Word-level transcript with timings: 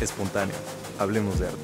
Espontáneo, 0.00 0.54
hablemos 0.98 1.40
de 1.40 1.46
arte. 1.46 1.58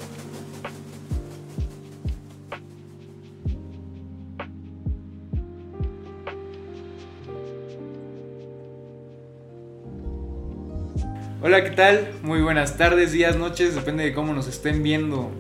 Hola, 11.43 11.63
¿qué 11.63 11.71
tal? 11.71 12.09
Muy 12.23 12.41
buenas 12.41 12.79
tardes, 12.79 13.13
días, 13.13 13.37
noches, 13.37 13.75
depende 13.75 14.05
de 14.05 14.15
cómo 14.15 14.33
nos 14.33 14.49
estén 14.49 14.83
viendo. 14.83 15.31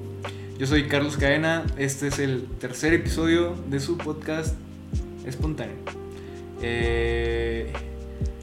Yo 0.58 0.66
soy 0.66 0.86
Carlos 0.86 1.16
Cadena, 1.16 1.64
este 1.78 2.08
es 2.08 2.18
el 2.18 2.46
tercer 2.60 2.92
episodio 2.92 3.54
de 3.68 3.80
su 3.80 3.96
podcast 3.96 4.54
Espontáneo. 5.24 5.76
Eh, 6.60 7.72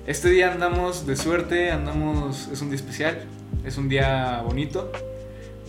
este 0.08 0.30
día 0.30 0.52
andamos 0.52 1.06
de 1.06 1.16
suerte, 1.16 1.70
andamos, 1.70 2.50
es 2.52 2.62
un 2.62 2.70
día 2.70 2.78
especial, 2.78 3.26
es 3.70 3.78
un 3.78 3.88
día 3.88 4.42
bonito, 4.44 4.92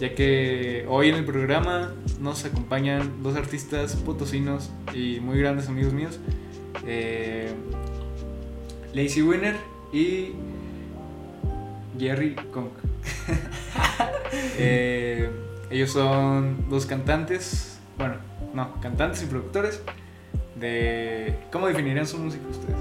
ya 0.01 0.15
que 0.15 0.87
hoy 0.89 1.11
en 1.11 1.17
el 1.17 1.25
programa 1.27 1.93
nos 2.19 2.47
acompañan 2.47 3.23
dos 3.23 3.37
artistas 3.37 3.95
potosinos 3.95 4.71
y 4.95 5.21
muy 5.21 5.39
grandes 5.39 5.69
amigos 5.69 5.93
míos, 5.93 6.19
eh, 6.87 7.53
Lazy 8.95 9.21
Winner 9.21 9.55
y 9.93 10.33
Jerry 11.99 12.35
Kong. 12.53 12.71
Eh, 14.63 15.29
ellos 15.71 15.91
son 15.91 16.69
dos 16.71 16.87
cantantes, 16.87 17.79
bueno, 17.99 18.17
no, 18.55 18.81
cantantes 18.81 19.23
y 19.23 19.27
productores 19.27 19.83
de... 20.55 21.35
¿Cómo 21.51 21.67
definirían 21.67 22.07
su 22.07 22.19
música 22.19 22.45
ustedes? 22.49 22.77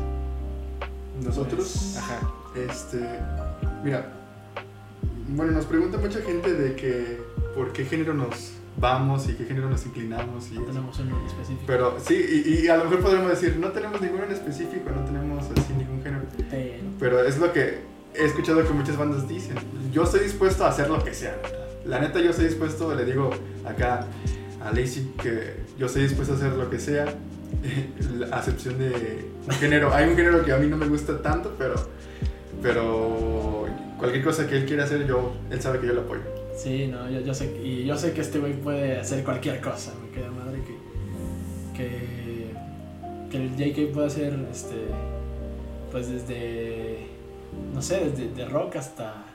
Nosotros, 1.24 1.98
Ajá. 1.98 2.20
este, 2.56 3.00
mira, 3.84 4.19
bueno, 5.36 5.52
nos 5.54 5.66
pregunta 5.66 5.98
mucha 5.98 6.22
gente 6.22 6.54
de 6.54 6.76
que 6.76 7.22
por 7.56 7.72
qué 7.74 7.86
género 7.86 8.14
nos 8.14 8.54
vamos 8.78 9.28
y 9.28 9.34
qué 9.34 9.46
género 9.46 9.70
nos 9.70 9.86
inclinamos 9.86 10.50
y 10.52 10.56
No 10.56 10.64
tenemos 10.64 11.00
uno 11.00 11.20
en 11.20 11.26
específico. 11.26 11.64
Pero 11.68 11.98
sí, 12.00 12.44
y, 12.46 12.66
y 12.66 12.68
a 12.68 12.78
lo 12.78 12.86
mejor 12.86 13.02
podríamos 13.02 13.30
decir, 13.30 13.58
no 13.58 13.70
tenemos 13.70 14.02
ninguno 14.02 14.24
en 14.24 14.32
específico, 14.32 14.90
no 14.96 15.04
tenemos 15.04 15.46
así 15.46 15.74
ningún 15.74 16.02
género. 16.02 16.24
Pero, 16.50 16.84
Pero 17.00 17.24
es 17.24 17.38
lo 17.38 17.52
que 17.52 17.80
he 18.16 18.26
escuchado 18.26 18.66
que 18.66 18.74
muchas 18.74 18.98
bandas 18.98 19.28
dicen. 19.28 19.58
Yo 19.92 20.04
estoy 20.04 20.22
dispuesto 20.22 20.66
a 20.66 20.70
hacer 20.70 20.90
lo 20.90 21.04
que 21.04 21.14
sea. 21.14 21.38
La 21.86 22.00
neta, 22.00 22.20
yo 22.20 22.32
estoy 22.32 22.46
dispuesto, 22.46 22.94
le 22.94 23.06
digo 23.06 23.32
acá 23.66 24.06
a 24.64 24.72
Lacey 24.72 25.14
que 25.22 25.56
yo 25.78 25.86
estoy 25.86 26.04
dispuesto 26.04 26.34
a 26.34 26.38
hacer 26.38 26.54
lo 26.54 26.70
que 26.70 26.80
sea, 26.80 27.06
a 28.32 28.38
excepción 28.38 28.78
de 28.78 29.26
un 29.48 29.54
género. 29.56 29.94
Hay 29.94 30.10
un 30.10 30.16
género 30.16 30.44
que 30.44 30.52
a 30.52 30.58
mí 30.58 30.68
no 30.68 30.78
me 30.78 30.88
gusta 30.88 31.22
tanto, 31.22 31.56
pero, 31.58 31.76
pero 32.62 33.49
cualquier 34.00 34.24
cosa 34.24 34.48
que 34.48 34.58
él 34.58 34.66
quiera 34.66 34.86
hacer, 34.86 35.06
yo, 35.06 35.34
él 35.52 35.62
sabe 35.62 35.80
que 35.80 35.88
yo 35.88 35.94
lo 35.94 36.02
apoyo. 36.02 36.22
sí, 36.56 36.88
no, 36.88 37.10
yo, 37.10 37.20
yo 37.22 37.34
sé, 37.34 37.56
y 37.64 37.86
yo 37.86 37.96
sé 37.98 38.14
que 38.14 38.22
este 38.22 38.40
güey 38.40 38.54
puede 38.54 38.98
hacer 39.00 39.24
cualquier 39.24 39.62
cosa, 39.62 39.94
me 40.02 40.10
queda 40.10 40.32
madre 40.32 40.60
que, 40.62 41.78
que, 41.78 42.52
que 43.30 43.38
el 43.38 43.56
JK 43.56 43.94
puede 43.94 44.08
hacer, 44.08 44.34
este, 44.52 44.76
pues 45.92 46.10
desde, 46.10 47.08
no 47.74 47.82
sé, 47.82 48.10
desde 48.10 48.34
de 48.34 48.46
rock 48.46 48.78
hasta, 48.78 49.26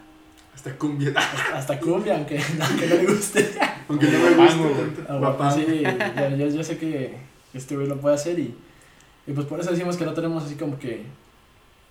Hasta 0.54 0.76
cumbia, 0.76 1.12
hasta, 1.14 1.58
hasta 1.58 1.80
cumbia, 1.80 2.16
aunque, 2.16 2.40
aunque 2.60 2.86
no 2.86 2.94
le 2.94 3.06
guste. 3.06 3.50
aunque 3.88 4.06
no 4.06 4.18
me 4.18 4.30
guste 4.34 5.02
tanto. 5.06 5.36
Ah. 5.40 5.50
Sí, 5.50 5.82
yo, 5.82 6.36
yo, 6.36 6.56
yo 6.56 6.64
sé 6.64 6.78
que 6.78 7.16
este 7.52 7.76
güey 7.76 7.86
lo 7.86 7.96
puede 7.98 8.14
hacer 8.14 8.38
y, 8.38 8.54
y 9.26 9.32
pues 9.32 9.46
por 9.46 9.60
eso 9.60 9.70
decimos 9.70 9.96
que 9.96 10.04
no 10.04 10.14
tenemos 10.14 10.44
así 10.44 10.54
como 10.54 10.78
que 10.78 11.02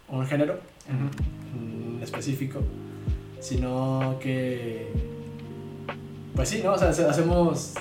un 0.07 0.25
género 0.27 0.59
en, 0.87 1.09
en 1.55 1.72
específico, 2.03 2.59
sino 3.39 4.17
que 4.21 4.91
pues 6.35 6.49
sí, 6.49 6.61
¿no? 6.63 6.73
O 6.73 6.77
sea, 6.77 6.89
hace- 6.89 7.05
hacemos 7.05 7.73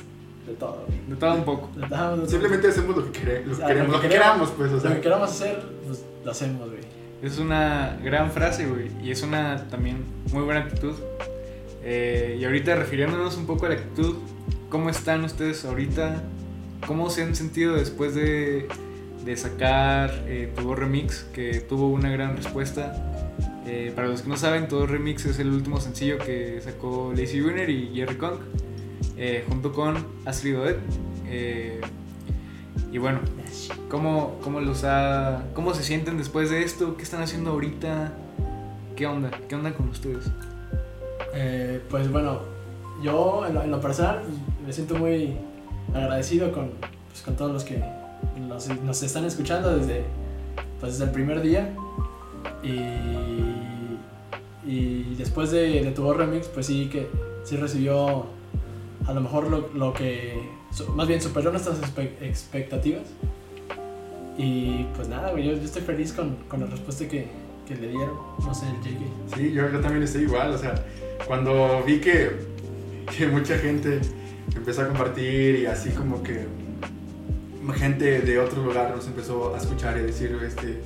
de 0.47 0.55
todo. 0.55 0.85
De 1.09 1.17
todo 1.17 1.35
un 1.35 1.45
poco. 1.45 1.71
De 1.75 1.87
todo, 1.89 2.11
de 2.13 2.17
todo. 2.19 2.29
Simplemente 2.29 2.69
hacemos 2.69 2.97
lo 2.97 3.11
que, 3.13 3.19
lo 3.21 3.25
queremos, 3.25 3.59
lo 3.59 3.59
lo 3.59 3.63
que 3.63 3.63
que 3.63 3.69
queremos. 3.69 4.11
queramos, 4.11 4.51
pues, 4.57 4.71
o 4.71 4.75
lo 4.75 4.81
sea. 4.81 4.95
que 4.95 5.01
queramos 5.01 5.31
hacer, 5.31 5.63
pues 5.87 6.05
lo 6.25 6.31
hacemos, 6.31 6.69
güey. 6.69 6.83
Es 7.23 7.39
una 7.39 7.99
gran 8.03 8.31
frase, 8.33 8.67
güey, 8.67 8.91
y 9.03 9.11
es 9.13 9.23
una 9.23 9.69
también 9.69 10.05
muy 10.33 10.43
buena 10.43 10.61
actitud. 10.61 10.95
Eh, 11.85 12.37
y 12.41 12.45
ahorita 12.45 12.75
refiriéndonos 12.77 13.37
un 13.37 13.47
poco 13.47 13.67
a 13.67 13.71
la 13.71 13.75
actitud, 13.77 14.17
¿cómo 14.69 14.91
están 14.91 15.25
ustedes 15.25 15.65
ahorita? 15.65 16.23
¿Cómo 16.87 17.11
se 17.11 17.23
han 17.23 17.35
sentido 17.37 17.75
después 17.77 18.15
de, 18.15 18.69
de 19.25 19.37
sacar 19.37 20.11
eh, 20.27 20.53
Tu 20.57 20.75
Remix, 20.75 21.25
que 21.33 21.61
tuvo 21.61 21.89
una 21.89 22.11
gran 22.11 22.37
respuesta? 22.37 23.12
Eh, 23.67 23.93
para 23.95 24.09
los 24.09 24.23
que 24.23 24.29
no 24.29 24.37
saben, 24.37 24.67
Voz 24.69 24.91
Remix 24.91 25.25
es 25.27 25.39
el 25.39 25.49
último 25.49 25.81
sencillo 25.81 26.19
que 26.19 26.61
sacó 26.61 27.13
Lazy 27.17 27.41
Winner 27.41 27.71
y 27.71 27.95
Jerry 27.95 28.17
Kong, 28.17 28.39
eh, 29.17 29.45
junto 29.49 29.73
con 29.73 30.05
Astrid 30.25 30.59
Odet. 30.59 30.79
Eh, 31.27 31.81
y 32.91 32.99
bueno, 32.99 33.21
¿Cómo, 33.89 34.39
cómo 34.43 34.61
¿Cómo 35.55 35.75
se 35.75 35.83
sienten 35.83 36.17
después 36.17 36.51
de 36.51 36.63
esto? 36.63 36.97
¿Qué 36.97 37.03
están 37.03 37.23
haciendo 37.23 37.51
ahorita? 37.51 38.13
¿Qué 38.97 39.07
onda? 39.07 39.31
¿Qué 39.49 39.55
onda 39.55 39.75
con 39.75 39.89
ustedes? 39.91 40.25
Eh, 41.35 41.81
pues 41.91 42.11
bueno, 42.11 42.41
yo 43.03 43.47
en 43.47 43.71
lo, 43.71 43.81
personal 43.81 44.23
me 44.65 44.73
siento 44.73 44.97
muy 44.97 45.37
agradecido 45.95 46.53
con, 46.53 46.71
pues, 47.11 47.23
con 47.23 47.37
todos 47.37 47.53
los 47.53 47.65
que 47.65 47.83
nos, 48.41 48.69
nos 48.83 49.03
están 49.03 49.27
escuchando 49.27 49.77
desde, 49.77 50.05
pues, 50.81 50.93
desde 50.93 51.05
el 51.05 51.11
primer 51.11 51.43
día. 51.43 51.75
Y, 52.63 52.83
y 54.65 55.15
después 55.17 55.51
de, 55.51 55.83
de 55.83 55.91
tu 55.93 56.13
remix, 56.13 56.47
pues 56.49 56.67
sí 56.67 56.89
que 56.91 57.09
sí 57.45 57.57
recibió 57.57 58.27
a 59.07 59.13
lo 59.13 59.21
mejor 59.21 59.49
lo, 59.49 59.69
lo 59.75 59.93
que, 59.93 60.41
más 60.95 61.09
bien 61.09 61.21
superó 61.21 61.51
nuestras 61.51 61.79
expectativas. 62.21 63.05
Y 64.39 64.85
pues 64.95 65.09
nada, 65.09 65.39
yo, 65.39 65.53
estoy 65.53 65.83
feliz 65.83 66.13
con, 66.13 66.37
con 66.49 66.61
la 66.61 66.67
respuesta 66.67 67.07
que, 67.07 67.27
que 67.67 67.75
le 67.75 67.89
dieron, 67.89 68.17
no 68.39 68.55
sé, 68.55 68.67
el 68.67 68.77
JK. 68.77 69.37
Sí, 69.37 69.53
yo, 69.53 69.71
yo 69.71 69.81
también 69.81 70.03
estoy 70.03 70.23
igual, 70.23 70.53
o 70.53 70.59
sea, 70.59 70.75
cuando 71.27 71.83
vi 71.87 72.01
que, 72.01 72.31
que 73.17 73.27
mucha 73.27 73.59
gente 73.59 74.01
empezó 74.55 74.83
a 74.83 74.89
compartir 74.89 75.57
y 75.57 75.67
así 75.67 75.91
como 75.91 76.23
que 76.23 76.47
gente 77.75 78.21
de 78.21 78.39
otro 78.39 78.63
lugar 78.63 78.95
nos 78.95 79.07
empezó 79.07 79.55
a 79.55 79.59
escuchar 79.59 79.97
y 79.99 80.03
decir, 80.03 80.37
este, 80.45 80.81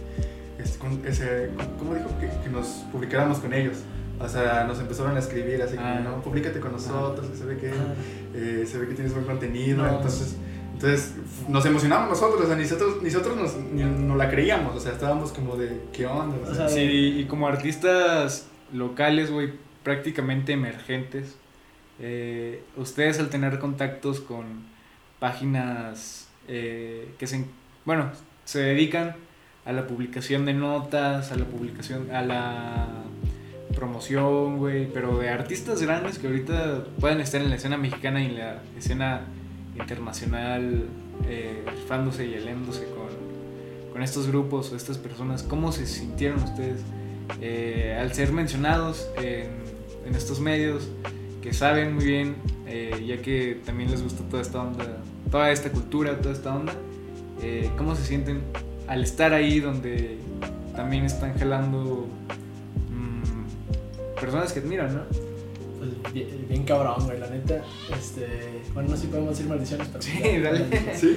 con- 0.72 1.04
ese, 1.06 1.50
¿cómo 1.78 1.94
dijo? 1.94 2.08
Que, 2.20 2.28
que 2.42 2.48
nos 2.50 2.66
publicáramos 2.92 3.38
con 3.38 3.52
ellos. 3.54 3.78
O 4.18 4.28
sea, 4.28 4.64
nos 4.64 4.78
empezaron 4.80 5.14
a 5.16 5.18
escribir 5.20 5.60
así 5.62 5.76
como, 5.76 5.86
Ah. 5.88 6.00
no, 6.00 6.22
públicate 6.22 6.58
con 6.60 6.72
nosotros, 6.72 7.26
que 7.28 7.36
se 7.36 7.44
ve 7.44 7.56
que, 7.58 7.68
Ah. 7.70 7.94
eh, 8.34 8.64
se 8.66 8.78
ve 8.78 8.88
que 8.88 8.94
tienes 8.94 9.12
buen 9.12 9.24
contenido, 9.26 9.82
No. 9.84 9.96
entonces... 9.96 10.36
Entonces 10.74 11.14
nos 11.48 11.64
emocionamos 11.64 12.10
nosotros, 12.10 12.42
o 12.42 12.46
sea, 12.46 12.54
nosotros, 12.54 13.02
nosotros 13.02 13.34
nos, 13.34 13.56
ni, 13.56 13.82
no 13.82 14.14
la 14.14 14.28
creíamos, 14.28 14.76
o 14.76 14.78
sea, 14.80 14.92
estábamos 14.92 15.32
como 15.32 15.56
de, 15.56 15.80
¿qué 15.90 16.04
onda? 16.06 16.36
O 16.50 16.54
sea, 16.54 16.68
Sí, 16.68 17.14
y 17.18 17.24
como 17.24 17.48
artistas 17.48 18.46
locales, 18.74 19.30
güey, 19.30 19.54
prácticamente 19.82 20.52
emergentes, 20.52 21.34
eh, 21.98 22.62
ustedes 22.76 23.18
al 23.20 23.30
tener 23.30 23.58
contactos 23.58 24.20
con 24.20 24.66
páginas 25.18 26.28
eh, 26.46 27.08
que 27.18 27.26
se, 27.26 27.44
bueno, 27.86 28.10
se 28.44 28.58
dedican 28.60 29.16
a 29.66 29.72
la 29.72 29.86
publicación 29.86 30.46
de 30.46 30.54
notas, 30.54 31.32
a 31.32 31.36
la 31.36 31.44
publicación, 31.44 32.10
a 32.12 32.22
la 32.22 32.86
promoción, 33.74 34.58
güey, 34.58 34.90
pero 34.92 35.18
de 35.18 35.28
artistas 35.28 35.82
grandes 35.82 36.18
que 36.18 36.28
ahorita 36.28 36.84
pueden 37.00 37.20
estar 37.20 37.40
en 37.40 37.50
la 37.50 37.56
escena 37.56 37.76
mexicana 37.76 38.22
y 38.22 38.26
en 38.26 38.38
la 38.38 38.62
escena 38.78 39.22
internacional, 39.78 40.84
eh, 41.28 41.62
rifándose 41.66 42.26
y 42.26 42.34
aliándose 42.34 42.84
con, 42.84 43.92
con 43.92 44.02
estos 44.02 44.28
grupos 44.28 44.72
o 44.72 44.76
estas 44.76 44.98
personas, 44.98 45.42
¿cómo 45.42 45.72
se 45.72 45.86
sintieron 45.86 46.42
ustedes 46.42 46.80
eh, 47.40 47.98
al 48.00 48.12
ser 48.14 48.32
mencionados 48.32 49.10
en, 49.18 49.50
en 50.06 50.14
estos 50.14 50.40
medios 50.40 50.88
que 51.42 51.52
saben 51.52 51.94
muy 51.94 52.04
bien, 52.04 52.36
eh, 52.66 53.04
ya 53.06 53.18
que 53.18 53.60
también 53.66 53.90
les 53.90 54.02
gusta 54.02 54.22
toda 54.30 54.42
esta 54.42 54.62
onda, 54.62 54.98
toda 55.30 55.50
esta 55.50 55.70
cultura, 55.70 56.18
toda 56.18 56.34
esta 56.34 56.54
onda? 56.54 56.72
eh, 57.42 57.70
¿Cómo 57.76 57.94
se 57.96 58.04
sienten 58.04 58.42
al 58.88 59.02
estar 59.02 59.32
ahí 59.32 59.60
donde 59.60 60.18
también 60.74 61.04
están 61.04 61.36
jalando 61.38 62.06
mm, 62.90 64.20
personas 64.20 64.52
que 64.52 64.60
admiran, 64.60 64.94
¿no? 64.94 65.02
Pues 65.78 66.12
bien, 66.12 66.46
bien 66.48 66.64
cabrón, 66.64 67.04
güey, 67.04 67.18
la 67.18 67.28
neta. 67.28 67.62
Este, 67.98 68.26
bueno, 68.74 68.90
no 68.90 68.96
sé 68.96 69.02
si 69.02 69.08
podemos 69.08 69.30
decir 69.30 69.46
maldiciones, 69.46 69.88
pero. 69.88 70.02
Sí, 70.02 70.20
ya, 70.22 70.40
dale. 70.42 70.64
sí. 70.94 71.16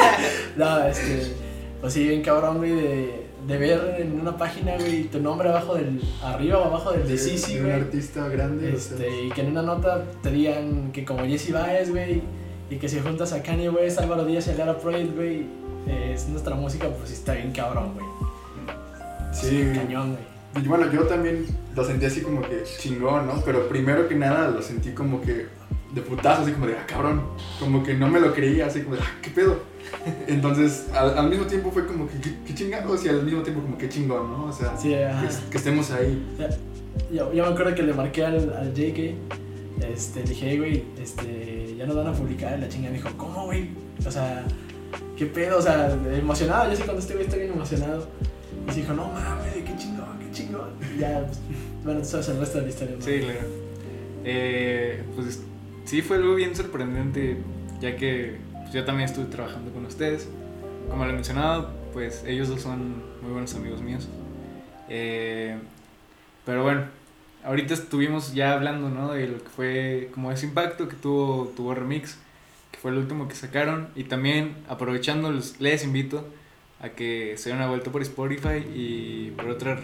No, 0.56 0.84
este. 0.86 1.32
Pues 1.80 1.94
sí, 1.94 2.06
bien 2.06 2.22
cabrón, 2.22 2.58
güey, 2.58 2.70
de, 2.72 3.26
de 3.48 3.58
ver 3.58 3.96
en 4.00 4.20
una 4.20 4.36
página, 4.36 4.76
güey, 4.78 5.04
tu 5.04 5.20
nombre 5.20 5.48
abajo 5.48 5.74
del. 5.74 6.00
arriba 6.22 6.58
o 6.58 6.64
abajo 6.64 6.92
del 6.92 7.08
de 7.08 7.18
Sisi, 7.18 7.54
de 7.54 7.60
un 7.60 7.66
güey. 7.66 7.80
artista 7.80 8.28
grande. 8.28 8.72
o 8.74 8.78
sea, 8.78 8.96
Este, 8.96 9.24
y 9.26 9.30
que 9.30 9.40
en 9.40 9.48
una 9.48 9.62
nota 9.62 10.04
te 10.22 10.30
digan 10.30 10.92
que 10.92 11.04
como 11.04 11.24
Jesse 11.24 11.52
Baez, 11.52 11.90
güey, 11.90 12.22
y 12.70 12.76
que 12.76 12.88
si 12.88 13.00
juntas 13.00 13.32
a 13.32 13.42
Kanye 13.42 13.68
West, 13.68 13.98
Álvaro 14.00 14.24
Díaz 14.24 14.46
y 14.46 14.50
a 14.50 14.54
Lara 14.54 14.78
Pride, 14.78 15.10
güey, 15.16 15.46
eh, 15.86 16.12
es 16.14 16.28
nuestra 16.28 16.54
música, 16.54 16.88
pues 16.88 17.08
sí 17.10 17.14
está 17.14 17.34
bien 17.34 17.52
cabrón, 17.52 17.92
güey. 17.94 18.06
sí, 19.32 19.70
Cañón, 19.74 20.12
güey. 20.12 20.64
Y 20.64 20.68
bueno, 20.68 20.90
yo 20.92 21.04
también 21.04 21.46
lo 21.74 21.84
sentí 21.84 22.04
así 22.06 22.20
como 22.20 22.42
que 22.42 22.62
chingón, 22.78 23.26
¿no? 23.26 23.40
Pero 23.44 23.68
primero 23.68 24.06
que 24.06 24.14
nada 24.14 24.50
lo 24.50 24.60
sentí 24.60 24.90
como 24.92 25.20
que 25.22 25.46
de 25.94 26.00
putazo, 26.02 26.42
así 26.42 26.52
como 26.52 26.66
de, 26.66 26.74
ah, 26.76 26.84
cabrón. 26.86 27.22
Como 27.58 27.82
que 27.82 27.94
no 27.94 28.08
me 28.08 28.20
lo 28.20 28.34
creía, 28.34 28.66
así 28.66 28.82
como 28.82 28.96
de, 28.96 29.02
ah, 29.02 29.18
qué 29.22 29.30
pedo. 29.30 29.60
Entonces, 30.26 30.88
al, 30.94 31.16
al 31.18 31.30
mismo 31.30 31.46
tiempo 31.46 31.70
fue 31.70 31.86
como 31.86 32.06
que, 32.06 32.18
qué, 32.20 32.34
qué 32.46 32.54
chingados, 32.54 33.02
y 33.04 33.08
al 33.08 33.22
mismo 33.22 33.42
tiempo 33.42 33.62
como 33.62 33.78
que 33.78 33.88
chingón, 33.88 34.30
¿no? 34.30 34.44
O 34.46 34.52
sea, 34.52 34.76
Sí, 34.76 34.90
que, 34.90 35.50
que 35.50 35.56
estemos 35.56 35.90
ahí. 35.90 36.22
Yo, 37.10 37.32
yo 37.32 37.44
me 37.46 37.50
acuerdo 37.52 37.74
que 37.74 37.82
le 37.82 37.94
marqué 37.94 38.24
al, 38.26 38.52
al 38.54 38.74
JK. 38.74 39.14
Este, 39.90 40.20
le 40.20 40.28
dije, 40.28 40.46
"Hey, 40.50 40.58
güey, 40.58 40.84
este, 41.00 41.74
ya 41.76 41.86
nos 41.86 41.96
van 41.96 42.08
a 42.08 42.12
publicar. 42.12 42.58
La 42.58 42.68
chinga 42.68 42.90
me 42.90 42.96
dijo, 42.96 43.08
¿cómo, 43.16 43.46
güey? 43.46 43.70
O 44.06 44.10
sea, 44.10 44.44
¿qué 45.16 45.26
pedo? 45.26 45.58
O 45.58 45.62
sea, 45.62 45.92
emocionado. 45.92 46.70
Yo 46.70 46.76
sé 46.76 46.84
cuando 46.84 47.00
este 47.00 47.20
está 47.20 47.36
bien 47.36 47.52
emocionado. 47.52 48.08
Y 48.68 48.70
se 48.72 48.80
dijo, 48.80 48.92
no 48.92 49.08
mames, 49.08 49.54
qué 49.54 49.76
chingón, 49.76 50.18
qué 50.18 50.30
chingón. 50.32 50.70
Y 50.94 51.00
ya, 51.00 51.24
pues, 51.26 51.38
bueno, 51.84 52.00
tú 52.00 52.06
sabes 52.06 52.28
el 52.28 52.38
resto 52.38 52.58
de 52.58 52.64
la 52.64 52.70
historia. 52.70 52.96
¿no? 52.96 53.02
Sí, 53.02 53.20
claro. 53.20 53.62
Eh, 54.24 55.02
pues 55.16 55.40
sí 55.84 56.02
fue 56.02 56.16
algo 56.16 56.34
bien 56.34 56.54
sorprendente, 56.54 57.38
ya 57.80 57.96
que 57.96 58.36
pues, 58.52 58.72
yo 58.72 58.84
también 58.84 59.08
estuve 59.08 59.26
trabajando 59.26 59.72
con 59.72 59.84
ustedes. 59.86 60.28
Como 60.88 61.04
lo 61.04 61.10
he 61.10 61.14
mencionado, 61.14 61.70
pues 61.92 62.24
ellos 62.26 62.48
dos 62.48 62.60
son 62.60 63.02
muy 63.22 63.32
buenos 63.32 63.54
amigos 63.54 63.80
míos. 63.82 64.08
Eh, 64.88 65.56
pero 66.44 66.62
bueno, 66.62 66.82
ahorita 67.44 67.74
estuvimos 67.74 68.34
ya 68.34 68.52
hablando, 68.52 68.90
¿no? 68.90 69.12
De 69.12 69.26
lo 69.26 69.38
que 69.38 69.48
fue 69.48 70.10
como 70.12 70.32
ese 70.32 70.46
impacto 70.46 70.88
que 70.88 70.96
tuvo 70.96 71.52
tuvo 71.56 71.74
Remix, 71.74 72.18
fue 72.82 72.90
el 72.90 72.98
último 72.98 73.28
que 73.28 73.36
sacaron. 73.36 73.88
Y 73.94 74.04
también 74.04 74.56
aprovechando, 74.68 75.32
les, 75.60 75.84
invito 75.84 76.26
a 76.80 76.88
que 76.88 77.36
se 77.36 77.50
den 77.50 77.58
una 77.58 77.68
vuelta 77.68 77.92
por 77.92 78.02
Spotify 78.02 78.58
y 78.74 79.30
por 79.36 79.48
otras... 79.48 79.80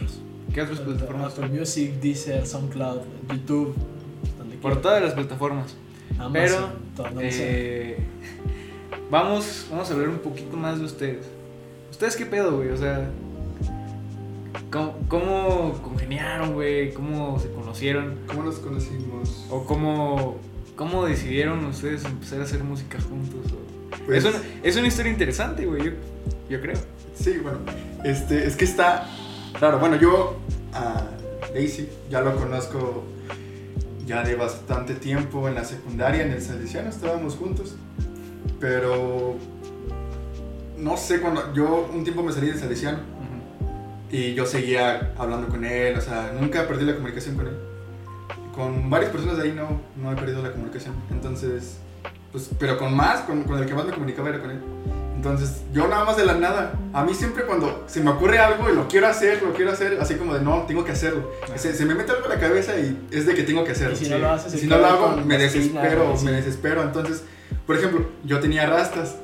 ¿Qué 0.52 0.62
otras 0.62 0.80
plataformas? 0.80 1.32
Apple 1.34 1.48
Music, 1.48 1.92
Deezer, 2.00 2.44
SoundCloud, 2.44 3.02
YouTube, 3.30 3.76
donde 4.36 4.56
Por 4.56 4.80
todas 4.82 5.02
las 5.02 5.14
plataformas. 5.14 5.76
Amazon, 6.18 6.72
Pero 6.96 7.20
eh, 7.20 7.98
vamos, 9.10 9.68
vamos 9.70 9.88
a 9.88 9.92
hablar 9.92 10.08
un 10.08 10.18
poquito 10.18 10.56
más 10.56 10.80
de 10.80 10.86
ustedes. 10.86 11.26
¿Ustedes 11.90 12.16
qué 12.16 12.26
pedo, 12.26 12.56
güey? 12.56 12.70
O 12.70 12.76
sea, 12.76 13.10
¿cómo, 14.72 14.96
cómo 15.06 15.80
congeniaron, 15.82 16.54
güey? 16.54 16.92
¿Cómo 16.94 17.38
se 17.38 17.50
conocieron? 17.52 18.18
¿Cómo 18.26 18.42
nos 18.42 18.56
conocimos? 18.56 19.46
¿O 19.50 19.64
cómo, 19.64 20.38
cómo 20.78 21.04
decidieron 21.04 21.66
ustedes 21.66 22.06
empezar 22.06 22.40
a 22.40 22.44
hacer 22.44 22.64
música 22.64 22.98
juntos? 23.00 23.40
Pues- 24.06 24.25
es, 24.25 24.34
una, 24.34 24.42
es 24.62 24.76
una 24.76 24.86
historia 24.86 25.12
interesante, 25.12 25.66
güey, 25.66 25.84
yo, 25.84 25.90
yo 26.48 26.60
creo. 26.60 26.78
Sí, 27.14 27.38
bueno, 27.42 27.58
este, 28.04 28.46
es 28.46 28.56
que 28.56 28.64
está 28.64 29.06
Claro, 29.58 29.80
bueno, 29.80 29.96
yo 29.96 30.36
a 30.72 31.02
Daisy 31.52 31.88
ya 32.08 32.20
lo 32.20 32.36
conozco 32.36 33.04
ya 34.06 34.22
de 34.22 34.36
bastante 34.36 34.94
tiempo 34.94 35.48
en 35.48 35.56
la 35.56 35.64
secundaria, 35.64 36.22
en 36.22 36.30
el 36.30 36.40
Salesiano, 36.40 36.88
estábamos 36.88 37.34
juntos, 37.34 37.75
pero 38.60 39.36
no 40.76 40.96
sé, 40.96 41.20
cuando 41.20 41.52
yo 41.54 41.90
un 41.92 42.04
tiempo 42.04 42.22
me 42.22 42.32
salí 42.32 42.46
del 42.46 42.58
Salesiano 42.58 43.00
y 44.12 44.34
yo 44.34 44.46
seguía 44.46 45.12
hablando 45.19 45.48
con 45.48 45.64
él, 45.64 45.98
o 45.98 46.00
sea, 46.00 46.32
nunca 46.40 46.69
perdí 46.69 46.84
la 46.84 46.94
comunicación 46.94 47.34
con 47.34 47.48
él. 47.48 47.67
Con 48.58 48.90
varias 48.90 49.12
personas 49.12 49.37
de 49.37 49.44
ahí 49.44 49.52
no, 49.52 49.81
no 50.02 50.10
he 50.10 50.16
perdido 50.16 50.43
la 50.43 50.50
comunicación, 50.50 50.93
entonces, 51.12 51.78
pues, 52.32 52.50
pero 52.58 52.76
con 52.76 52.93
más, 52.93 53.20
con, 53.20 53.44
con 53.44 53.56
el 53.56 53.66
que 53.66 53.72
más 53.72 53.84
me 53.84 53.93
comunicaba 53.93 54.31
era 54.31 54.40
con 54.40 54.50
él. 54.50 54.58
Entonces, 55.14 55.62
yo 55.72 55.87
nada 55.87 56.05
más 56.05 56.16
de 56.16 56.26
la 56.26 56.34
nada, 56.34 56.72
a 56.93 57.05
mí 57.05 57.14
siempre 57.14 57.44
cuando 57.44 57.84
se 57.87 58.00
me 58.00 58.10
ocurre 58.10 58.40
algo 58.40 58.69
y 58.69 58.75
lo 58.75 58.88
quiero 58.88 59.06
hacer, 59.06 59.40
lo 59.44 59.52
quiero 59.52 59.70
hacer, 59.70 59.99
así 60.00 60.16
como 60.16 60.34
de 60.34 60.40
no, 60.40 60.62
tengo 60.62 60.84
que 60.84 60.90
hacerlo. 60.90 61.31
Se, 61.55 61.72
se 61.72 61.84
me 61.84 61.94
mete 61.94 62.10
algo 62.10 62.25
en 62.25 62.31
la 62.31 62.40
cabeza 62.40 62.76
y 62.81 62.99
es 63.12 63.26
de 63.26 63.34
que 63.37 63.44
tengo 63.44 63.62
que 63.62 63.70
hacerlo. 63.70 63.94
Y 63.94 63.96
si 63.96 64.05
sí. 64.06 64.10
no 64.10 64.19
lo 64.19 64.31
haces, 64.31 64.61
si 64.61 64.66
no 64.66 64.76
lo 64.76 64.87
hago, 64.87 65.16
me 65.25 65.38
desespero, 65.38 66.16
sí. 66.16 66.25
me 66.25 66.32
desespero. 66.32 66.82
Entonces, 66.82 67.22
por 67.64 67.76
ejemplo, 67.76 68.08
yo 68.25 68.40
tenía 68.40 68.66
rastas. 68.66 69.14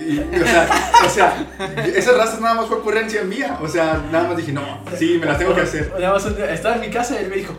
Y, 0.00 0.14
y, 0.14 0.40
o, 0.40 0.46
sea, 0.46 0.68
o 1.06 1.08
sea, 1.08 1.46
esas 1.94 2.16
rastas 2.16 2.40
nada 2.40 2.54
más 2.54 2.66
fue 2.66 2.78
ocurrencia 2.78 3.22
mía. 3.22 3.56
O 3.62 3.68
sea, 3.68 4.04
nada 4.10 4.26
más 4.26 4.36
dije, 4.36 4.52
no, 4.52 4.80
sí, 4.96 5.18
me 5.20 5.26
las 5.26 5.38
tengo 5.38 5.54
que 5.54 5.60
hacer. 5.60 5.92
Nada 5.98 6.14
más 6.14 6.26
estaba 6.26 6.74
en 6.74 6.80
mi 6.80 6.90
casa 6.90 7.20
y 7.20 7.24
él 7.24 7.30
me 7.30 7.36
dijo, 7.36 7.54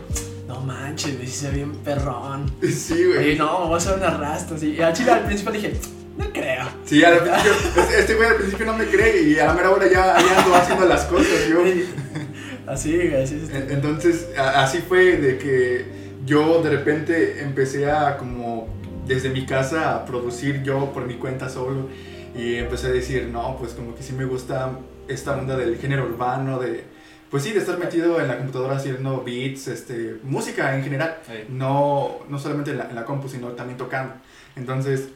no 0.92 0.96
manches, 0.96 1.18
me 1.18 1.24
hice 1.24 1.50
bien 1.50 1.72
perrón. 1.76 2.50
Sí, 2.62 3.04
güey. 3.04 3.36
no, 3.36 3.60
me 3.60 3.64
voy 3.66 3.74
a 3.74 3.76
hacer 3.78 3.96
unas 3.96 4.18
rastas. 4.18 4.62
Y 4.62 4.80
a 4.80 4.92
Chile 4.92 5.10
al 5.12 5.24
principio 5.24 5.52
dije, 5.52 5.72
no 6.16 6.30
creo. 6.32 6.64
Sí, 6.84 7.02
al 7.04 7.18
principio, 7.18 7.52
este- 7.98 8.14
güey 8.14 8.28
al 8.28 8.36
principio 8.36 8.66
no 8.66 8.74
me 8.76 8.84
cree 8.86 9.22
y 9.22 9.38
a 9.38 9.46
la 9.46 9.54
mera 9.54 9.70
hora 9.70 9.86
ya, 9.86 10.16
ya 10.20 10.38
ando 10.42 10.54
haciendo 10.54 10.86
las 10.86 11.04
cosas. 11.04 11.48
Yo. 11.48 11.62
Así, 12.66 12.94
güey, 12.96 13.22
así 13.22 13.42
es. 13.42 13.50
En- 13.50 13.70
Entonces, 13.72 14.28
así 14.38 14.78
fue 14.88 15.16
de 15.16 15.36
que 15.38 15.84
yo 16.24 16.62
de 16.62 16.70
repente 16.70 17.42
empecé 17.42 17.90
a 17.90 18.16
como 18.16 18.68
desde 19.06 19.30
mi 19.30 19.44
casa 19.46 19.94
a 19.96 20.04
producir 20.06 20.62
yo 20.62 20.92
por 20.92 21.04
mi 21.06 21.14
cuenta 21.16 21.48
solo 21.48 21.88
y 22.36 22.54
empecé 22.54 22.86
a 22.86 22.90
decir, 22.90 23.28
no, 23.32 23.56
pues 23.58 23.72
como 23.72 23.94
que 23.96 24.02
sí 24.04 24.12
me 24.12 24.24
gusta 24.26 24.70
esta 25.08 25.32
onda 25.36 25.56
del 25.56 25.76
género 25.76 26.04
urbano, 26.04 26.60
de, 26.60 26.84
pues 27.32 27.44
sí, 27.44 27.52
de 27.52 27.60
estar 27.60 27.78
metido 27.78 28.20
en 28.20 28.28
la 28.28 28.36
computadora 28.36 28.76
haciendo 28.76 29.24
beats, 29.24 29.66
este, 29.66 30.18
música 30.22 30.76
en 30.76 30.84
general, 30.84 31.16
Ahí. 31.26 31.46
no, 31.48 32.18
no 32.28 32.38
solamente 32.38 32.72
en 32.72 32.78
la, 32.78 32.90
en 32.90 32.94
la 32.94 33.06
compu, 33.06 33.26
sino 33.26 33.48
también 33.52 33.78
tocando. 33.78 34.12
Entonces, 34.54 35.08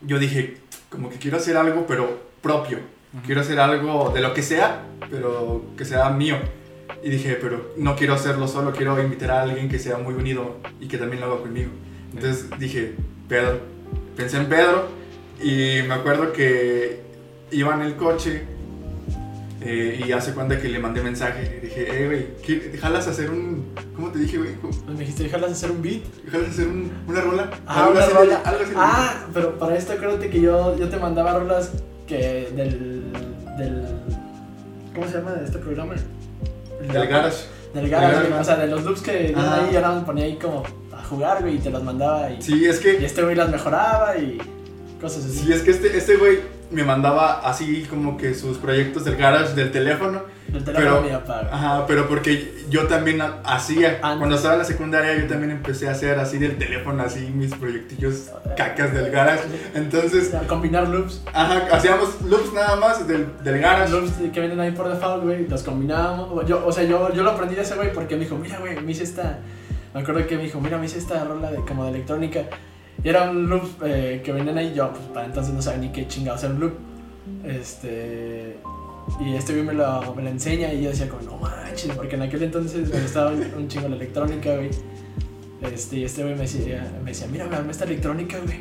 yo 0.00 0.18
dije, 0.18 0.56
como 0.90 1.08
que 1.08 1.18
quiero 1.18 1.36
hacer 1.36 1.56
algo, 1.56 1.86
pero 1.86 2.20
propio. 2.42 2.80
Quiero 3.24 3.40
hacer 3.42 3.60
algo 3.60 4.10
de 4.10 4.20
lo 4.20 4.34
que 4.34 4.42
sea, 4.42 4.82
pero 5.10 5.64
que 5.76 5.84
sea 5.84 6.10
mío. 6.10 6.38
Y 7.04 7.10
dije, 7.10 7.38
pero 7.40 7.72
no 7.76 7.94
quiero 7.94 8.14
hacerlo 8.14 8.48
solo, 8.48 8.72
quiero 8.72 9.00
invitar 9.00 9.30
a 9.30 9.42
alguien 9.42 9.68
que 9.68 9.78
sea 9.78 9.98
muy 9.98 10.14
unido 10.14 10.56
y 10.80 10.88
que 10.88 10.98
también 10.98 11.20
lo 11.20 11.26
haga 11.26 11.40
conmigo. 11.42 11.70
Entonces 12.12 12.46
dije, 12.58 12.96
Pedro. 13.28 13.60
Pensé 14.16 14.38
en 14.38 14.46
Pedro 14.48 14.88
y 15.40 15.86
me 15.86 15.94
acuerdo 15.94 16.32
que 16.32 17.00
iba 17.52 17.74
en 17.74 17.82
el 17.82 17.94
coche 17.94 18.42
eh, 19.64 20.02
y 20.06 20.12
hace 20.12 20.32
cuenta 20.32 20.58
que 20.60 20.68
le 20.68 20.78
mandé 20.78 21.00
mensaje. 21.02 21.60
Dije, 21.62 21.86
hey, 21.90 22.06
güey, 22.06 22.26
¿qué- 22.44 22.78
¿jalas 22.78 23.06
hacer 23.08 23.30
un... 23.30 23.66
¿Cómo 23.94 24.10
te 24.10 24.18
dije, 24.18 24.38
güey? 24.38 24.54
¿Cómo- 24.56 24.72
Pues 24.72 24.92
me 24.94 25.00
dijiste, 25.00 25.24
dejarlas 25.24 25.52
hacer 25.52 25.70
un 25.70 25.82
beat. 25.82 26.02
¿Jalas 26.30 26.48
hacer 26.50 26.66
un- 26.68 26.90
una 27.08 27.20
rola? 27.20 27.50
Ah, 27.66 27.80
Algo 27.84 27.92
una 27.92 28.00
así, 28.04 28.12
rola. 28.14 28.36
algo 28.44 28.60
así. 28.64 28.72
Ah, 28.76 29.26
pero 29.32 29.58
para 29.58 29.76
esto 29.76 29.92
acuérdate 29.92 30.28
que 30.30 30.40
yo, 30.40 30.76
yo 30.78 30.88
te 30.88 30.96
mandaba 30.96 31.38
rolas 31.38 31.70
que 32.06 32.50
del, 32.54 33.12
del... 33.58 33.84
¿Cómo 34.94 35.06
se 35.06 35.14
llama 35.18 35.32
de 35.32 35.44
este 35.44 35.58
programa? 35.58 35.94
El 36.80 36.88
de- 36.88 36.92
Del 36.98 37.08
garage. 37.08 37.44
Del 37.74 37.88
garage, 37.88 38.12
güey, 38.14 38.24
garage. 38.30 38.40
o 38.40 38.44
sea, 38.44 38.56
de 38.56 38.66
los 38.66 38.84
loops 38.84 39.00
que 39.00 39.32
Ajá. 39.34 39.64
ahí, 39.64 39.72
yo 39.72 39.80
nada 39.80 39.94
más 39.96 40.04
ponía 40.04 40.24
ahí 40.24 40.36
como 40.36 40.62
a 40.92 41.02
jugar, 41.04 41.40
güey, 41.40 41.56
y 41.56 41.58
te 41.58 41.70
los 41.70 41.82
mandaba 41.82 42.30
y, 42.30 42.42
Sí, 42.42 42.66
es 42.66 42.80
y 42.80 42.82
que... 42.82 43.04
este 43.06 43.22
güey 43.22 43.34
las 43.34 43.48
mejoraba 43.50 44.16
y 44.18 44.38
cosas 45.00 45.24
así. 45.24 45.38
Sí, 45.46 45.52
es 45.52 45.62
que 45.62 45.70
este, 45.70 45.96
este 45.96 46.16
güey 46.16 46.40
me 46.72 46.84
mandaba 46.84 47.40
así 47.48 47.86
como 47.88 48.16
que 48.16 48.34
sus 48.34 48.58
proyectos 48.58 49.04
del 49.04 49.16
garage 49.16 49.54
del 49.54 49.70
teléfono. 49.70 50.22
El 50.52 50.64
teléfono 50.64 51.00
pero-. 51.02 51.48
Ajá, 51.52 51.86
pero 51.86 52.08
porque 52.08 52.52
yo 52.68 52.86
también 52.86 53.22
ha- 53.22 53.40
hacía, 53.44 53.98
Antes. 54.02 54.18
cuando 54.18 54.36
estaba 54.36 54.54
en 54.54 54.58
la 54.60 54.64
secundaria 54.66 55.16
yo 55.16 55.26
también 55.26 55.50
empecé 55.50 55.88
a 55.88 55.92
hacer 55.92 56.18
así 56.18 56.36
del 56.38 56.58
teléfono, 56.58 57.02
así 57.02 57.20
mis 57.34 57.54
proyectillos 57.54 58.30
cacas 58.56 58.92
del 58.92 59.10
garage. 59.10 59.44
Entonces, 59.74 60.34
A 60.34 60.40
combinar 60.46 60.88
loops. 60.88 61.22
ajá, 61.32 61.68
hacíamos 61.72 62.20
loops 62.22 62.52
nada 62.52 62.76
más 62.76 63.06
del, 63.08 63.28
del 63.42 63.60
garage. 63.60 63.90
Loops 63.92 64.12
que 64.32 64.40
vienen 64.40 64.60
ahí 64.60 64.72
por 64.72 64.88
default, 64.88 65.24
güey, 65.24 65.46
los 65.48 65.62
combinábamos. 65.62 66.46
Yo, 66.46 66.66
o 66.66 66.70
sea, 66.72 66.84
yo, 66.84 67.12
yo 67.14 67.22
lo 67.22 67.30
aprendí 67.30 67.54
de 67.54 67.62
ese 67.62 67.74
güey 67.76 67.92
porque 67.92 68.16
me 68.16 68.24
dijo, 68.24 68.36
mira, 68.36 68.58
güey, 68.58 68.78
me 68.80 68.92
hice 68.92 69.04
esta. 69.04 69.38
Me 69.94 70.00
acuerdo 70.00 70.26
que 70.26 70.36
me 70.36 70.42
dijo, 70.44 70.60
mira, 70.60 70.76
me 70.78 70.86
hice 70.86 70.98
esta 70.98 71.22
rola 71.24 71.50
de, 71.50 71.58
como 71.58 71.84
de 71.84 71.90
electrónica. 71.90 72.40
Y 73.04 73.08
era 73.08 73.30
un 73.30 73.48
loop 73.48 73.82
eh, 73.84 74.20
que 74.24 74.32
venían 74.32 74.58
ahí. 74.58 74.72
Yo, 74.74 74.90
pues 74.90 75.02
para 75.14 75.26
entonces 75.26 75.52
no 75.54 75.60
sabía 75.62 75.80
ni 75.80 75.88
qué 75.92 76.06
chingados 76.06 76.44
era 76.44 76.54
un 76.54 76.60
loop. 76.60 76.72
Este. 77.44 78.56
Y 79.20 79.34
este 79.34 79.52
güey 79.54 79.64
me 79.64 79.74
lo, 79.74 80.14
me 80.14 80.22
lo 80.22 80.28
enseña 80.28 80.72
y 80.72 80.82
yo 80.82 80.90
decía, 80.90 81.08
como, 81.08 81.22
no 81.22 81.36
manches, 81.38 81.94
porque 81.96 82.14
en 82.14 82.22
aquel 82.22 82.42
entonces 82.44 82.88
me 82.88 83.00
gustaba 83.00 83.32
un, 83.32 83.68
chingo 83.68 83.88
la 83.88 83.96
electrónica, 83.96 84.54
güey. 84.54 84.70
Este, 85.60 85.96
y 85.96 86.04
este 86.04 86.22
güey 86.22 86.34
me 86.34 86.42
decía, 86.42 86.90
me 87.02 87.10
decía, 87.10 87.26
mira, 87.30 87.46
me 87.46 87.70
esta 87.70 87.84
electrónica, 87.84 88.38
güey. 88.44 88.60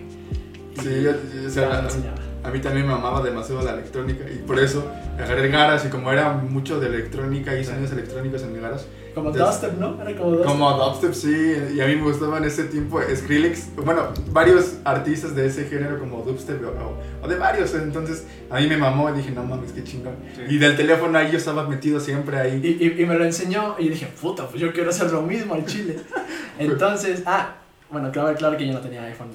Y 0.76 0.80
Sí, 0.80 0.90
yo- 1.04 1.12
yo- 1.12 1.48
o 1.48 1.50
sea, 1.50 1.70
a-. 1.72 2.48
A 2.48 2.50
mí 2.50 2.60
también 2.60 2.88
me 2.88 2.94
amaba 2.94 3.22
demasiado 3.22 3.62
la 3.62 3.74
electrónica 3.74 4.24
y 4.28 4.38
por 4.40 4.60
eso 4.60 4.92
agarré 5.16 5.46
el 5.46 5.86
y 5.86 5.90
como 5.90 6.12
era 6.12 6.34
mucho 6.34 6.80
de 6.80 6.88
electrónica 6.88 7.56
y 7.56 7.64
sonidos 7.64 7.92
electrónicos 7.92 8.42
en 8.42 8.56
el 8.56 8.62
garage, 8.62 8.86
Como 9.14 9.32
dubstep, 9.32 9.78
¿no? 9.78 10.02
Era 10.02 10.16
como 10.16 10.30
dubstep. 10.32 10.48
Como 10.52 10.72
dubstep, 10.78 11.14
sí, 11.14 11.54
y 11.76 11.82
a 11.82 11.88
mí 11.88 11.96
me 11.98 12.04
gustaba 12.04 12.38
en 12.38 12.46
ese 12.46 12.64
tiempo 12.66 13.00
Skrillex, 13.14 13.76
bueno, 13.76 14.08
varios 14.32 14.76
artistas 14.86 15.36
de 15.36 15.46
ese 15.48 15.66
género 15.66 16.00
como 16.00 16.22
dubstep 16.24 16.62
o, 16.64 17.26
o- 17.26 17.28
de 17.28 17.36
varios, 17.36 17.74
entonces 17.76 18.26
a 18.50 18.60
mí 18.60 18.68
me 18.68 18.78
mamó 18.78 19.10
y 19.10 19.14
dije, 19.18 19.32
no 19.32 19.44
mames, 19.44 19.72
qué 19.74 19.84
chingón. 19.84 20.16
Sí. 20.36 20.42
Y 20.56 20.58
del 20.58 20.76
teléfono 20.78 21.18
ahí 21.18 21.30
yo 21.32 21.38
estaba 21.38 21.68
metido 21.68 22.00
siempre 22.00 22.38
ahí. 22.38 22.62
Y, 22.64 22.86
y- 22.86 23.02
y 23.02 23.06
me 23.06 23.16
lo 23.16 23.26
enseñó 23.26 23.76
y 23.80 23.90
dije, 23.90 24.08
puta, 24.22 24.48
pues 24.48 24.62
yo 24.62 24.72
quiero 24.72 24.90
hacer 24.92 25.12
lo 25.12 25.22
mismo 25.22 25.54
al 25.56 25.66
chile. 25.66 25.98
Entonces, 26.60 27.24
ah, 27.26 27.56
bueno, 27.90 28.12
claro, 28.12 28.36
claro 28.38 28.58
que 28.58 28.66
yo 28.68 28.74
no 28.74 28.80
tenía 28.80 29.04
iPhone 29.04 29.30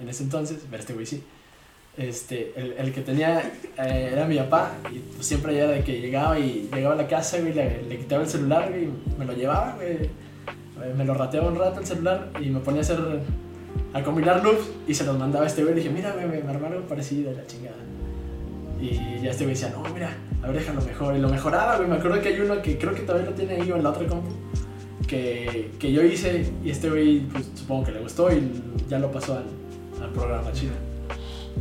en 0.00 0.08
ese 0.08 0.22
entonces, 0.24 0.58
pero 0.70 0.80
este 0.80 0.94
güey 0.94 1.06
sí. 1.06 1.22
Este, 1.96 2.52
el, 2.56 2.72
el 2.72 2.92
que 2.92 3.02
tenía 3.02 3.40
eh, 3.78 4.10
era 4.12 4.26
mi 4.26 4.36
papá 4.38 4.72
y 4.90 4.98
pues, 4.98 5.26
siempre 5.26 5.56
era 5.56 5.70
de 5.70 5.84
que 5.84 6.00
llegaba 6.00 6.38
y 6.38 6.68
llegaba 6.72 6.94
a 6.94 6.96
la 6.96 7.06
casa, 7.06 7.38
güey, 7.40 7.52
le, 7.52 7.98
quitaba 7.98 8.22
el 8.22 8.28
celular, 8.28 8.72
y 8.74 8.90
me 9.18 9.24
lo 9.24 9.34
llevaba, 9.34 9.76
eh, 9.82 10.08
me 10.96 11.04
lo 11.04 11.14
rateaba 11.14 11.48
un 11.48 11.56
rato 11.56 11.80
el 11.80 11.86
celular 11.86 12.30
y 12.40 12.48
me 12.48 12.60
ponía 12.60 12.80
a 12.80 12.84
hacer, 12.84 12.98
a 13.92 14.02
combinar 14.02 14.42
loops 14.42 14.70
y 14.88 14.94
se 14.94 15.04
los 15.04 15.18
mandaba 15.18 15.44
a 15.44 15.48
este 15.48 15.62
güey, 15.62 15.74
le 15.74 15.82
dije, 15.82 15.92
mira, 15.92 16.12
güey, 16.12 16.42
me 16.42 16.50
armó 16.50 16.66
algo 16.66 16.86
parecido, 16.86 17.32
la 17.32 17.46
chingada. 17.46 17.76
Y 18.80 19.22
ya 19.22 19.30
este 19.30 19.44
güey 19.44 19.54
decía, 19.54 19.70
no, 19.70 19.82
mira, 19.94 20.16
a 20.42 20.48
ver, 20.48 20.56
déjalo 20.56 20.82
mejor. 20.82 21.14
Y 21.14 21.20
lo 21.20 21.28
mejoraba, 21.28 21.76
güey. 21.76 21.88
Me 21.88 21.94
acuerdo 21.94 22.20
que 22.20 22.30
hay 22.30 22.40
uno 22.40 22.60
que 22.60 22.76
creo 22.78 22.92
que 22.92 23.02
todavía 23.02 23.30
lo 23.30 23.36
tiene 23.36 23.54
ahí 23.54 23.70
o 23.70 23.76
en 23.76 23.84
la 23.84 23.90
otra 23.90 24.08
compu. 24.08 24.32
Que, 25.06 25.70
que 25.78 25.92
yo 25.92 26.02
hice 26.02 26.50
y 26.64 26.70
este 26.70 26.90
güey, 26.90 27.20
pues 27.20 27.48
supongo 27.54 27.84
que 27.84 27.92
le 27.92 28.00
gustó 28.00 28.32
y 28.32 28.42
ya 28.88 28.98
lo 28.98 29.12
pasó 29.12 29.34
al, 29.34 29.44
al 30.02 30.10
programa 30.10 30.50
chido. 30.52 30.72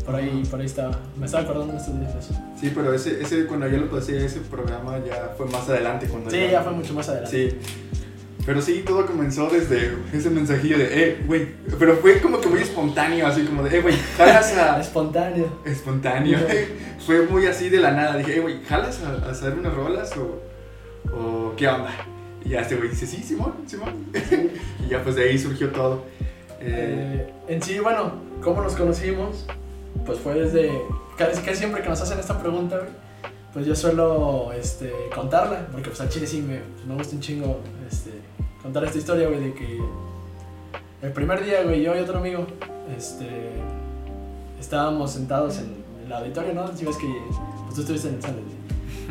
Por 0.05 0.15
ahí, 0.15 0.43
por 0.49 0.59
ahí 0.59 0.65
estaba. 0.65 0.97
Me 1.17 1.25
estaba 1.25 1.43
acordando 1.43 1.73
en 1.73 1.79
estos 1.79 1.99
días 1.99 2.13
de 2.13 2.19
eso. 2.19 2.33
Sí, 2.59 2.71
pero 2.73 2.93
ese, 2.93 3.21
ese 3.21 3.45
cuando 3.45 3.67
yo 3.67 3.77
lo 3.77 3.89
pasé, 3.89 4.25
ese 4.25 4.39
programa 4.39 4.97
ya 5.05 5.33
fue 5.37 5.45
más 5.47 5.67
adelante. 5.69 6.07
Cuando 6.07 6.29
Sí, 6.31 6.37
ya 6.51 6.61
fue 6.61 6.73
mucho 6.73 6.93
más 6.93 7.09
adelante. 7.09 7.51
Sí. 7.51 7.57
Pero 8.45 8.59
sí, 8.61 8.83
todo 8.85 9.05
comenzó 9.05 9.49
desde 9.49 9.95
ese 10.11 10.29
mensajillo 10.31 10.77
de, 10.79 10.87
eh, 11.09 11.23
güey. 11.27 11.47
Pero 11.77 11.95
fue 11.97 12.19
como 12.19 12.41
que 12.41 12.47
muy 12.47 12.59
espontáneo, 12.61 13.27
así 13.27 13.43
como 13.43 13.61
de, 13.63 13.77
eh, 13.77 13.81
güey, 13.81 13.95
jalas 14.17 14.57
a. 14.57 14.79
Espontáneo. 14.81 15.47
espontáneo. 15.65 16.39
fue 17.05 17.27
muy 17.27 17.45
así 17.45 17.69
de 17.69 17.77
la 17.77 17.91
nada. 17.91 18.17
Dije, 18.17 18.37
eh, 18.37 18.39
güey, 18.39 18.63
¿jalas 18.63 19.01
a, 19.03 19.27
a 19.27 19.31
hacer 19.31 19.53
unas 19.53 19.73
rolas 19.75 20.11
o, 20.17 20.41
o 21.15 21.53
qué 21.55 21.67
onda? 21.67 21.91
Y 22.43 22.49
ya 22.49 22.61
este 22.61 22.75
güey 22.77 22.89
dice, 22.89 23.05
sí, 23.05 23.21
Simón, 23.21 23.53
Simón. 23.67 23.93
y 24.87 24.89
ya 24.89 25.03
pues 25.03 25.15
de 25.15 25.23
ahí 25.29 25.37
surgió 25.37 25.69
todo. 25.69 26.03
Eh, 26.59 27.27
Eh, 27.27 27.33
en 27.47 27.61
sí, 27.61 27.77
bueno, 27.79 28.13
¿cómo 28.41 28.61
nos 28.63 28.75
conocimos? 28.75 29.45
Pues 30.05 30.19
fue 30.19 30.35
desde. 30.35 30.71
Casi, 31.17 31.41
casi 31.41 31.57
siempre 31.57 31.81
que 31.81 31.89
nos 31.89 32.01
hacen 32.01 32.19
esta 32.19 32.39
pregunta, 32.39 32.77
güey, 32.77 32.89
pues 33.53 33.65
yo 33.65 33.75
suelo 33.75 34.51
este, 34.53 34.91
contarla, 35.13 35.67
porque 35.71 35.89
pues 35.89 36.01
al 36.01 36.09
chile 36.09 36.25
sí 36.25 36.41
me, 36.41 36.59
pues, 36.59 36.85
me 36.85 36.95
gusta 36.95 37.15
un 37.15 37.21
chingo 37.21 37.59
este, 37.89 38.11
contar 38.61 38.85
esta 38.85 38.97
historia, 38.97 39.27
güey, 39.27 39.39
de 39.39 39.53
que 39.53 39.79
el 41.01 41.11
primer 41.11 41.43
día, 41.43 41.63
güey, 41.63 41.83
yo 41.83 41.95
y 41.95 41.99
otro 41.99 42.19
amigo, 42.19 42.47
este, 42.97 43.27
estábamos 44.59 45.11
sentados 45.11 45.57
en 45.59 45.83
el 46.05 46.13
auditorio, 46.13 46.53
¿no? 46.53 46.75
Si 46.75 46.85
ves 46.85 46.97
que 46.97 47.07
pues, 47.63 47.75
tú 47.75 47.81
estuviste 47.81 48.07
en 48.07 48.15
el 48.15 48.21
salón, 48.21 48.43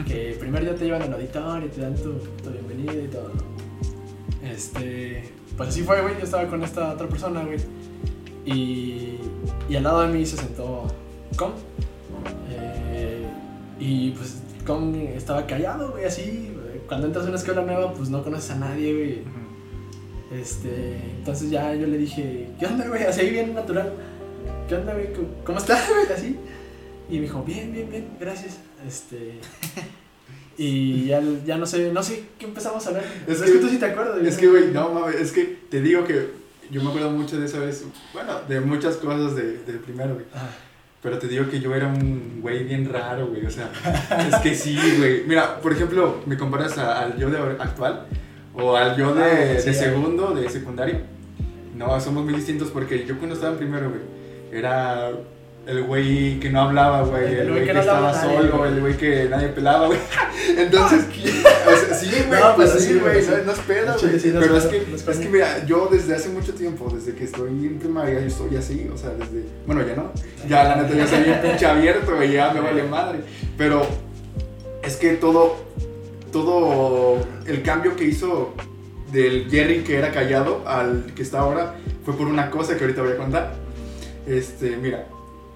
que 0.06 0.32
el 0.32 0.38
primer 0.38 0.62
día 0.62 0.74
te 0.74 0.84
llevan 0.84 1.02
al 1.02 1.12
auditorio, 1.12 1.68
te 1.70 1.80
dan 1.80 1.94
tu, 1.94 2.14
tu 2.42 2.50
bienvenida 2.50 2.94
y 2.94 3.08
todo, 3.08 3.30
¿no? 3.34 4.48
Este, 4.48 5.32
pues 5.56 5.68
así 5.68 5.82
fue, 5.82 6.00
güey, 6.00 6.16
yo 6.16 6.24
estaba 6.24 6.46
con 6.46 6.62
esta 6.62 6.92
otra 6.92 7.06
persona, 7.06 7.44
güey, 7.44 7.58
y, 8.46 9.16
y 9.68 9.76
al 9.76 9.82
lado 9.82 10.02
de 10.02 10.08
mí 10.08 10.24
se 10.26 10.36
sentó 10.36 10.86
Com. 11.36 11.52
Eh, 12.50 13.26
y 13.78 14.10
pues 14.10 14.36
Com 14.66 14.94
estaba 14.94 15.46
callado, 15.46 15.92
güey, 15.92 16.04
así. 16.04 16.52
Cuando 16.88 17.06
entras 17.06 17.24
a 17.26 17.28
una 17.28 17.38
escuela 17.38 17.62
nueva, 17.62 17.92
pues 17.94 18.08
no 18.10 18.22
conoces 18.24 18.50
a 18.50 18.56
nadie, 18.56 18.92
güey. 18.94 20.40
Este, 20.40 20.96
entonces 21.18 21.50
ya 21.50 21.74
yo 21.74 21.86
le 21.86 21.98
dije, 21.98 22.48
¿qué 22.58 22.66
onda, 22.66 22.86
güey? 22.88 23.04
Así 23.04 23.28
bien 23.30 23.54
natural. 23.54 23.92
¿Qué 24.68 24.74
onda, 24.76 24.94
güey? 24.94 25.12
¿Cómo- 25.12 25.28
¿Cómo 25.44 25.58
estás, 25.58 25.88
güey? 25.88 26.06
Así. 26.12 26.36
Y 27.08 27.16
me 27.16 27.22
dijo, 27.22 27.42
bien, 27.42 27.72
bien, 27.72 27.88
bien, 27.90 28.08
gracias. 28.20 28.58
Este. 28.86 29.34
Y 30.56 31.06
ya, 31.06 31.22
ya 31.46 31.56
no 31.56 31.64
sé, 31.66 31.90
no 31.92 32.02
sé 32.02 32.24
qué 32.38 32.44
empezamos 32.46 32.84
a 32.86 32.90
hablar. 32.90 33.04
Es 33.26 33.36
Es, 33.40 33.42
que- 33.42 33.52
que, 33.52 33.58
tú 33.58 33.68
sí 33.68 33.78
te 33.78 33.86
acuerdas, 33.86 34.22
Es 34.24 34.36
que, 34.36 34.46
güey, 34.48 34.70
no 34.72 34.92
mames, 34.92 35.16
es 35.16 35.32
que 35.32 35.58
te 35.70 35.80
digo 35.80 36.04
que 36.04 36.28
yo 36.70 36.82
me 36.82 36.88
acuerdo 36.90 37.10
mucho 37.10 37.38
de 37.38 37.46
esa 37.46 37.58
vez, 37.58 37.84
bueno, 38.12 38.32
de 38.48 38.60
muchas 38.60 38.96
cosas 38.96 39.34
de, 39.36 39.58
del 39.64 39.78
primero, 39.80 40.14
güey. 40.14 40.26
Ah, 40.34 40.48
Pero 41.02 41.18
te 41.18 41.26
digo 41.28 41.48
que 41.50 41.60
yo 41.60 41.74
era 41.74 41.86
un 41.88 42.40
güey 42.40 42.64
bien 42.64 42.88
raro, 42.92 43.26
güey, 43.28 43.44
o 43.46 43.50
sea, 43.50 43.70
es 44.28 44.36
que 44.36 44.54
sí, 44.54 44.78
güey. 44.98 45.24
Mira, 45.26 45.60
por 45.60 45.72
ejemplo, 45.72 46.20
me 46.26 46.36
comparas 46.36 46.76
a- 46.78 47.00
al 47.02 47.18
yo 47.18 47.30
de 47.30 47.38
actual 47.60 48.06
o 48.54 48.76
al 48.76 48.96
yo 48.96 49.14
de, 49.14 49.22
Ah, 49.56 49.60
sí, 49.60 49.66
de 49.70 49.74
segundo, 49.74 50.32
de 50.34 50.48
secundario. 50.48 50.98
No, 51.74 51.98
somos 52.00 52.24
muy 52.24 52.34
distintos 52.34 52.68
porque 52.70 53.06
yo 53.06 53.16
cuando 53.16 53.34
estaba 53.34 53.52
en 53.52 53.58
primero, 53.58 53.88
güey, 53.88 54.02
era 54.52 55.10
el 55.66 55.82
güey 55.84 56.38
que 56.40 56.50
no 56.50 56.60
hablaba, 56.62 57.02
güey, 57.02 57.34
El 57.34 57.48
güey 57.50 57.60
que 57.60 57.66
que, 57.68 57.72
no 57.74 57.80
hablaba 57.80 58.10
estaba 58.12 58.26
nadie, 58.34 58.42
solo, 58.48 58.58
güey. 58.58 58.72
el 58.72 58.80
güey 58.80 58.96
que 58.96 59.28
nadie 59.30 59.48
pelaba, 59.48 59.86
güey. 59.86 59.98
Entonces, 60.58 61.06
sea, 61.08 61.42
sí, 62.00 62.10
güey, 62.26 62.40
No, 62.40 62.56
pues 62.56 62.70
sí, 62.72 62.98
güey, 62.98 63.22
sí. 63.22 63.30
no, 63.30 63.44
no 63.44 63.52
es 63.52 63.58
pedo, 63.60 63.96
güey. 64.00 64.20
sí, 64.20 64.28
no 64.28 64.40
es 64.40 64.46
Pero 64.46 64.56
es 64.56 64.64
pedo, 64.64 64.84
que, 64.86 64.94
es 65.12 65.18
que 65.18 65.28
mira, 65.28 65.66
yo 65.66 65.88
desde 65.90 66.14
hace 66.14 66.28
mucho 66.28 66.54
tiempo, 66.54 66.90
desde 66.94 67.14
que 67.14 67.24
estoy 67.24 67.48
en 67.48 67.78
primaria, 67.78 68.20
yo 68.20 68.26
estoy 68.26 68.56
así, 68.56 68.90
o 68.92 68.96
sea, 68.96 69.10
desde, 69.10 69.44
bueno, 69.66 69.86
ya 69.86 69.96
no, 69.96 70.12
ya 70.48 70.64
la 70.64 70.76
neta 70.82 70.94
ya 70.94 71.06
soy 71.06 71.24
bien 71.24 71.40
pinche 71.42 71.66
abierto, 71.66 72.14
güey, 72.14 72.32
ya 72.32 72.52
me 72.52 72.60
vale 72.60 72.82
madre. 72.84 73.20
Pero 73.56 73.82
es 74.82 74.96
que 74.96 75.14
todo, 75.14 75.56
todo 76.32 77.18
el 77.46 77.62
cambio 77.62 77.96
que 77.96 78.04
hizo 78.04 78.54
del 79.12 79.50
Jerry 79.50 79.82
que 79.82 79.96
era 79.96 80.12
callado 80.12 80.62
al 80.66 81.12
que 81.14 81.22
está 81.22 81.40
ahora 81.40 81.74
fue 82.04 82.14
por 82.14 82.26
una 82.26 82.50
cosa 82.50 82.76
que 82.76 82.84
ahorita 82.84 83.02
voy 83.02 83.12
a 83.12 83.16
contar. 83.16 83.54
Este, 84.26 84.76
mira, 84.76 85.06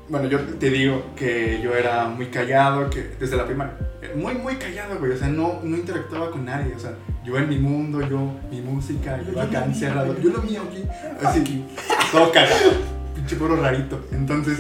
bueno, 0.09 0.29
yo 0.29 0.39
te 0.41 0.71
digo 0.71 1.03
que 1.17 1.61
yo 1.63 1.75
era 1.75 2.09
muy 2.09 2.27
callado, 2.27 2.91
que 2.91 3.17
desde 3.19 3.37
la 3.37 3.47
primaria, 3.47 3.75
muy, 4.15 4.35
muy 4.35 4.57
callado, 4.57 4.99
güey, 4.99 5.13
o 5.13 5.17
sea, 5.17 5.29
no, 5.29 5.61
no 5.63 5.77
interactuaba 5.77 6.31
con 6.31 6.45
nadie, 6.45 6.75
o 6.75 6.79
sea, 6.79 6.95
yo 7.25 7.39
en 7.39 7.49
mi 7.49 7.59
mundo, 7.59 8.01
yo, 8.07 8.33
mi 8.51 8.61
música, 8.61 9.19
yo, 9.23 9.33
Yo 9.33 9.41
acá 9.41 9.65
encerrado, 9.65 10.19
yo 10.21 10.31
lo 10.31 10.43
mío 10.43 10.63
aquí, 10.69 10.85
así, 11.27 11.65
todo 12.13 12.31
cagado, 12.31 12.73
pinche 13.15 13.37
puro 13.37 13.57
rarito. 13.57 14.01
Entonces, 14.13 14.59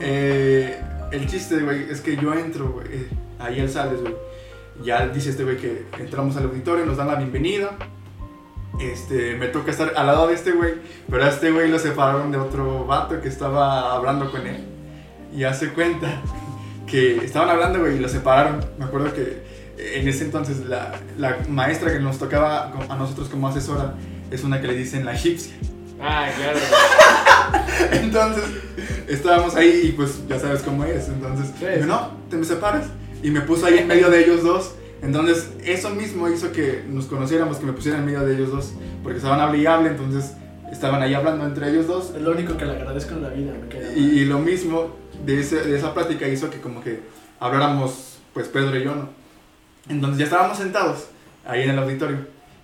eh, 0.00 0.80
el 1.12 1.26
chiste, 1.28 1.60
güey, 1.60 1.90
es 1.90 2.00
que 2.00 2.16
yo 2.16 2.34
entro, 2.34 2.72
güey, 2.72 2.86
eh, 2.90 3.08
ahí 3.38 3.60
al 3.60 3.68
sales, 3.68 4.00
güey, 4.00 4.14
ya 4.82 5.06
dice 5.08 5.30
este 5.30 5.44
güey 5.44 5.58
que 5.58 5.86
entramos 5.98 6.36
al 6.36 6.44
auditorio, 6.44 6.84
nos 6.84 6.96
dan 6.96 7.06
la 7.06 7.14
bienvenida. 7.14 7.70
Este, 8.80 9.36
me 9.36 9.48
toca 9.48 9.70
estar 9.70 9.92
al 9.94 10.06
lado 10.06 10.26
de 10.26 10.34
este 10.34 10.52
güey, 10.52 10.74
pero 11.08 11.24
a 11.24 11.28
este 11.28 11.52
güey 11.52 11.70
lo 11.70 11.78
separaron 11.78 12.32
de 12.32 12.38
otro 12.38 12.86
vato 12.86 13.20
que 13.20 13.28
estaba 13.28 13.92
hablando 13.92 14.30
con 14.30 14.46
él. 14.46 14.71
Y 15.34 15.44
hace 15.44 15.68
cuenta 15.70 16.20
que 16.86 17.16
estaban 17.24 17.48
hablando, 17.48 17.80
güey, 17.80 17.96
y 17.96 18.00
lo 18.00 18.08
separaron. 18.08 18.64
Me 18.78 18.84
acuerdo 18.84 19.12
que 19.14 19.42
en 19.78 20.06
ese 20.08 20.24
entonces 20.24 20.58
la, 20.66 20.92
la 21.18 21.38
maestra 21.48 21.92
que 21.92 21.98
nos 22.00 22.18
tocaba 22.18 22.72
a 22.88 22.96
nosotros 22.96 23.28
como 23.28 23.48
asesora 23.48 23.94
es 24.30 24.44
una 24.44 24.60
que 24.60 24.66
le 24.68 24.74
dicen 24.74 25.04
la 25.04 25.14
egipcia. 25.14 25.52
Ah, 26.00 26.28
claro. 26.36 26.58
Entonces, 27.92 28.44
estábamos 29.08 29.54
ahí 29.54 29.82
y 29.84 29.92
pues 29.92 30.26
ya 30.28 30.38
sabes 30.38 30.62
cómo 30.62 30.84
es. 30.84 31.08
Entonces, 31.08 31.46
Sí, 31.58 31.64
digo, 31.66 31.82
sí. 31.82 31.88
no, 31.88 32.10
te 32.28 32.36
me 32.36 32.44
separas. 32.44 32.86
Y 33.22 33.30
me 33.30 33.40
puso 33.42 33.66
ahí 33.66 33.78
en 33.78 33.86
medio 33.86 34.10
de 34.10 34.24
ellos 34.24 34.42
dos. 34.42 34.74
Entonces, 35.02 35.50
eso 35.64 35.90
mismo 35.90 36.28
hizo 36.28 36.50
que 36.52 36.84
nos 36.88 37.06
conociéramos, 37.06 37.58
que 37.58 37.66
me 37.66 37.72
pusieran 37.72 38.00
en 38.00 38.06
medio 38.06 38.20
de 38.20 38.34
ellos 38.34 38.50
dos. 38.50 38.72
Porque 39.02 39.18
estaban 39.18 39.40
hable 39.40 39.58
y 39.58 39.66
hable, 39.66 39.90
entonces 39.90 40.32
estaban 40.72 41.02
ahí 41.02 41.14
hablando 41.14 41.44
entre 41.46 41.70
ellos 41.70 41.86
dos. 41.86 42.12
es 42.16 42.22
lo 42.22 42.32
único 42.32 42.56
que 42.56 42.64
le 42.64 42.72
agradezco 42.72 43.14
en 43.14 43.22
la 43.22 43.28
vida, 43.28 43.52
me 43.60 43.68
queda. 43.68 43.92
Y, 43.94 44.20
y 44.20 44.24
lo 44.24 44.38
mismo 44.38 44.96
de, 45.24 45.40
ese- 45.40 45.62
de 45.62 45.76
esa 45.76 45.94
plática 45.94 46.26
hizo 46.28 46.50
que 46.50 46.60
como 46.60 46.82
que 46.82 47.00
habláramos, 47.40 48.18
pues 48.34 48.48
Pedro 48.48 48.76
y 48.78 48.84
yo, 48.84 48.94
¿no? 48.94 49.08
Entonces 49.88 50.18
ya 50.18 50.24
estábamos 50.24 50.58
sentados 50.58 51.06
ahí 51.44 51.62
en 51.62 51.70
el 51.70 51.78
auditorio. 51.78 52.18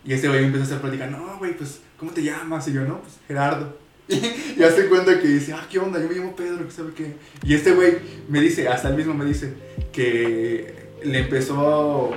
Y 0.04 0.12
este 0.12 0.28
güey 0.28 0.44
empezó 0.44 0.62
a 0.62 0.66
hacer 0.66 0.80
plática, 0.80 1.06
no, 1.06 1.36
güey, 1.38 1.56
pues, 1.56 1.80
¿cómo 1.98 2.12
te 2.12 2.22
llamas? 2.22 2.66
Y 2.68 2.72
yo, 2.72 2.82
no, 2.82 3.00
pues, 3.00 3.14
Gerardo. 3.26 3.76
Y 4.08 4.62
hace 4.62 4.88
cuenta 4.88 5.20
que 5.20 5.28
dice, 5.28 5.52
ah, 5.52 5.66
¿qué 5.70 5.78
onda? 5.78 6.00
Yo 6.00 6.08
me 6.08 6.14
llamo 6.14 6.34
Pedro, 6.34 6.64
¿qué 6.64 6.70
sabe 6.70 6.92
qué? 6.94 7.14
Y 7.44 7.54
este 7.54 7.72
güey 7.72 7.98
me 8.28 8.40
dice, 8.40 8.66
hasta 8.68 8.88
él 8.88 8.96
mismo 8.96 9.14
me 9.14 9.24
dice, 9.24 9.54
que 9.92 10.88
le 11.04 11.18
empezó 11.20 12.12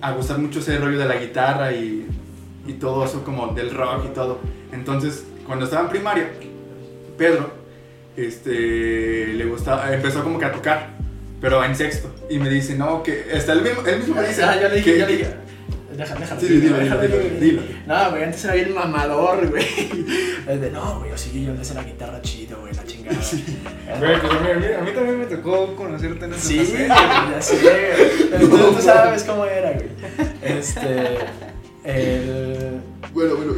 a 0.00 0.12
gustar 0.12 0.38
mucho 0.38 0.58
ese 0.60 0.76
rollo 0.78 0.98
de 0.98 1.06
la 1.06 1.16
guitarra 1.16 1.72
y, 1.72 2.06
y 2.66 2.72
todo 2.74 3.04
eso 3.04 3.24
como 3.24 3.48
del 3.54 3.70
rock 3.74 4.04
y 4.10 4.14
todo. 4.14 4.38
Entonces, 4.72 5.24
cuando 5.46 5.64
estaba 5.64 5.84
en 5.84 5.88
primaria, 5.90 6.30
Pedro, 7.16 7.50
este, 8.16 9.26
le 9.34 9.44
gustaba, 9.46 9.92
empezó 9.92 10.22
como 10.22 10.38
que 10.38 10.44
a 10.44 10.52
tocar, 10.52 10.90
pero 11.40 11.64
en 11.64 11.74
sexto. 11.76 12.14
Y 12.30 12.38
me 12.38 12.48
dice, 12.48 12.74
no, 12.76 13.02
que, 13.02 13.26
hasta 13.36 13.52
él 13.52 13.62
mismo, 13.62 13.82
él 13.86 13.98
mismo 13.98 14.14
me 14.14 14.26
dice, 14.28 14.42
Ah, 14.44 14.56
yo 14.60 14.68
le 14.68 14.76
dije, 14.76 14.92
que- 14.92 14.98
yo 14.98 15.06
le 15.06 15.16
dije. 15.16 15.30
Déjalo, 15.96 16.20
déjalo. 16.20 16.40
Sí, 16.40 16.48
dilo, 16.48 16.76
dilo, 16.80 16.98
dilo. 17.38 17.62
No, 17.86 18.10
güey, 18.10 18.24
antes 18.24 18.44
era 18.44 18.54
bien 18.54 18.74
mamador, 18.74 19.48
güey. 19.48 19.64
Es 20.48 20.60
de, 20.60 20.70
no, 20.72 20.98
güey, 20.98 21.10
yo 21.12 21.16
sí, 21.16 21.44
yo 21.46 21.52
le 21.54 21.64
sé 21.64 21.72
la 21.74 21.84
guitarra 21.84 22.20
chido, 22.20 22.60
güey, 22.60 22.74
la 22.74 22.84
chingada. 22.84 23.16
Güey, 24.00 24.20
pues 24.20 24.32
a 24.32 24.40
mí, 24.40 24.50
a 24.50 24.54
mí- 24.56 24.74
a 24.76 24.82
mí 24.82 24.90
también 24.92 25.20
me 25.20 25.26
tocó 25.26 25.74
conocerte 25.76 26.24
en 26.24 26.32
esa 26.34 26.40
Sí, 26.48 26.56
güey, 26.56 26.88
faceta. 26.88 27.30
ya 27.32 27.40
sé, 27.42 27.56
güey. 27.60 28.28
Pero 28.30 28.48
tú, 28.48 28.56
tú 28.74 28.82
sabes 28.82 29.22
cómo 29.22 29.44
era, 29.46 29.70
güey. 29.72 29.86
Este. 30.42 31.18
El. 31.84 32.80
Bueno, 33.14 33.36
bueno, 33.36 33.52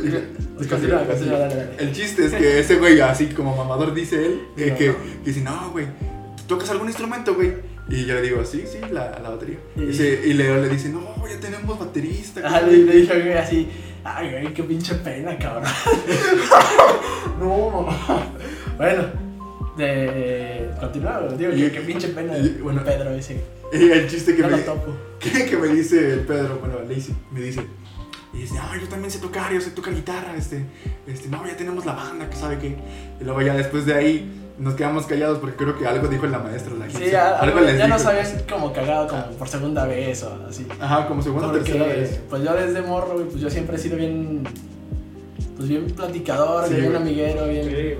Pues 0.57 0.69
continúa, 0.69 1.05
continúa, 1.07 1.39
dale, 1.39 1.55
dale. 1.57 1.71
El 1.79 1.93
chiste 1.93 2.27
es 2.27 2.33
que 2.35 2.61
ese 2.61 2.77
güey, 2.77 3.01
así 3.01 3.27
como 3.29 3.57
mamador, 3.57 3.95
dice 3.95 4.25
él, 4.27 4.41
eh, 4.57 4.69
No. 4.71 4.77
que, 4.79 4.85
que 5.25 5.31
dice, 5.31 5.41
no, 5.41 5.71
güey, 5.73 5.87
¿tocas 6.47 6.69
algún 6.71 6.89
instrumento, 6.89 7.35
güey? 7.35 7.55
Y 7.89 8.05
yo 8.05 8.15
le 8.15 8.23
digo, 8.23 8.45
sí, 8.45 8.65
sí, 8.71 8.79
la, 8.93 9.19
la 9.21 9.31
batería. 9.31 9.59
Y- 9.77 9.83
Y, 9.83 9.87
dice- 9.87 10.21
y 10.27 10.33
Leo 10.35 10.61
le 10.61 10.69
dice, 10.69 10.89
no, 10.91 11.01
ya 11.29 11.41
tenemos 11.41 11.79
baterista. 11.79 12.43
Ah, 12.45 12.61
le, 12.61 12.79
le 12.79 12.97
dije 12.97 13.21
güey 13.21 13.33
así, 13.35 13.69
ay, 14.05 14.31
güey, 14.31 14.53
qué 14.55 14.63
pinche 14.65 14.95
pena, 14.97 15.39
cabrón. 15.39 15.65
no, 17.41 17.87
bueno, 18.77 19.05
De. 19.77 20.69
Digo, 21.39 21.53
Y- 21.53 21.57
que, 21.63 21.73
que 21.73 21.81
pinche 21.81 22.09
pena. 22.09 22.37
y- 22.39 22.59
bueno. 22.63 22.83
Pedro 22.85 23.11
ese. 23.11 23.41
Y 23.73 23.91
el 23.91 24.09
chiste 24.09 24.35
que 24.37 24.43
No 24.43 24.49
me, 24.49 24.57
lo 24.59 24.63
topo. 24.65 24.97
que, 25.21 25.45
que 25.47 25.57
me 25.57 25.69
dice 25.69 26.13
el 26.15 26.21
Pedro, 26.21 26.59
bueno, 26.61 26.77
Lacey, 26.89 27.15
me 27.33 27.41
dice, 27.41 27.61
y 28.35 28.39
dice, 28.39 28.57
ah, 28.61 28.73
yo 28.81 28.87
también 28.89 29.11
sé 29.11 29.19
tocar, 29.19 29.53
yo 29.53 29.61
sé 29.61 29.71
tocar 29.71 29.95
guitarra, 29.95 30.35
este, 30.37 30.65
este, 31.07 31.29
no, 31.29 31.47
ya 31.47 31.57
tenemos 31.57 31.87
la 31.87 31.93
banda, 31.93 32.29
que 32.29 32.37
sabe 32.37 32.59
qué. 32.59 32.77
Y 33.21 33.25
luego 33.25 33.41
ya 33.43 33.55
después 33.55 33.87
de 33.87 33.95
ahí 33.95 34.43
nos 34.59 34.75
quedamos 34.75 35.07
callados 35.07 35.39
porque 35.39 35.57
creo 35.57 35.79
que 35.79 35.87
algo 35.87 36.09
dijo 36.09 36.27
la 36.27 36.39
maestra. 36.39 36.75
La 36.75 36.89
Sí, 36.91 37.11
ya, 37.11 37.39
algo 37.39 37.61
ya 37.61 37.67
les 37.67 37.79
no 37.79 37.87
dijo. 37.87 37.99
sabían 37.99 38.27
como 38.51 38.73
cagado 38.73 39.07
como 39.09 39.23
por 39.39 39.49
segunda 39.49 39.87
vez 39.87 40.23
o 40.23 40.47
así. 40.49 40.67
Ajá, 40.81 41.07
como 41.09 41.23
segunda 41.23 41.49
o 41.49 41.53
tercera 41.53 41.85
vez. 41.87 42.21
pues 42.29 42.43
yo 42.43 42.55
desde 42.55 42.83
morro, 42.83 43.15
güey, 43.15 43.27
pues 43.27 43.41
yo 43.41 43.51
siempre 43.51 43.77
he 43.77 43.79
sido 43.79 43.97
bien. 43.97 44.43
Pues 45.57 45.69
bien 45.69 45.87
platicador, 45.87 46.67
Sí, 46.69 46.75
bien 46.75 46.87
güey. 46.87 46.97
amiguero, 46.97 47.47
bien. 47.49 47.65
Sí, 47.65 47.71
güey. 47.71 47.97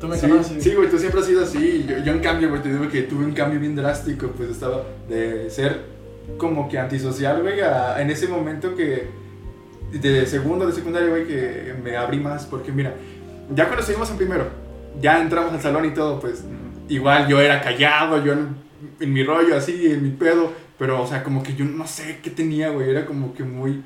Tú 0.00 0.08
me 0.08 0.16
Sí, 0.16 0.28
conoces. 0.28 0.62
sí, 0.62 0.74
güey, 0.74 0.90
tú 0.90 0.98
siempre 0.98 1.20
has 1.20 1.26
sido 1.26 1.42
así. 1.44 1.86
Yo, 1.88 1.98
yo 1.98 2.12
en 2.12 2.20
cambio, 2.20 2.48
güey, 2.50 2.62
te 2.62 2.70
digo 2.72 2.88
que 2.88 3.02
tuve 3.02 3.24
un 3.24 3.32
cambio 3.32 3.60
bien 3.60 3.74
drástico. 3.76 4.28
Pues 4.28 4.50
estaba 4.50 4.82
de 5.08 5.48
ser 5.50 5.82
como 6.38 6.68
que 6.68 6.78
antisocial, 6.78 7.42
güey, 7.42 7.60
a- 7.60 8.00
en 8.00 8.10
ese 8.10 8.28
momento 8.28 8.74
que 8.74 9.06
de 10.00 10.26
segundo, 10.26 10.66
de 10.66 10.72
secundaria, 10.72 11.08
güey, 11.08 11.26
que 11.26 11.74
me 11.82 11.96
abrí 11.96 12.18
más. 12.18 12.46
Porque 12.46 12.72
mira, 12.72 12.94
ya 13.54 13.64
cuando 13.64 13.80
estuvimos 13.80 14.10
en 14.10 14.16
primero, 14.16 14.48
ya 15.00 15.20
entramos 15.20 15.52
al 15.52 15.60
salón 15.60 15.84
y 15.84 15.94
todo, 15.94 16.20
pues 16.20 16.44
igual 16.88 17.28
yo 17.28 17.40
era 17.40 17.60
callado, 17.60 18.24
yo 18.24 18.32
en, 19.00 19.12
mi 19.12 19.24
rollo, 19.24 19.56
así, 19.56 19.86
en 19.86 20.02
mi 20.02 20.10
pedo. 20.10 20.52
Pero, 20.78 21.02
o 21.02 21.06
sea, 21.06 21.22
como 21.22 21.42
que 21.42 21.54
yo 21.54 21.64
no 21.64 21.86
sé 21.86 22.18
qué 22.22 22.30
tenía, 22.30 22.70
güey, 22.70 22.90
era 22.90 23.06
como 23.06 23.32
que 23.32 23.44
muy 23.44 23.82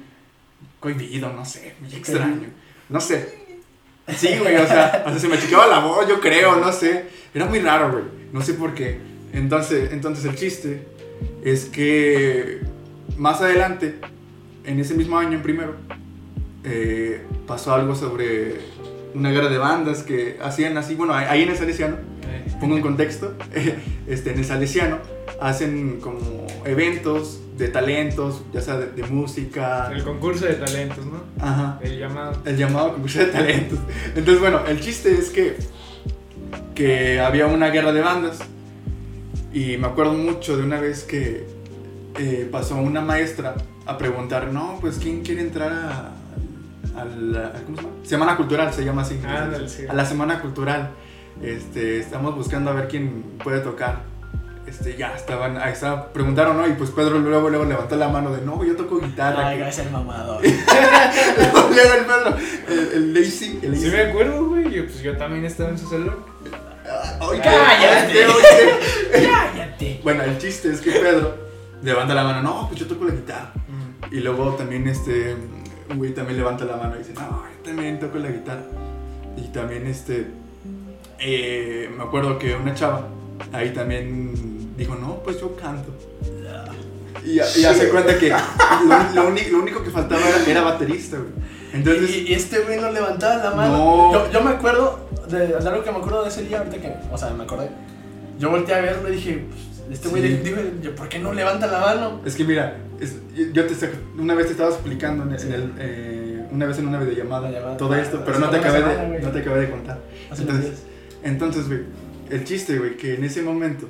cohibido, 0.81 1.33
no 1.33 1.45
sé, 1.45 1.75
muy 1.81 1.95
extraño. 1.95 2.49
No 2.89 3.01
sé, 3.01 3.49
Sí, 4.17 4.39
güey, 4.39 4.57
o 4.57 4.67
sea, 4.67 5.05
o 5.07 5.11
sea, 5.11 5.19
se 5.19 5.29
me 5.29 5.37
achicaba 5.37 5.67
la 5.67 5.81
voz, 5.81 6.09
yo 6.09 6.21
creo, 6.21 6.57
no 6.57 6.73
sé. 6.73 7.05
Era 7.35 7.47
muy 7.47 7.59
raro, 7.61 7.93
güey. 7.93 8.05
No 8.33 8.41
sé 8.41 8.55
por 8.55 8.75
qué. 8.75 8.99
Entonces, 9.33 9.93
entonces 9.93 10.25
el 10.25 10.35
chiste 10.35 10.87
es 11.45 11.67
que 11.67 12.61
más 13.17 13.41
adelante, 13.41 13.97
en 14.65 14.81
ese 14.81 14.95
mismo 14.95 15.19
año, 15.19 15.33
en 15.33 15.43
primero, 15.43 15.77
eh, 16.65 17.25
pasó 17.47 17.75
algo 17.75 17.95
sobre 17.95 18.57
una 19.15 19.31
guerra 19.31 19.49
de 19.49 19.59
bandas 19.59 20.03
que 20.03 20.39
hacían 20.43 20.77
así, 20.77 20.95
bueno, 20.95 21.15
ahí 21.15 21.43
en 21.43 21.51
el 21.51 21.57
Salesiano, 21.57 21.97
pongo 22.61 22.77
en 22.77 22.83
contexto, 22.83 23.35
este, 24.07 24.33
en 24.33 24.39
el 24.39 24.45
Salesiano 24.45 24.99
hacen 25.41 26.01
como 26.01 26.47
eventos 26.65 27.41
de 27.57 27.69
talentos, 27.69 28.43
ya 28.53 28.61
sea 28.61 28.77
de, 28.79 28.91
de 28.91 29.03
música. 29.05 29.91
El 29.93 30.05
concurso 30.05 30.47
de 30.47 30.55
talentos, 30.55 31.05
¿no? 31.07 31.23
Ajá 31.41 31.79
El 31.83 31.99
llamado. 31.99 32.41
el 32.45 32.57
llamado 32.57 32.93
concurso 32.93 33.21
de 33.21 33.27
talentos. 33.27 33.79
Entonces, 34.15 34.41
bueno, 34.41 34.61
el 34.67 34.81
chiste 34.81 35.13
es 35.13 35.31
que, 35.31 35.57
que 36.75 37.21
había 37.21 37.47
una 37.47 37.69
guerra 37.71 37.93
de 37.93 38.01
bandas 38.01 38.39
y 39.53 39.77
me 39.77 39.87
acuerdo 39.87 40.13
mucho 40.13 40.57
de 40.57 40.63
una 40.63 40.81
vez 40.81 41.05
que 41.05 41.47
eh, 42.19 42.49
pasó 42.51 42.77
una 42.77 43.01
maestra 43.01 43.55
a 43.87 43.97
preguntar, 43.97 44.53
no, 44.53 44.79
pues 44.81 44.99
¿quién 44.99 45.23
quiere 45.23 45.41
entrar 45.41 45.73
a, 45.73 46.18
a 47.03 47.05
la 47.05 47.53
¿cómo 47.65 47.77
se 47.77 47.83
llama? 47.83 47.95
Semana 48.05 48.37
Cultural, 48.37 48.73
se 48.73 48.85
llama 48.85 49.03
así. 49.03 49.21
Sí. 49.67 49.85
A 49.89 49.95
la 49.95 50.05
Semana 50.05 50.41
Cultural. 50.41 50.91
Este, 51.43 51.99
estamos 52.01 52.35
buscando 52.35 52.71
a 52.71 52.75
ver 52.75 52.89
quién 52.89 53.23
puede 53.43 53.61
tocar. 53.61 54.03
Este, 54.67 54.97
ya 54.99 55.15
estaban, 55.17 55.57
ahí 55.57 55.73
estaba, 55.73 56.13
preguntaron, 56.13 56.57
¿no? 56.59 56.67
Y 56.67 56.73
pues 56.73 56.91
Pedro 56.91 57.19
luego, 57.19 57.49
luego 57.49 57.65
levantó 57.65 57.97
la 57.97 58.09
mano 58.09 58.31
de, 58.33 58.43
no, 58.45 58.63
yo 58.65 58.77
toco 58.77 58.99
guitarra. 59.01 59.49
Ay, 59.49 59.59
que- 59.59 59.81
el 59.83 59.91
mamador. 59.91 60.43
Luego 60.45 61.95
el 61.95 62.05
Pedro, 62.05 62.37
el, 62.69 62.93
el 62.95 63.15
Lazy, 63.15 63.61
el 63.63 63.77
Sí 63.79 63.87
me 63.89 64.03
acuerdo, 64.03 64.47
güey. 64.47 64.71
Yo, 64.71 64.85
pues 64.85 65.01
yo 65.01 65.17
también 65.17 65.45
estaba 65.47 65.71
en 65.71 65.79
su 65.79 65.89
salón. 65.89 66.17
Ay, 67.21 67.41
Cállate. 67.43 68.13
qué- 68.13 69.19
qué- 69.21 69.29
Cállate. 69.31 70.01
Bueno, 70.03 70.23
el 70.25 70.37
chiste 70.39 70.71
es 70.71 70.81
que 70.83 70.91
Pedro 70.91 71.35
levanta 71.83 72.15
la 72.15 72.25
mano, 72.25 72.43
no, 72.43 72.69
pues 72.69 72.81
yo 72.81 72.87
toco 72.87 73.05
la 73.07 73.13
guitarra. 73.13 73.53
Mm. 73.69 74.15
Y 74.15 74.21
luego 74.21 74.51
también 74.55 74.87
este, 74.89 75.37
un 75.91 75.99
güey 75.99 76.13
también 76.15 76.39
levanta 76.39 76.65
la 76.65 76.77
mano 76.77 76.95
y 76.97 76.99
dice, 76.99 77.15
no, 77.15 77.43
yo 77.45 77.63
también 77.65 77.99
toco 77.99 78.19
la 78.19 78.29
guitarra. 78.31 78.63
Y 79.37 79.49
también 79.49 79.87
este, 79.87 80.27
eh, 81.19 81.91
me 81.97 82.03
acuerdo 82.03 82.39
que 82.39 82.55
una 82.55 82.75
chava 82.75 83.07
ahí 83.53 83.71
también 83.73 84.75
dijo, 84.77 84.95
no, 84.97 85.17
pues 85.23 85.41
yo 85.41 85.55
canto. 85.57 85.93
Y, 87.25 87.35
y 87.37 87.65
hace 87.65 87.89
cuenta 87.91 88.17
que 88.19 88.29
lo, 88.31 89.23
lo 89.23 89.29
uni- 89.29 89.51
lo 89.51 89.59
único 89.59 89.83
que 89.83 89.91
faltaba 89.91 90.21
era, 90.29 90.45
era 90.47 90.63
baterista, 90.63 91.17
güey. 91.19 91.31
Entonces, 91.73 92.17
y, 92.17 92.29
y 92.29 92.33
este 92.35 92.61
güey 92.61 92.81
no 92.81 92.91
levantaba 92.91 93.37
la 93.43 93.51
mano. 93.51 93.77
No. 93.77 94.13
Yo, 94.13 94.31
yo 94.33 94.41
me 94.41 94.51
acuerdo 94.51 95.09
de, 95.29 95.49
de 95.49 95.69
algo 95.69 95.83
que 95.83 95.91
me 95.91 95.99
acuerdo 95.99 96.23
de 96.23 96.29
ese 96.29 96.45
día, 96.45 96.59
ahorita 96.59 96.79
que, 96.79 96.95
o 97.13 97.19
sea, 97.19 97.31
me 97.31 97.45
acordé. 97.45 97.71
Yo 98.39 98.51
volteé 98.51 98.75
a 98.77 98.81
verlo 98.81 99.09
y 99.09 99.13
dije, 99.17 99.47
pues, 99.49 99.78
este 99.91 100.09
güey, 100.09 100.23
Sí. 100.43 100.53
yo, 100.83 100.95
¿por 100.95 101.09
qué 101.09 101.19
no 101.19 101.33
levanta 101.33 101.67
la 101.67 101.81
mano? 101.81 102.21
Es 102.25 102.35
que 102.35 102.45
mira, 102.45 102.77
es- 103.01 103.17
yo 103.53 103.67
te 103.67 103.75
una 104.19 104.35
vez 104.35 104.47
te 104.47 104.53
estaba 104.53 104.71
explicando 104.71 105.25
en 105.25 105.33
el, 105.33 105.41
en 105.43 105.53
el, 105.53 105.73
eh, 105.79 106.47
una 106.51 106.67
vez 106.67 106.79
en 106.79 106.89
una 106.89 106.99
videollamada 107.01 107.51
llamada. 107.51 107.77
todo 107.77 107.93
Ah, 107.93 108.01
esto, 108.01 108.21
pero 108.25 108.37
hace 108.39 108.41
no 108.47 108.51
te 108.51 108.57
acabé 108.59 108.79
semana, 108.81 109.03
de 109.03 109.21
no 109.21 109.31
te 109.31 109.39
acabé 109.41 109.61
de 109.61 109.71
contar. 109.71 109.99
Hace 110.31 110.43
Entonces, 110.43 110.83
entonces, 111.23 111.67
güey, 111.69 111.81
el 112.31 112.45
chiste, 112.45 112.79
güey, 112.79 112.97
que 112.97 113.15
en 113.15 113.25
ese 113.25 113.43
momento 113.43 113.89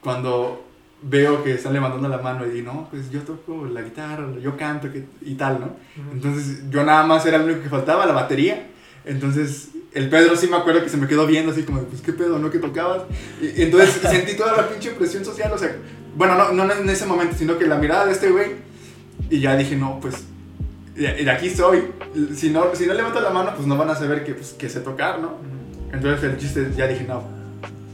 cuando 0.00 0.64
veo 1.02 1.44
que 1.44 1.54
están 1.54 1.72
levantando 1.72 2.08
la 2.08 2.18
mano 2.18 2.44
y 2.46 2.50
digo, 2.50 2.72
no, 2.72 2.88
pues 2.90 3.10
yo 3.10 3.20
toco 3.20 3.66
la 3.66 3.82
guitarra, 3.82 4.26
yo 4.42 4.56
canto 4.56 4.90
que, 4.92 5.04
y 5.22 5.34
tal, 5.34 5.60
¿no? 5.60 5.76
Entonces 6.12 6.68
yo 6.70 6.84
nada 6.84 7.04
más 7.04 7.24
era 7.26 7.38
lo 7.38 7.44
único 7.44 7.62
que 7.62 7.68
faltaba, 7.68 8.04
la 8.06 8.12
batería. 8.14 8.66
Entonces 9.04 9.68
el 9.98 10.08
Pedro 10.08 10.36
sí 10.36 10.46
me 10.46 10.56
acuerdo 10.56 10.82
que 10.82 10.88
se 10.88 10.96
me 10.96 11.08
quedó 11.08 11.26
viendo 11.26 11.50
así 11.50 11.64
como, 11.64 11.82
pues 11.82 12.00
qué 12.02 12.12
pedo, 12.12 12.38
¿no? 12.38 12.50
Que 12.50 12.58
tocabas. 12.58 13.02
Y, 13.42 13.62
entonces 13.62 14.00
sentí 14.02 14.36
toda 14.36 14.56
la 14.56 14.68
pinche 14.68 14.92
presión 14.92 15.24
social, 15.24 15.52
o 15.52 15.58
sea, 15.58 15.76
bueno, 16.16 16.36
no, 16.36 16.64
no 16.64 16.72
en 16.72 16.88
ese 16.88 17.04
momento, 17.04 17.34
sino 17.36 17.58
que 17.58 17.66
la 17.66 17.78
mirada 17.78 18.06
de 18.06 18.12
este 18.12 18.30
güey. 18.30 18.52
Y 19.28 19.40
ya 19.40 19.56
dije, 19.56 19.74
no, 19.74 19.98
pues 20.00 20.24
de 20.94 21.30
aquí 21.30 21.50
soy. 21.50 21.90
Si 22.34 22.50
no, 22.50 22.74
si 22.74 22.86
no 22.86 22.94
levanto 22.94 23.20
la 23.20 23.30
mano, 23.30 23.52
pues 23.56 23.66
no 23.66 23.76
van 23.76 23.90
a 23.90 23.96
saber 23.96 24.24
que, 24.24 24.34
pues, 24.34 24.52
que 24.52 24.68
sé 24.68 24.80
tocar, 24.80 25.20
¿no? 25.20 25.36
Entonces 25.92 26.22
el 26.24 26.38
chiste, 26.38 26.70
ya 26.76 26.86
dije, 26.86 27.04
no, 27.04 27.24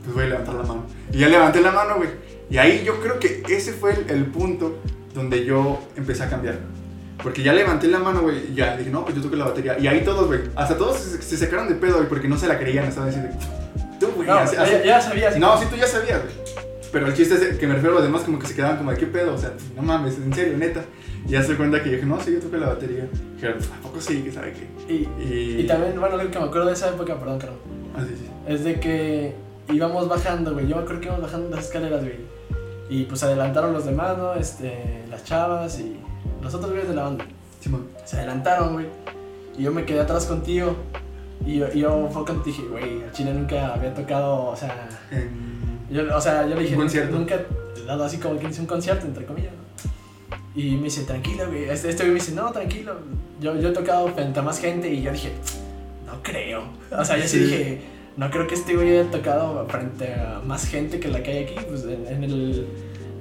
pues 0.02 0.14
voy 0.14 0.24
a 0.24 0.28
levantar 0.28 0.54
la 0.54 0.62
mano. 0.62 0.84
Y 1.10 1.18
ya 1.18 1.28
levanté 1.28 1.60
la 1.62 1.72
mano, 1.72 1.96
güey. 1.96 2.10
Y 2.50 2.58
ahí 2.58 2.82
yo 2.84 3.00
creo 3.00 3.18
que 3.18 3.42
ese 3.48 3.72
fue 3.72 3.94
el, 3.94 4.10
el 4.10 4.26
punto 4.26 4.78
donde 5.14 5.44
yo 5.44 5.80
empecé 5.96 6.24
a 6.24 6.28
cambiar. 6.28 6.58
Porque 7.22 7.42
ya 7.42 7.53
levanté 7.53 7.87
la 7.88 7.98
mano, 8.00 8.22
güey, 8.22 8.50
y 8.50 8.55
ya 8.55 8.77
dije, 8.77 8.90
no, 8.90 9.05
pues 9.05 9.16
yo 9.16 9.22
toco 9.22 9.37
la 9.37 9.44
batería. 9.46 9.79
Y 9.79 9.87
ahí 9.87 10.03
todos, 10.05 10.27
güey, 10.27 10.40
hasta 10.57 10.77
todos 10.77 10.98
se, 10.98 11.22
se 11.22 11.37
sacaron 11.37 11.68
de 11.68 11.74
pedo, 11.77 11.96
güey, 11.96 12.09
porque 12.09 12.29
no 12.29 12.37
se 12.37 12.46
la 12.48 12.59
creían. 12.59 12.85
Estaban 12.87 13.11
diciendo, 13.11 13.35
tú, 14.00 14.09
güey, 14.16 14.29
No, 14.29 14.35
así- 14.35 14.57
ya, 14.57 14.85
ya 14.85 15.00
sabías. 15.00 15.38
No, 15.38 15.59
sí, 15.59 15.66
tú 15.70 15.77
ya 15.77 15.87
sabías, 15.87 16.20
güey. 16.22 16.35
Pero 16.92 17.07
el 17.09 17.14
chiste 17.14 17.35
es 17.35 17.59
que 17.59 17.66
me 17.66 17.74
refiero 17.74 17.94
a 17.96 18.00
los 18.00 18.05
demás 18.05 18.22
como 18.22 18.38
que 18.38 18.46
se 18.46 18.55
quedaban 18.55 18.77
como, 18.77 18.90
¿de 18.92 18.96
qué 18.98 19.07
pedo? 19.07 19.35
O 19.35 19.38
sea, 19.38 19.53
no 19.74 19.83
mames, 19.83 20.16
en 20.16 20.33
serio, 20.33 20.57
neta. 20.59 20.85
Y 21.27 21.31
ya 21.33 21.40
se 21.42 21.48
dio 21.48 21.57
cuenta 21.57 21.83
que 21.83 21.88
yo 21.90 21.96
dije, 21.96 22.07
no, 22.07 22.20
sí, 22.20 22.33
yo 22.35 22.40
toco 22.40 22.57
la 22.57 22.68
batería. 22.68 23.09
Dijeron, 23.37 23.59
¿a 23.79 23.83
poco 23.83 24.00
sí? 24.00 24.22
que 24.22 24.31
sabe 24.31 24.53
qué? 24.53 24.92
Y, 24.92 25.09
Y, 25.22 25.61
y 25.61 25.66
también, 25.66 25.98
bueno, 25.98 26.16
algo 26.16 26.31
que 26.31 26.38
me 26.38 26.44
acuerdo 26.44 26.66
de 26.68 26.74
esa 26.74 26.90
época, 26.90 27.18
perdón, 27.18 27.38
Carlos, 27.38 27.59
Ah, 27.96 28.03
sí, 28.07 28.14
sí. 28.18 28.29
es 28.53 28.62
de 28.64 28.79
que 28.81 29.35
íbamos 29.72 30.09
bajando, 30.09 30.53
güey. 30.53 30.68
Yo 30.68 30.77
me 30.77 30.83
acuerdo 30.83 31.00
que 31.00 31.07
íbamos 31.07 31.22
bajando 31.24 31.57
las 31.57 31.64
escaleras, 31.64 32.03
güey. 32.03 32.16
Y 32.90 33.05
pues 33.05 33.22
adelantaron 33.22 33.72
los 33.72 33.87
demás, 33.87 34.16
¿no? 34.18 34.35
Este, 34.35 35.05
las 35.11 35.24
chavas 35.24 35.79
y 35.81 35.96
los 36.44 36.54
otros 36.54 36.70
güeyes 36.70 36.88
de 36.88 36.94
la 36.94 37.02
banda. 37.04 37.24
Simón. 37.61 37.88
Se 38.04 38.16
adelantaron, 38.18 38.74
güey. 38.74 38.87
Y 39.59 39.62
yo 39.62 39.72
me 39.72 39.85
quedé 39.85 40.00
atrás 40.00 40.26
contigo. 40.26 40.76
Y 41.46 41.59
yo, 41.59 41.66
y 41.74 41.80
yo 41.80 42.09
fue 42.12 42.24
cuando 42.24 42.44
dije, 42.44 42.62
güey, 42.70 43.02
a 43.02 43.12
Chile 43.12 43.33
nunca 43.35 43.74
había 43.74 43.92
tocado, 43.92 44.46
o 44.46 44.57
sea, 44.57 44.88
En- 45.11 45.54
yo, 45.90 46.16
o 46.16 46.20
sea, 46.20 46.46
yo 46.46 46.54
le 46.54 46.62
dije, 46.62 46.74
concierto. 46.76 47.18
nunca 47.18 47.35
he 47.76 47.85
dado 47.87 48.04
así 48.04 48.16
como 48.18 48.38
que 48.38 48.48
hice 48.48 48.61
un 48.61 48.66
concierto, 48.66 49.04
entre 49.07 49.26
comillas, 49.26 49.52
¿no? 49.52 49.64
Y 50.61 50.76
me 50.76 50.85
dice, 50.85 51.02
tranquilo, 51.02 51.46
güey. 51.48 51.64
Este, 51.64 51.90
este 51.90 52.04
güey 52.04 52.14
me 52.14 52.20
dice, 52.20 52.33
no, 52.33 52.50
tranquilo. 52.52 52.94
Yo, 53.40 53.57
yo 53.61 53.68
he 53.70 53.72
tocado 53.72 54.09
frente 54.09 54.38
a 54.38 54.42
más 54.42 54.59
gente 54.61 54.88
y 54.88 55.02
yo 55.02 55.12
dije, 55.12 55.33
no 56.07 56.22
creo. 56.22 56.62
O 56.96 57.04
sea, 57.04 57.16
yo 57.18 57.24
sí, 57.24 57.38
Sí. 57.38 57.44
dije, 57.44 57.80
no 58.16 58.30
creo 58.30 58.46
que 58.46 58.54
este 58.54 58.74
güey 58.76 58.96
haya 58.98 59.11
tocado 59.11 59.66
frente 59.68 60.14
a 60.14 60.40
más 60.46 60.64
gente 60.66 61.00
que 61.00 61.09
la 61.09 61.22
que 61.22 61.30
hay 61.33 61.44
aquí. 61.44 61.57
Pues 61.68 61.85
en, 61.85 62.07
en 62.07 62.24
el. 62.24 62.66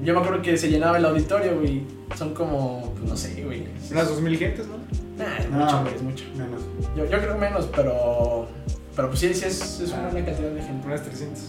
Yo 0.03 0.13
me 0.13 0.19
acuerdo 0.19 0.41
que 0.41 0.57
se 0.57 0.69
llenaba 0.69 0.97
el 0.97 1.05
auditorio, 1.05 1.59
güey. 1.59 1.83
Son 2.15 2.33
como, 2.33 2.93
pues, 2.95 3.09
no 3.09 3.15
sé, 3.15 3.43
güey. 3.43 3.65
Unas 3.91 4.09
dos 4.09 4.21
mil 4.21 4.37
gentes, 4.37 4.67
¿no? 4.67 4.77
Nah, 5.17 5.37
es 5.37 5.49
No, 5.49 5.57
mucho, 5.59 5.81
güey, 5.81 5.95
es 5.95 6.01
mucho. 6.01 6.25
Menos. 6.35 6.61
Yo, 6.95 7.05
yo 7.05 7.19
creo 7.19 7.37
menos, 7.37 7.69
pero. 7.73 8.47
Pero 8.95 9.07
pues 9.07 9.19
sí, 9.19 9.33
sí 9.33 9.45
es, 9.45 9.79
es 9.79 9.91
una 9.91 10.09
buena 10.09 10.25
cantidad 10.25 10.51
de 10.51 10.61
gente. 10.61 10.85
Unas 10.85 11.03
300. 11.03 11.43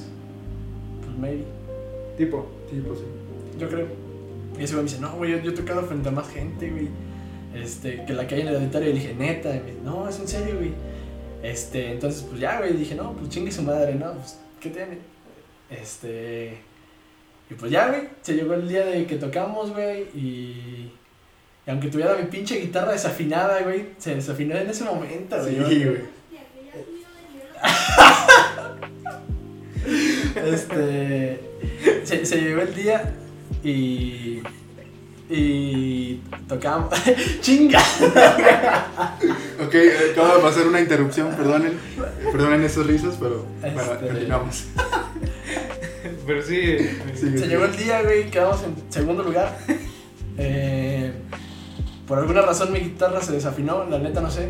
Pues 1.00 1.18
maybe. 1.18 1.44
Tipo. 2.16 2.46
Pues 2.68 2.98
sí. 2.98 3.04
Yo 3.58 3.68
creo. 3.68 3.86
Y 4.58 4.62
ese 4.62 4.74
güey 4.74 4.84
me 4.84 4.90
dice, 4.90 5.00
no, 5.00 5.16
güey, 5.16 5.32
yo, 5.32 5.38
yo 5.38 5.50
he 5.50 5.54
tocado 5.54 5.82
frente 5.82 6.08
a 6.08 6.12
más 6.12 6.28
gente, 6.28 6.70
güey. 6.70 6.88
Este, 7.54 8.04
que 8.04 8.12
la 8.12 8.26
que 8.26 8.36
hay 8.36 8.42
en 8.42 8.48
el 8.48 8.56
auditorio. 8.56 8.90
Y 8.90 8.92
le 8.92 9.00
dije, 9.00 9.14
neta. 9.14 9.50
Y 9.54 9.60
me 9.60 9.66
dice, 9.66 9.78
no, 9.84 10.08
es 10.08 10.20
en 10.20 10.28
serio, 10.28 10.56
güey. 10.56 10.72
Este, 11.42 11.92
entonces, 11.92 12.22
pues 12.22 12.40
ya, 12.40 12.58
güey. 12.58 12.74
Dije, 12.74 12.94
no, 12.94 13.12
pues 13.14 13.28
chingue 13.30 13.50
su 13.50 13.62
madre, 13.62 13.94
¿no? 13.96 14.12
Pues, 14.12 14.38
¿qué 14.60 14.70
tiene? 14.70 14.98
Este. 15.70 16.58
Y 17.50 17.54
pues 17.54 17.70
ya, 17.70 17.88
güey. 17.88 18.08
Se 18.22 18.34
llegó 18.34 18.54
el 18.54 18.68
día 18.68 18.84
de 18.86 19.06
que 19.06 19.16
tocamos, 19.16 19.72
güey. 19.72 20.02
Y. 20.14 20.90
Y 21.66 21.70
aunque 21.70 21.88
tuviera 21.88 22.14
mi 22.16 22.24
pinche 22.24 22.58
guitarra 22.60 22.92
desafinada, 22.92 23.62
güey, 23.62 23.86
se 23.98 24.14
desafinó 24.14 24.54
en 24.56 24.68
ese 24.68 24.84
momento, 24.84 25.36
Sí, 25.46 25.54
güey. 25.56 25.84
güey. 25.84 26.00
Este. 30.36 31.40
Se, 32.04 32.24
se 32.26 32.40
llegó 32.40 32.62
el 32.62 32.74
día 32.74 33.14
y. 33.62 34.42
Y. 35.30 36.20
Tocamos. 36.48 36.90
¡Chinga! 37.40 37.80
Ok, 39.64 39.74
acaba 40.12 40.36
de 40.36 40.42
pasar 40.42 40.66
una 40.66 40.80
interrupción, 40.80 41.34
perdonen. 41.34 41.72
Perdonen 42.30 42.62
esos 42.62 42.86
risas, 42.86 43.16
pero 43.18 43.46
bueno, 43.60 43.80
Este- 43.82 44.06
continuamos. 44.06 44.64
Pero 46.26 46.42
sí. 46.42 46.76
Sigue, 47.14 47.38
Se 47.38 47.46
llegó 47.48 47.64
el 47.64 47.76
día, 47.76 48.02
güey, 48.02 48.30
quedamos 48.30 48.62
en 48.62 48.74
segundo 48.90 49.22
lugar. 49.22 49.56
Eh, 50.38 51.12
por 52.08 52.18
alguna 52.18 52.42
razón 52.42 52.72
mi 52.72 52.80
guitarra 52.80 53.20
se 53.22 53.32
desafinó, 53.32 53.84
la 53.84 53.98
neta 53.98 54.20
no 54.20 54.30
sé. 54.30 54.48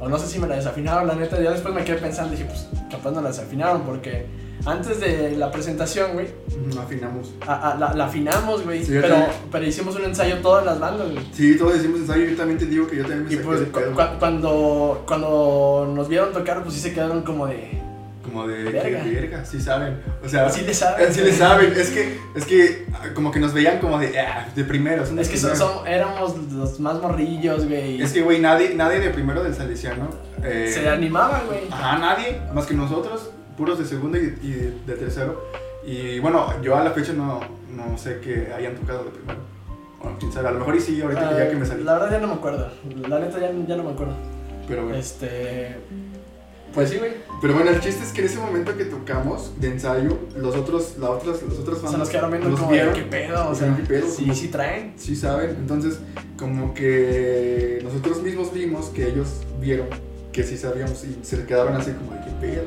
O 0.00 0.08
no 0.08 0.18
sé 0.18 0.26
si 0.28 0.38
me 0.38 0.46
la 0.46 0.56
desafinaron, 0.56 1.08
la 1.08 1.14
neta. 1.16 1.40
Ya 1.42 1.50
después 1.50 1.74
me 1.74 1.82
quedé 1.84 1.96
pensando, 1.96 2.30
dije, 2.32 2.44
pues 2.44 2.68
capaz 2.90 3.10
no 3.10 3.20
la 3.20 3.28
desafinaron 3.28 3.82
porque 3.82 4.26
antes 4.64 5.00
de 5.00 5.36
la 5.36 5.50
presentación, 5.50 6.12
güey, 6.12 6.26
Ujú, 6.48 6.78
Afinamos. 6.78 7.32
a- 7.46 7.72
a- 7.72 7.74
la, 7.78 7.94
la 7.94 8.04
afinamos, 8.06 8.64
güey. 8.64 8.84
Sí, 8.84 8.92
pero, 9.00 9.16
pero 9.50 9.64
hicimos 9.66 9.96
un 9.96 10.04
ensayo 10.04 10.36
todas 10.38 10.64
las 10.64 10.78
bandas, 10.78 11.10
güey. 11.10 11.24
Sí, 11.32 11.56
todos 11.58 11.74
decimos 11.74 12.00
ensayo. 12.00 12.24
Yo 12.26 12.36
también 12.36 12.58
te 12.58 12.66
digo 12.66 12.86
que 12.86 12.96
yo 12.96 13.02
también 13.02 13.24
me 13.26 13.34
Y 13.34 13.36
pues 13.38 13.60
cu- 13.72 13.80
cuando, 14.18 15.02
cuando 15.06 15.92
nos 15.94 16.08
vieron 16.08 16.32
tocar, 16.32 16.62
pues 16.62 16.74
sí 16.76 16.80
se 16.80 16.92
quedaron 16.92 17.22
como 17.22 17.46
de. 17.48 17.82
Como 18.28 18.46
de 18.46 18.64
Verga. 18.64 19.02
que 19.02 19.10
verga, 19.10 19.44
sí 19.44 19.60
saben. 19.60 20.00
O 20.24 20.28
sea, 20.28 20.48
Sí 20.50 20.62
le 20.62 20.74
saben. 20.74 21.12
Sí 21.12 21.20
le 21.22 21.32
saben. 21.32 21.72
Es 21.72 21.90
que, 21.90 22.18
es 22.34 22.44
que 22.44 22.86
como 23.14 23.30
que 23.30 23.40
nos 23.40 23.52
veían 23.54 23.78
como 23.78 23.98
de, 23.98 24.18
ah, 24.20 24.48
de 24.54 24.64
primero. 24.64 25.04
son 25.06 25.16
de 25.16 25.22
Es 25.22 25.28
que 25.28 25.36
son, 25.36 25.56
son- 25.56 25.86
éramos 25.86 26.36
los 26.52 26.78
más 26.80 27.00
morrillos, 27.00 27.66
güey. 27.66 28.00
Es 28.02 28.12
que, 28.12 28.22
güey, 28.22 28.40
nadie, 28.40 28.74
nadie 28.74 29.00
de 29.00 29.10
primero 29.10 29.42
del 29.42 29.54
Salesiano. 29.54 30.08
eh, 30.42 30.70
se 30.72 30.88
animaban, 30.88 31.46
güey. 31.46 31.60
Ajá, 31.70 31.98
nadie, 31.98 32.40
más 32.52 32.66
que 32.66 32.74
nosotros, 32.74 33.30
puros 33.56 33.78
de 33.78 33.84
segundo 33.84 34.18
y, 34.18 34.36
y 34.42 34.50
de, 34.52 34.72
de 34.86 34.94
tercero. 34.94 35.42
Y 35.84 36.18
bueno, 36.20 36.52
yo 36.62 36.76
a 36.76 36.84
la 36.84 36.90
fecha 36.90 37.12
no, 37.14 37.40
no 37.74 37.96
sé 37.98 38.20
que 38.20 38.52
hayan 38.56 38.74
tocado 38.74 39.04
de 39.04 39.10
primero. 39.10 39.40
Bueno, 40.02 40.16
quién 40.20 40.30
sabe, 40.32 40.48
a 40.48 40.50
lo 40.52 40.58
mejor 40.60 40.76
y 40.76 40.80
sí, 40.80 41.00
ahorita 41.00 41.28
que 41.30 41.34
ya 41.36 41.50
que 41.50 41.56
me 41.56 41.66
salí. 41.66 41.82
La 41.82 41.94
verdad 41.94 42.10
ya 42.12 42.18
no 42.18 42.28
me 42.28 42.34
acuerdo. 42.34 42.70
La 43.08 43.18
neta 43.18 43.38
ya, 43.40 43.50
ya 43.66 43.76
no 43.76 43.82
me 43.84 43.90
acuerdo. 43.92 44.14
Pero 44.68 44.82
bueno. 44.84 44.98
Este. 44.98 45.76
Pues 46.74 46.90
sí, 46.90 46.98
güey. 46.98 47.12
Pero 47.40 47.54
bueno, 47.54 47.70
el 47.70 47.80
chiste 47.80 48.02
es 48.04 48.12
que 48.12 48.20
en 48.20 48.26
ese 48.26 48.38
momento 48.38 48.76
que 48.76 48.84
tocamos 48.84 49.52
de 49.60 49.68
ensayo, 49.68 50.18
los 50.36 50.54
otros, 50.56 50.96
la 50.98 51.10
otras, 51.10 51.42
los 51.42 51.58
otros 51.58 51.78
Se 51.90 51.96
nos 51.96 52.08
quedaron 52.08 52.30
viendo 52.30 52.50
como 52.56 52.70
vieron, 52.70 52.94
qué 52.94 53.02
pedo, 53.02 53.48
o 53.48 53.54
sea. 53.54 53.74
qué 53.76 53.82
pedo, 53.84 54.06
sí, 54.08 54.22
como- 54.22 54.34
sí 54.34 54.48
traen. 54.48 54.92
Sí 54.96 55.16
saben, 55.16 55.50
entonces 55.58 55.98
como 56.36 56.74
que 56.74 57.80
nosotros 57.82 58.22
mismos 58.22 58.52
vimos 58.52 58.86
que 58.86 59.06
ellos 59.08 59.28
vieron 59.60 59.86
que 60.32 60.42
sí 60.44 60.56
sabíamos 60.56 61.04
y 61.04 61.18
se 61.22 61.44
quedaron 61.46 61.74
así 61.76 61.92
como 61.92 62.12
de 62.12 62.20
qué 62.20 62.30
pedo. 62.40 62.64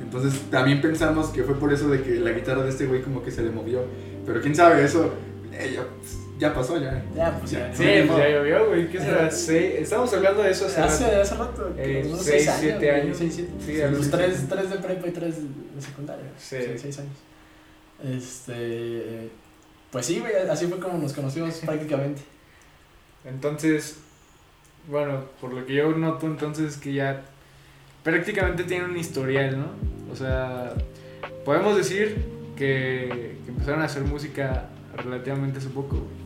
Entonces 0.00 0.40
también 0.50 0.80
pensamos 0.80 1.28
que 1.28 1.42
fue 1.44 1.54
por 1.58 1.72
eso 1.72 1.88
de 1.88 2.02
que 2.02 2.16
la 2.16 2.32
guitarra 2.32 2.62
de 2.64 2.70
este 2.70 2.86
güey 2.86 3.02
como 3.02 3.22
que 3.22 3.30
se 3.30 3.42
le 3.42 3.50
movió. 3.50 3.80
Pero 4.26 4.40
quién 4.40 4.54
sabe, 4.54 4.84
eso 4.84 5.10
eh, 5.52 5.72
ya, 5.74 5.84
ya 6.38 6.52
pasó 6.54 6.78
ya. 6.80 7.02
Ya, 7.14 7.38
pues 7.38 7.50
ya. 7.52 7.72
Sí, 7.74 7.84
pues 8.06 8.18
ya 8.18 8.28
llovió, 8.28 8.68
güey. 8.68 8.88
¿Qué 8.88 8.98
será? 8.98 9.30
Seis- 9.30 9.74
Estamos 9.80 10.12
hablando 10.12 10.42
de 10.42 10.50
eso 10.50 10.66
hace 10.66 10.80
Hace, 10.80 11.04
rato. 11.06 11.20
hace 11.22 11.34
rato. 11.36 11.74
Eh, 11.78 12.02
años. 12.04 12.20
Seis, 12.22 12.50
siete. 12.58 13.14
Sí, 13.14 13.48
Sí, 13.66 13.80
algo 13.80 13.96
Los 13.98 14.06
sí, 14.06 14.12
así. 14.12 14.22
tres, 14.24 14.48
tres 14.48 14.70
de 14.70 14.76
prepa 14.78 15.06
y 15.08 15.10
tres 15.12 15.36
de 15.74 15.80
secundaria. 15.80 16.24
Sí. 16.36 16.56
Años. 16.56 16.98
Este. 18.02 19.30
Pues 19.90 20.06
sí, 20.06 20.18
güey, 20.18 20.32
así 20.50 20.66
fue 20.66 20.78
como 20.80 20.98
nos 20.98 21.12
conocimos 21.12 21.54
prácticamente. 21.64 22.22
Entonces, 23.24 23.98
bueno, 24.88 25.24
por 25.40 25.52
lo 25.52 25.64
que 25.64 25.74
yo 25.74 25.92
noto 25.92 26.26
entonces 26.26 26.76
que 26.76 26.92
ya 26.92 27.22
prácticamente 28.02 28.64
tienen 28.64 28.90
un 28.90 28.96
historial, 28.96 29.58
¿no? 29.58 29.66
O 30.12 30.16
sea, 30.16 30.74
podemos 31.44 31.76
decir 31.76 32.26
que, 32.56 33.38
que 33.44 33.50
empezaron 33.50 33.80
a 33.82 33.84
hacer 33.86 34.02
música 34.02 34.68
relativamente 34.96 35.58
hace 35.58 35.68
poco, 35.70 35.96
güey. 35.96 36.23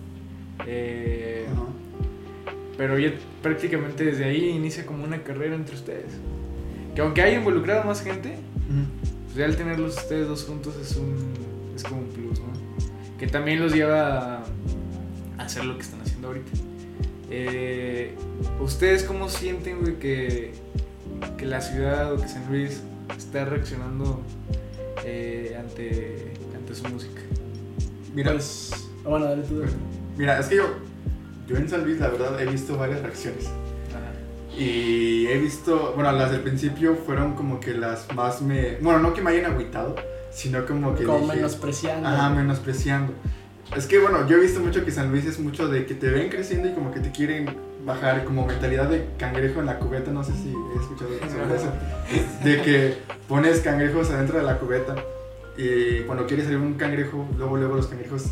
Eh, 0.66 1.46
pero 2.76 2.98
ya 2.98 3.12
prácticamente 3.42 4.04
desde 4.04 4.24
ahí 4.24 4.50
inicia 4.50 4.86
como 4.86 5.04
una 5.04 5.22
carrera 5.22 5.54
entre 5.54 5.74
ustedes. 5.74 6.12
Que 6.94 7.00
aunque 7.00 7.22
haya 7.22 7.38
involucrado 7.38 7.84
más 7.84 8.02
gente, 8.02 8.36
pues 9.26 9.36
ya 9.36 9.44
al 9.44 9.56
tenerlos 9.56 9.96
ustedes 9.96 10.28
dos 10.28 10.44
juntos 10.44 10.76
es 10.80 10.96
un 10.96 11.16
es 11.74 11.82
como 11.82 12.00
un 12.00 12.08
plus, 12.08 12.40
¿no? 12.40 12.46
Que 13.18 13.26
también 13.26 13.60
los 13.60 13.72
lleva 13.72 14.38
a 14.38 14.44
hacer 15.38 15.64
lo 15.64 15.76
que 15.76 15.82
están 15.82 16.00
haciendo 16.00 16.28
ahorita. 16.28 16.50
Eh, 17.30 18.14
¿Ustedes 18.60 19.04
cómo 19.04 19.28
sienten, 19.28 19.80
güey, 19.80 19.98
que, 19.98 20.52
que 21.36 21.46
la 21.46 21.60
ciudad 21.60 22.12
o 22.14 22.20
que 22.20 22.28
San 22.28 22.48
Luis 22.48 22.82
está 23.16 23.44
reaccionando 23.44 24.20
eh, 25.04 25.56
ante, 25.58 26.32
ante 26.56 26.74
su 26.74 26.88
música? 26.88 27.20
Mira, 28.14 28.32
Pues. 28.32 28.88
Bueno, 29.04 29.26
dale 29.26 29.42
tú. 29.42 29.60
dale. 29.60 29.72
Mira, 30.18 30.38
es 30.38 30.46
que 30.46 30.56
yo, 30.56 30.64
yo 31.46 31.56
en 31.56 31.68
San 31.68 31.84
Luis 31.84 31.98
la 32.00 32.08
verdad 32.08 32.40
he 32.40 32.46
visto 32.46 32.76
varias 32.76 33.00
reacciones. 33.02 33.46
Ajá. 33.46 34.58
Y 34.58 35.26
he 35.28 35.38
visto, 35.38 35.92
bueno, 35.94 36.12
las 36.12 36.30
del 36.32 36.40
principio 36.42 36.94
fueron 36.96 37.34
como 37.34 37.60
que 37.60 37.72
las 37.74 38.12
más 38.14 38.42
me... 38.42 38.76
Bueno, 38.82 38.98
no 38.98 39.14
que 39.14 39.22
me 39.22 39.30
hayan 39.30 39.52
agüitado, 39.52 39.96
sino 40.32 40.66
como 40.66 40.94
que... 40.94 41.04
Como 41.04 41.20
dije- 41.20 41.36
menospreciando. 41.36 42.08
Ajá, 42.08 42.30
menospreciando. 42.30 43.12
Es 43.76 43.86
que 43.86 43.98
bueno, 43.98 44.26
yo 44.26 44.36
he 44.36 44.40
visto 44.40 44.60
mucho 44.60 44.84
que 44.84 44.90
San 44.90 45.10
Luis 45.10 45.26
es 45.26 45.38
mucho 45.38 45.68
de 45.68 45.84
que 45.86 45.94
te 45.94 46.08
ven 46.10 46.30
creciendo 46.30 46.68
y 46.68 46.72
como 46.72 46.90
que 46.90 47.00
te 47.00 47.10
quieren 47.12 47.54
bajar, 47.84 48.24
como 48.24 48.46
mentalidad 48.46 48.88
de 48.88 49.06
cangrejo 49.18 49.60
en 49.60 49.66
la 49.66 49.78
cubeta, 49.78 50.10
no 50.10 50.24
sé 50.24 50.32
si 50.32 50.48
he 50.48 50.80
escuchado 50.80 51.10
sobre 51.30 51.56
eso. 51.56 51.72
De 52.42 52.62
que 52.62 52.94
pones 53.28 53.60
cangrejos 53.60 54.10
adentro 54.10 54.38
de 54.38 54.44
la 54.44 54.58
cubeta 54.58 54.94
y 55.58 56.00
cuando 56.02 56.26
quiere 56.26 56.44
salir 56.44 56.58
un 56.58 56.74
cangrejo, 56.74 57.26
luego 57.36 57.56
luego 57.58 57.76
los 57.76 57.86
cangrejos 57.88 58.26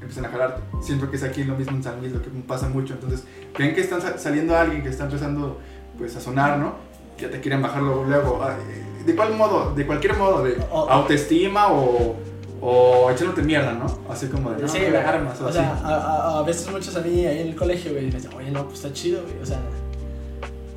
empiezan 0.00 0.24
a 0.26 0.28
jalarte. 0.28 0.62
Siento 0.82 1.10
que 1.10 1.16
es 1.16 1.22
aquí 1.22 1.44
lo 1.44 1.54
mismo 1.56 1.76
en 1.76 1.82
San 1.82 2.00
Luis, 2.00 2.12
lo 2.12 2.22
que 2.22 2.30
pasa 2.46 2.68
mucho. 2.68 2.94
Entonces, 2.94 3.24
ven 3.58 3.74
que 3.74 3.80
están 3.80 4.00
sa- 4.00 4.18
saliendo 4.18 4.56
alguien 4.56 4.82
que 4.82 4.88
está 4.90 5.04
empezando 5.04 5.58
pues 5.98 6.14
a 6.16 6.20
sonar, 6.20 6.58
¿no? 6.58 6.74
Ya 7.18 7.30
te 7.30 7.40
quieren 7.40 7.62
bajar 7.62 7.82
luego. 7.82 8.40
Ah, 8.42 8.56
eh, 8.70 9.04
¿De 9.06 9.14
cuál 9.16 9.34
modo? 9.34 9.74
De 9.74 9.86
cualquier 9.86 10.16
modo, 10.16 10.42
de 10.44 10.56
autoestima 10.70 11.72
o, 11.72 12.16
o 12.60 13.10
echándote 13.10 13.42
mierda, 13.42 13.72
¿no? 13.72 13.86
Así 14.10 14.26
como 14.26 14.50
de, 14.50 14.62
no, 14.62 14.68
Sí, 14.68 14.78
no 14.90 14.98
armas 14.98 15.40
o, 15.40 15.46
O 15.46 15.48
así. 15.48 15.58
sea, 15.58 15.72
a, 15.82 15.94
a- 15.96 16.38
a 16.40 16.42
veces 16.42 16.70
muchos 16.70 16.94
a 16.96 17.00
mí 17.00 17.24
ahí 17.24 17.40
en 17.40 17.48
el 17.48 17.56
colegio, 17.56 17.92
güey, 17.92 18.06
me 18.06 18.12
dicen, 18.12 18.32
oye, 18.34 18.50
no, 18.50 18.64
pues 18.64 18.76
está 18.84 18.92
chido, 18.92 19.22
güey. 19.22 19.40
O 19.42 19.46
sea, 19.46 19.60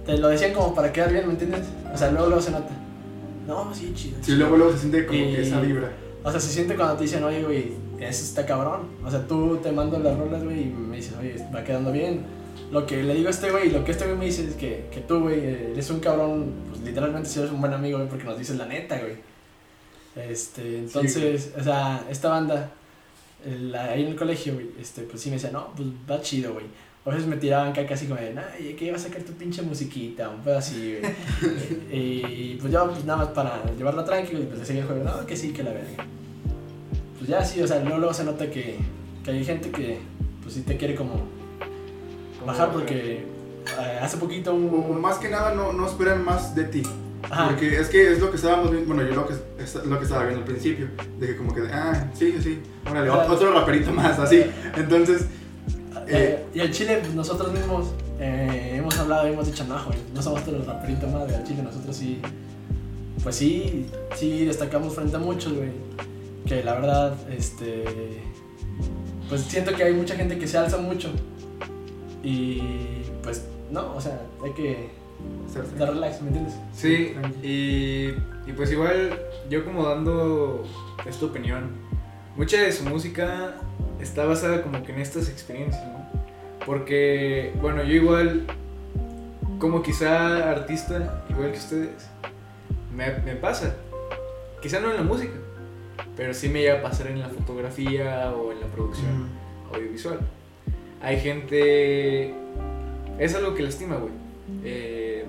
te 0.06 0.18
lo 0.18 0.28
decían 0.30 0.54
como 0.54 0.74
para 0.74 0.92
quedar 0.92 1.12
bien, 1.12 1.26
¿me 1.28 1.34
entiendes? 1.34 1.66
O 1.94 1.98
sea, 1.98 2.12
luego, 2.12 2.28
luego 2.28 2.42
se 2.42 2.52
nota. 2.52 2.70
No, 3.48 3.74
sí, 3.74 3.92
chido. 3.96 4.18
Sí, 4.22 4.34
luego 4.34 4.58
luego 4.58 4.72
se 4.74 4.80
siente 4.80 5.06
como 5.06 5.20
Y- 5.20 5.36
que 5.36 5.42
esa 5.42 5.60
vibra. 5.60 5.92
O 6.24 6.32
sea, 6.32 6.40
se 6.40 6.50
siente 6.50 6.76
cuando 6.76 6.96
te 6.96 7.04
dicen, 7.04 7.24
oye, 7.24 7.44
güey, 7.44 7.74
eso 8.02 8.24
está 8.24 8.46
cabrón. 8.46 8.88
O 9.06 9.10
sea, 9.12 9.26
tú 9.28 9.58
te 9.58 9.72
mando 9.72 10.00
las 10.00 10.18
rolas, 10.18 10.44
güey, 10.44 10.62
y 10.62 10.66
me 10.66 10.98
dices, 10.98 11.14
oye, 11.20 11.36
va 11.54 11.64
quedando 11.64 11.92
bien. 11.92 12.24
Lo 12.72 12.86
que 12.86 13.02
le 13.04 13.16
digo 13.16 13.28
a 13.28 13.32
este 13.32 13.50
güey, 13.52 13.72
lo 13.72 13.84
que 13.84 13.92
este 13.92 14.06
güey 14.06 14.18
me 14.18 14.26
dice 14.26 14.46
es 14.46 14.56
que, 14.56 14.88
que 14.92 15.00
tú, 15.02 15.22
güey, 15.22 15.40
eres 15.44 15.90
un 15.90 16.00
cabrón, 16.00 16.54
pues 16.70 16.82
literalmente 16.82 17.28
si 17.30 17.40
eres 17.40 17.52
un 17.52 17.62
buen 17.62 17.74
amigo, 17.74 17.98
güey, 17.98 18.10
porque 18.10 18.26
nos 18.26 18.38
dices 18.38 18.58
la 18.58 18.66
neta, 18.66 19.00
güey. 19.00 19.16
Este, 20.16 20.80
entonces, 20.80 21.54
o 21.60 21.64
sea, 21.64 22.04
esta 22.10 22.30
banda, 22.30 22.72
el- 23.46 23.74
ahí 23.76 24.02
en 24.04 24.10
el 24.10 24.16
colegio, 24.16 24.54
güey, 24.56 24.70
este, 24.80 25.04
pues 25.04 25.22
sí 25.22 25.30
me 25.30 25.36
decía, 25.38 25.52
no, 25.52 25.74
pues 25.76 25.88
va 26.10 26.22
chido, 26.22 26.54
güey. 26.54 26.66
A 27.06 27.12
veces 27.12 27.28
me 27.28 27.38
tiraban 27.38 27.72
caca 27.74 27.94
así 27.96 28.06
como 28.06 28.20
de, 28.20 28.36
ay, 28.38 28.74
que 28.78 28.86
iba 28.86 28.96
a 28.96 29.00
sacar 29.00 29.24
tu 29.24 29.32
pinche 29.34 29.62
musiquita, 29.62 30.30
un 30.30 30.42
pedo 30.42 30.58
así, 30.58 30.98
güey. 31.00 31.14
y 31.92 32.56
pues 32.56 32.72
yo, 32.72 32.88
pues 32.92 33.06
nada 33.06 33.20
más 33.26 33.30
para 33.30 33.64
llevarla 33.78 34.04
tranquilo, 34.06 34.42
y 34.42 34.46
pues 34.46 34.60
le 34.60 34.66
seguía 34.66 34.86
juego, 34.86 35.04
no, 35.04 35.26
que 35.26 35.36
sí, 35.36 35.52
que 35.54 35.64
la 35.64 35.72
verga. 35.72 36.06
Pues 37.20 37.30
ya 37.30 37.44
sí, 37.46 37.62
o 37.62 37.68
sea, 37.68 37.80
luego, 37.82 37.98
luego 38.00 38.14
se 38.14 38.24
nota 38.24 38.50
que, 38.50 38.78
que 39.24 39.32
hay 39.32 39.46
gente 39.46 39.70
que, 39.70 40.00
pues 40.42 40.56
sí 40.56 40.62
te 40.62 40.76
quiere 40.78 40.96
como 40.96 41.22
bajar 42.46 42.72
porque 42.72 43.26
eh, 43.80 44.00
hace 44.02 44.18
poquito 44.18 44.52
O- 44.54 44.56
o 44.56 44.92
un... 44.92 45.02
más 45.02 45.18
que 45.18 45.30
nada 45.30 45.54
no, 45.54 45.74
no 45.74 45.86
esperan 45.88 46.24
más 46.24 46.56
de 46.56 46.64
ti. 46.66 46.84
Ajá, 47.30 47.50
Porque 47.50 47.78
es 47.80 47.90
que 47.90 48.14
es 48.14 48.20
lo 48.20 48.30
que 48.32 48.38
estábamos 48.38 48.72
viendo, 48.72 48.94
bueno, 48.94 49.08
yo 49.08 49.14
lo 49.16 49.28
que, 49.28 49.34
es 49.62 49.76
lo 49.76 49.98
que 50.00 50.06
estaba 50.06 50.24
viendo 50.24 50.40
al 50.40 50.46
principio, 50.46 50.88
de 51.20 51.28
que 51.28 51.36
como 51.36 51.54
que, 51.54 51.62
ah, 51.72 52.10
sí, 52.14 52.32
sí, 52.38 52.42
sí, 52.42 52.60
órale, 52.90 53.10
Claro. 53.12 53.34
otro 53.34 53.54
raperito 53.54 53.92
más, 53.92 54.18
así. 54.18 54.44
Entonces, 54.76 55.26
Eh, 56.08 56.44
y 56.56 56.60
al 56.62 56.72
chile, 56.72 56.98
pues 57.02 57.14
nosotros 57.14 57.52
mismos 57.52 57.88
eh, 58.20 58.76
hemos 58.80 58.98
hablado 58.98 59.28
y 59.28 59.34
hemos 59.34 59.46
dicho, 59.46 59.64
no, 59.66 59.76
güey, 59.86 60.00
no 60.16 60.22
somos 60.24 60.44
todos 60.44 60.60
los 60.60 60.68
raperitos 60.68 61.12
más, 61.12 61.24
güey, 61.26 61.36
al 61.36 61.44
chile 61.44 61.62
nosotros 61.62 61.96
sí, 61.96 62.20
pues 63.22 63.36
sí, 63.36 63.86
sí 64.16 64.46
destacamos 64.46 64.96
frente 64.96 65.16
a 65.18 65.20
muchos, 65.20 65.54
güey, 65.54 65.70
que 66.50 66.64
la 66.64 66.74
verdad, 66.74 67.16
este, 67.30 68.24
pues 69.30 69.42
siento 69.42 69.76
que 69.76 69.84
hay 69.84 69.94
mucha 69.94 70.16
gente 70.16 70.40
que 70.40 70.48
se 70.48 70.58
alza 70.58 70.80
mucho 70.80 71.12
y 72.24 73.04
pues 73.22 73.48
no, 73.70 73.96
o 73.96 74.02
sea, 74.02 74.20
hay 74.44 74.52
que 74.54 74.90
dar 75.78 75.90
relax, 75.90 76.22
¿me 76.24 76.30
entiendes? 76.30 76.56
Sí, 76.74 77.14
y, 77.44 78.16
y 78.50 78.54
pues 78.56 78.72
igual 78.72 79.20
yo 79.48 79.64
como 79.64 79.88
dando 79.88 80.66
esta 81.06 81.28
opinión, 81.28 81.70
mucha 82.36 82.60
de 82.60 82.72
su 82.72 82.84
música 82.84 83.54
está 84.02 84.26
basada 84.26 84.64
como 84.64 84.82
que 84.82 84.92
en 84.92 85.02
estas 85.02 85.30
experiencias, 85.30 85.86
¿no? 85.86 86.10
Porque, 86.66 87.54
bueno, 87.62 87.84
yo 87.84 87.94
igual, 87.94 88.48
como 89.60 89.84
quizá 89.84 90.50
artista, 90.50 91.24
igual 91.30 91.52
que 91.52 91.58
ustedes, 91.60 92.10
me, 92.96 93.12
me 93.20 93.36
pasa, 93.36 93.76
quizá 94.64 94.80
no 94.80 94.90
en 94.90 94.98
la 94.98 95.04
música, 95.04 95.34
pero 96.20 96.34
sí 96.34 96.50
me 96.50 96.60
llega 96.60 96.80
a 96.80 96.82
pasar 96.82 97.08
en 97.08 97.22
la 97.22 97.30
fotografía 97.30 98.34
o 98.36 98.52
en 98.52 98.60
la 98.60 98.68
producción 98.68 99.30
audiovisual. 99.74 100.20
Hay 101.02 101.18
gente... 101.22 102.34
Es 103.18 103.34
algo 103.36 103.56
que 103.56 103.64
lastima, 103.64 103.96
güey. 103.96 104.12
Eh, 104.66 105.24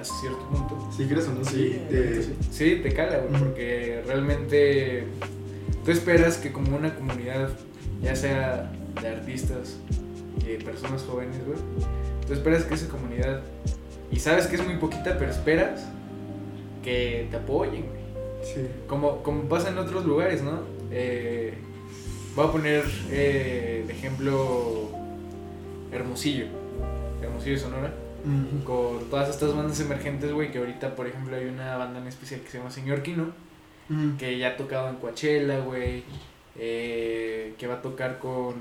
hasta 0.00 0.14
cierto 0.16 0.40
punto. 0.48 0.88
Si 0.96 1.04
quieres 1.06 1.28
o 1.28 1.32
no, 1.34 1.44
sí. 1.44 1.74
Sí, 1.74 1.82
te- 1.88 2.22
sí. 2.24 2.34
Sí, 2.50 2.80
te 2.82 2.92
cala, 2.92 3.18
güey, 3.18 3.40
porque 3.40 4.02
realmente 4.04 5.04
tú 5.84 5.92
esperas 5.92 6.38
que 6.38 6.50
como 6.50 6.76
una 6.76 6.92
comunidad, 6.92 7.50
ya 8.02 8.16
sea 8.16 8.72
de 9.00 9.08
artistas 9.08 9.76
y 10.44 10.52
de 10.52 10.58
personas 10.64 11.02
jóvenes, 11.08 11.36
güey, 11.46 11.58
tú 12.26 12.32
esperas 12.32 12.64
que 12.64 12.74
esa 12.74 12.88
comunidad, 12.88 13.42
y 14.10 14.18
sabes 14.18 14.48
que 14.48 14.56
es 14.56 14.64
muy 14.66 14.76
poquita, 14.78 15.16
pero 15.18 15.30
esperas 15.30 15.86
que 16.82 17.28
te 17.30 17.36
apoyen, 17.36 17.86
güey. 17.86 18.01
Sí. 18.42 18.66
Como, 18.86 19.22
como 19.22 19.42
pasa 19.44 19.70
en 19.70 19.78
otros 19.78 20.04
lugares, 20.04 20.42
¿no? 20.42 20.60
Eh, 20.90 21.54
voy 22.34 22.46
a 22.46 22.52
poner 22.52 22.84
eh, 23.10 23.84
de 23.86 23.92
ejemplo 23.92 24.88
Hermosillo, 25.90 26.46
Hermosillo 27.22 27.58
Sonora 27.58 27.92
con 28.64 29.04
todas 29.10 29.28
estas 29.30 29.54
bandas 29.54 29.80
emergentes, 29.80 30.32
güey, 30.32 30.52
que 30.52 30.58
ahorita, 30.58 30.94
por 30.94 31.06
ejemplo, 31.08 31.36
hay 31.36 31.46
una 31.46 31.76
banda 31.76 31.98
en 32.00 32.06
especial 32.06 32.40
que 32.40 32.48
se 32.50 32.58
llama 32.58 32.70
Señor 32.70 33.02
Kino, 33.02 33.32
que 34.16 34.38
ya 34.38 34.48
ha 34.50 34.56
tocado 34.56 34.88
en 34.88 34.96
Coachella, 34.96 35.58
güey, 35.58 36.04
eh, 36.56 37.54
que 37.58 37.66
va 37.66 37.74
a 37.74 37.82
tocar 37.82 38.18
con, 38.20 38.54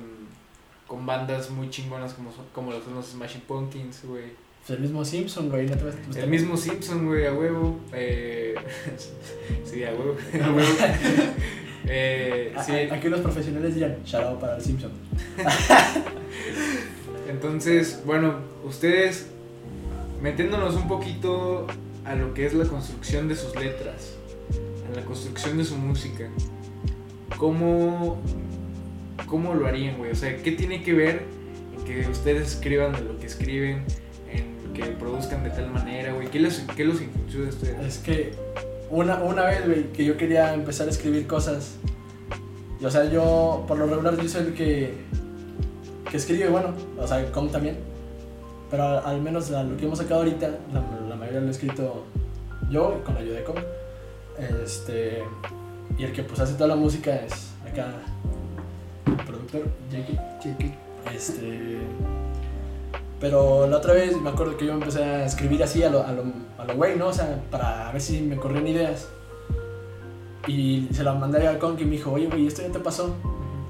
con 0.87 1.05
bandas 1.05 1.51
muy 1.51 1.69
chingonas 1.69 2.13
como, 2.15 2.31
son- 2.31 2.47
como 2.53 2.71
los, 2.71 2.85
los 2.87 3.05
Smashing 3.11 3.41
Pumpkins, 3.41 4.03
güey. 4.05 4.25
Pues 4.67 4.77
el 4.77 4.79
mismo 4.79 5.03
Simpson, 5.03 5.49
güey. 5.49 5.67
¿no 5.67 5.75
te 5.75 5.83
ves? 5.85 5.95
Pues 6.05 6.17
El 6.17 6.29
mismo 6.29 6.55
Simpson, 6.57 7.07
güey, 7.07 7.25
a 7.25 7.33
huevo. 7.33 7.79
Eh, 7.93 8.55
sí, 9.65 9.83
a 9.83 9.89
huevo. 9.91 10.15
A 10.43 10.51
huevo. 10.53 10.69
Eh, 11.87 12.53
A- 12.55 12.63
sí, 12.63 12.71
a- 12.73 12.93
Aquí 12.93 13.09
los 13.09 13.21
profesionales 13.21 13.73
dirán, 13.75 13.97
out 14.13 14.39
para 14.39 14.57
el 14.57 14.61
Simpson. 14.61 14.91
Entonces, 17.29 18.01
bueno, 18.05 18.35
ustedes 18.63 19.27
metiéndonos 20.21 20.75
un 20.75 20.87
poquito 20.87 21.67
a 22.05 22.15
lo 22.15 22.33
que 22.33 22.45
es 22.45 22.53
la 22.53 22.65
construcción 22.65 23.27
de 23.27 23.35
sus 23.35 23.55
letras, 23.55 24.15
a 24.91 24.95
la 24.99 25.05
construcción 25.05 25.57
de 25.57 25.63
su 25.65 25.75
música, 25.77 26.27
¿cómo, 27.37 28.21
cómo 29.25 29.53
lo 29.55 29.65
harían, 29.67 29.97
güey? 29.97 30.11
O 30.11 30.15
sea, 30.15 30.35
¿qué 30.37 30.51
tiene 30.51 30.83
que 30.83 30.93
ver 30.93 31.23
en 31.77 31.83
que 31.85 32.07
ustedes 32.09 32.53
escriban 32.55 32.91
de 32.93 33.01
lo 33.01 33.17
que 33.17 33.27
escriben, 33.27 33.77
en 33.77 33.85
que 34.73 34.85
produzcan 34.85 35.43
de 35.43 35.49
tal 35.49 35.69
manera, 35.69 36.13
güey? 36.13 36.27
¿Qué 36.29 36.39
los, 36.39 36.59
qué 36.75 36.85
los 36.85 37.01
influenció 37.01 37.43
de 37.43 37.49
ustedes? 37.49 37.85
Es 37.85 37.97
que 37.99 38.33
una, 38.89 39.21
una 39.23 39.45
vez, 39.45 39.65
güey, 39.65 39.91
que 39.91 40.05
yo 40.05 40.17
quería 40.17 40.53
empezar 40.53 40.87
a 40.87 40.91
escribir 40.91 41.27
cosas. 41.27 41.75
Y, 42.79 42.85
o 42.85 42.91
sea, 42.91 43.05
yo, 43.05 43.63
por 43.67 43.77
lo 43.77 43.85
regular, 43.87 44.17
yo 44.17 44.27
soy 44.27 44.47
el 44.47 44.53
que, 44.53 44.93
que 46.09 46.17
escribe, 46.17 46.49
bueno, 46.49 46.73
o 46.97 47.07
sea, 47.07 47.31
Com 47.31 47.49
también. 47.49 47.77
Pero 48.69 48.83
al, 48.83 49.05
al 49.05 49.21
menos 49.21 49.51
a 49.51 49.63
lo 49.63 49.77
que 49.77 49.85
hemos 49.85 49.99
sacado 49.99 50.21
ahorita, 50.21 50.49
la, 50.73 51.07
la 51.09 51.15
mayoría 51.15 51.41
lo 51.41 51.47
he 51.47 51.51
escrito 51.51 52.05
yo, 52.69 53.03
con 53.03 53.15
la 53.15 53.21
ayuda 53.21 53.37
de 53.37 53.43
Com. 53.43 53.55
Este, 54.63 55.23
y 55.97 56.03
el 56.03 56.13
que 56.13 56.23
pues 56.23 56.39
hace 56.39 56.53
toda 56.53 56.69
la 56.69 56.75
música 56.75 57.15
es 57.15 57.51
acá, 57.69 57.91
el 59.05 59.25
productor, 59.25 59.63
Jakey. 59.91 60.19
Chiqui. 60.41 60.73
Este. 61.13 61.77
Pero 63.21 63.67
la 63.67 63.77
otra 63.77 63.93
vez 63.93 64.19
me 64.19 64.31
acuerdo 64.31 64.57
que 64.57 64.65
yo 64.65 64.73
empecé 64.73 65.03
a 65.03 65.25
escribir 65.25 65.63
así 65.63 65.83
a 65.83 65.91
lo, 65.91 66.05
a 66.05 66.11
lo, 66.11 66.23
a 66.57 66.65
lo 66.65 66.75
güey, 66.75 66.97
¿no? 66.97 67.09
O 67.09 67.13
sea, 67.13 67.39
para 67.51 67.91
ver 67.91 68.01
si 68.01 68.19
me 68.19 68.35
corrían 68.35 68.67
ideas. 68.67 69.07
Y 70.47 70.87
se 70.91 71.03
la 71.03 71.13
mandé 71.13 71.47
a 71.47 71.59
Con 71.59 71.77
que 71.77 71.85
me 71.85 71.91
dijo, 71.91 72.11
oye, 72.11 72.25
güey, 72.25 72.47
¿esto 72.47 72.63
ya 72.63 72.71
te 72.71 72.79
pasó? 72.79 73.15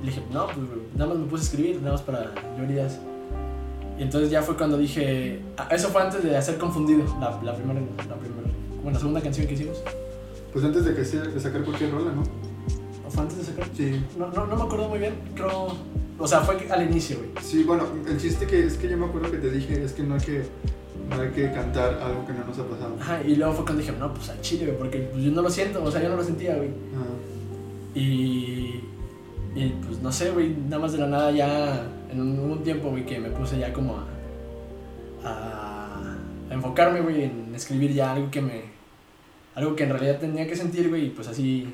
Y 0.01 0.05
le 0.05 0.11
dije, 0.11 0.23
no, 0.31 0.45
pues 0.45 0.57
nada 0.95 1.09
más 1.09 1.17
me 1.19 1.25
puse 1.27 1.43
a 1.43 1.45
escribir, 1.47 1.81
nada 1.81 1.91
más 1.91 2.01
para 2.01 2.31
yo 2.57 2.63
ideas. 2.63 2.97
Y 3.99 4.03
entonces 4.03 4.31
ya 4.31 4.41
fue 4.41 4.55
cuando 4.55 4.77
dije, 4.77 5.41
ah, 5.57 5.67
eso 5.69 5.89
fue 5.89 6.01
antes 6.01 6.23
de 6.23 6.35
hacer 6.35 6.57
Confundido, 6.57 7.03
la, 7.19 7.39
la 7.43 7.53
primera, 7.53 7.81
la 8.07 8.15
primera, 8.15 8.49
bueno, 8.77 8.91
la 8.91 8.99
segunda 8.99 9.21
canción 9.21 9.47
que 9.47 9.53
hicimos. 9.53 9.83
Pues 10.53 10.63
antes 10.63 10.85
de 10.85 10.95
que 10.95 11.03
sea, 11.03 11.21
de 11.21 11.39
sacar 11.39 11.63
cualquier 11.63 11.91
rola, 11.91 12.11
¿no? 12.13 12.23
¿O 13.05 13.09
fue 13.09 13.21
antes 13.21 13.37
de 13.37 13.43
sacar? 13.43 13.67
Sí. 13.75 14.01
No, 14.17 14.27
no, 14.27 14.47
no 14.47 14.55
me 14.55 14.63
acuerdo 14.63 14.87
muy 14.87 14.99
bien, 14.99 15.13
creo. 15.35 15.75
O 16.21 16.27
sea, 16.27 16.41
fue 16.41 16.55
al 16.69 16.83
inicio, 16.89 17.17
güey. 17.17 17.29
Sí, 17.43 17.63
bueno, 17.63 17.85
el 18.07 18.17
chiste 18.19 18.45
que 18.45 18.65
es 18.65 18.77
que 18.77 18.87
yo 18.87 18.97
me 18.97 19.05
acuerdo 19.05 19.31
que 19.31 19.37
te 19.37 19.49
dije 19.51 19.83
es 19.83 19.93
que 19.93 20.03
no 20.03 20.15
hay 20.15 20.21
que, 20.21 20.43
no 21.09 21.21
hay 21.21 21.29
que 21.29 21.51
cantar 21.51 21.95
algo 22.01 22.25
que 22.25 22.33
no 22.33 22.45
nos 22.45 22.57
ha 22.59 22.65
pasado. 22.67 22.95
Ajá, 22.99 23.21
y 23.25 23.35
luego 23.35 23.53
fue 23.53 23.65
cuando 23.65 23.81
dije, 23.81 23.95
no, 23.97 24.13
pues 24.13 24.29
al 24.29 24.39
chile, 24.41 24.65
güey, 24.67 24.77
porque 24.77 24.99
pues, 25.11 25.23
yo 25.23 25.31
no 25.31 25.41
lo 25.41 25.49
siento, 25.49 25.83
o 25.83 25.89
sea, 25.91 26.01
yo 26.01 26.09
no 26.09 26.15
lo 26.17 26.23
sentía, 26.23 26.55
güey. 26.55 26.69
Ah, 26.95 27.97
Y, 27.99 28.81
y 29.55 29.69
pues 29.85 29.99
no 30.01 30.11
sé, 30.11 30.29
güey, 30.31 30.55
nada 30.69 30.79
más 30.79 30.91
de 30.93 30.99
la 30.99 31.07
nada 31.07 31.31
ya, 31.31 31.87
en 32.11 32.21
un, 32.21 32.39
un 32.39 32.63
tiempo, 32.63 32.89
güey, 32.89 33.05
que 33.05 33.19
me 33.19 33.29
puse 33.31 33.57
ya 33.57 33.73
como 33.73 33.97
a, 33.97 34.05
a, 35.23 36.17
a 36.49 36.53
enfocarme, 36.53 37.01
güey, 37.01 37.23
en 37.23 37.53
escribir 37.55 37.93
ya 37.93 38.13
algo 38.13 38.29
que 38.31 38.41
me, 38.41 38.61
algo 39.55 39.75
que 39.75 39.83
en 39.83 39.89
realidad 39.89 40.19
tenía 40.19 40.47
que 40.47 40.55
sentir, 40.55 40.89
güey, 40.89 41.07
y 41.07 41.09
pues 41.09 41.27
así, 41.27 41.73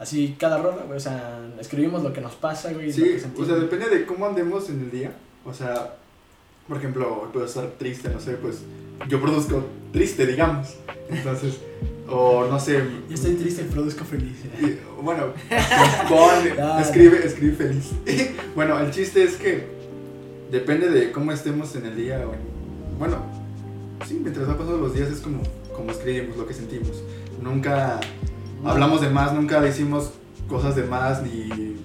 así 0.00 0.34
cada 0.38 0.58
rola, 0.58 0.82
güey, 0.84 0.96
o 0.96 1.00
sea, 1.00 1.46
escribimos 1.60 2.02
lo 2.02 2.12
que 2.12 2.20
nos 2.20 2.34
pasa, 2.34 2.72
güey, 2.72 2.86
lo 2.88 2.92
Sí, 2.92 3.16
o 3.38 3.44
sea, 3.44 3.54
depende 3.56 3.88
de 3.88 4.04
cómo 4.06 4.26
andemos 4.26 4.68
en 4.70 4.80
el 4.80 4.90
día. 4.90 5.12
O 5.44 5.54
sea, 5.54 5.94
por 6.66 6.78
ejemplo, 6.78 7.28
puedo 7.32 7.46
estar 7.46 7.66
triste, 7.78 8.08
no 8.08 8.18
sé, 8.20 8.32
pues 8.32 8.62
yo 9.08 9.20
produzco 9.20 9.64
triste, 9.92 10.26
digamos. 10.26 10.74
Entonces, 11.08 11.58
o 12.08 12.46
no 12.46 12.58
sé, 12.58 12.82
Yo 13.08 13.14
estoy 13.14 13.34
triste, 13.34 13.62
produzco 13.64 14.04
feliz. 14.04 14.38
y, 14.60 14.78
bueno, 15.02 15.32
pon- 16.08 16.78
escribe, 16.80 17.24
escribe 17.24 17.54
feliz. 17.56 17.90
bueno, 18.54 18.78
el 18.80 18.90
chiste 18.90 19.22
es 19.22 19.36
que 19.36 19.64
depende 20.50 20.88
de 20.90 21.12
cómo 21.12 21.30
estemos 21.32 21.74
en 21.76 21.86
el 21.86 21.96
día. 21.96 22.24
bueno, 22.98 23.18
sí, 24.06 24.18
mientras 24.20 24.48
va 24.48 24.56
pasando 24.56 24.78
los 24.78 24.94
días 24.94 25.08
es 25.10 25.20
como, 25.20 25.42
como 25.74 25.90
escribimos, 25.90 26.36
lo 26.36 26.46
que 26.46 26.54
sentimos. 26.54 27.02
Nunca 27.42 28.00
hablamos 28.64 29.00
de 29.00 29.10
más, 29.10 29.32
nunca 29.32 29.60
decimos 29.60 30.10
cosas 30.48 30.76
de 30.76 30.84
más 30.84 31.22
ni, 31.22 31.76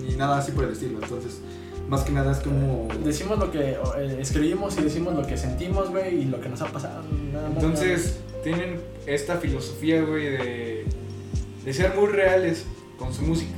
ni 0.00 0.16
nada 0.16 0.38
así 0.38 0.52
por 0.52 0.64
el 0.64 0.72
estilo. 0.72 0.98
Entonces, 1.02 1.40
más 1.88 2.02
que 2.02 2.12
nada 2.12 2.32
es 2.32 2.38
como... 2.38 2.88
Decimos 3.04 3.38
lo 3.38 3.50
que 3.50 3.72
eh, 3.72 4.18
escribimos 4.20 4.78
y 4.78 4.82
decimos 4.82 5.14
lo 5.14 5.26
que 5.26 5.36
sentimos, 5.36 5.90
güey, 5.90 6.22
y 6.22 6.24
lo 6.26 6.40
que 6.40 6.48
nos 6.48 6.62
ha 6.62 6.66
pasado. 6.66 7.02
Nada 7.32 7.48
más, 7.48 7.62
Entonces, 7.62 8.20
tienen 8.42 8.80
esta 9.06 9.36
filosofía, 9.36 10.02
güey, 10.02 10.30
de, 10.30 10.86
de 11.64 11.72
ser 11.72 11.94
muy 11.94 12.08
reales 12.08 12.64
con 12.98 13.12
su 13.12 13.22
música. 13.22 13.54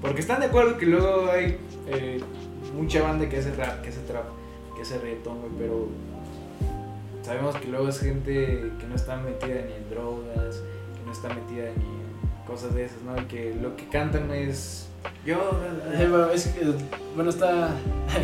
Porque 0.00 0.20
están 0.20 0.40
de 0.40 0.46
acuerdo 0.46 0.76
que 0.76 0.86
luego 0.86 1.30
hay 1.30 1.56
eh, 1.88 2.20
mucha 2.76 3.02
banda 3.02 3.28
que 3.28 3.38
hace 3.38 3.54
rap, 3.54 3.80
que 3.82 3.88
hace 3.88 4.00
trap, 4.00 4.26
que 4.76 4.82
hace 4.82 4.98
reggaetón, 4.98 5.40
güey, 5.40 5.52
pero 5.58 5.88
sabemos 7.22 7.56
que 7.56 7.68
luego 7.68 7.88
es 7.88 7.98
gente 8.00 8.70
que 8.78 8.86
no 8.86 8.94
está 8.94 9.16
metida 9.16 9.62
ni 9.66 9.72
en 9.72 9.90
drogas, 9.90 10.56
que 10.94 11.06
no 11.06 11.12
está 11.12 11.28
metida 11.28 11.70
ni 11.76 11.84
en 11.84 12.03
cosas 12.46 12.74
de 12.74 12.84
esas, 12.84 13.02
¿no? 13.02 13.20
Y 13.20 13.24
que 13.26 13.54
lo 13.60 13.76
que 13.76 13.88
cantan 13.88 14.30
es... 14.30 14.88
Yo... 15.24 15.36
Eh, 15.94 16.08
bueno, 16.08 16.30
es 16.30 16.48
que, 16.48 16.64
bueno, 17.14 17.30
está 17.30 17.70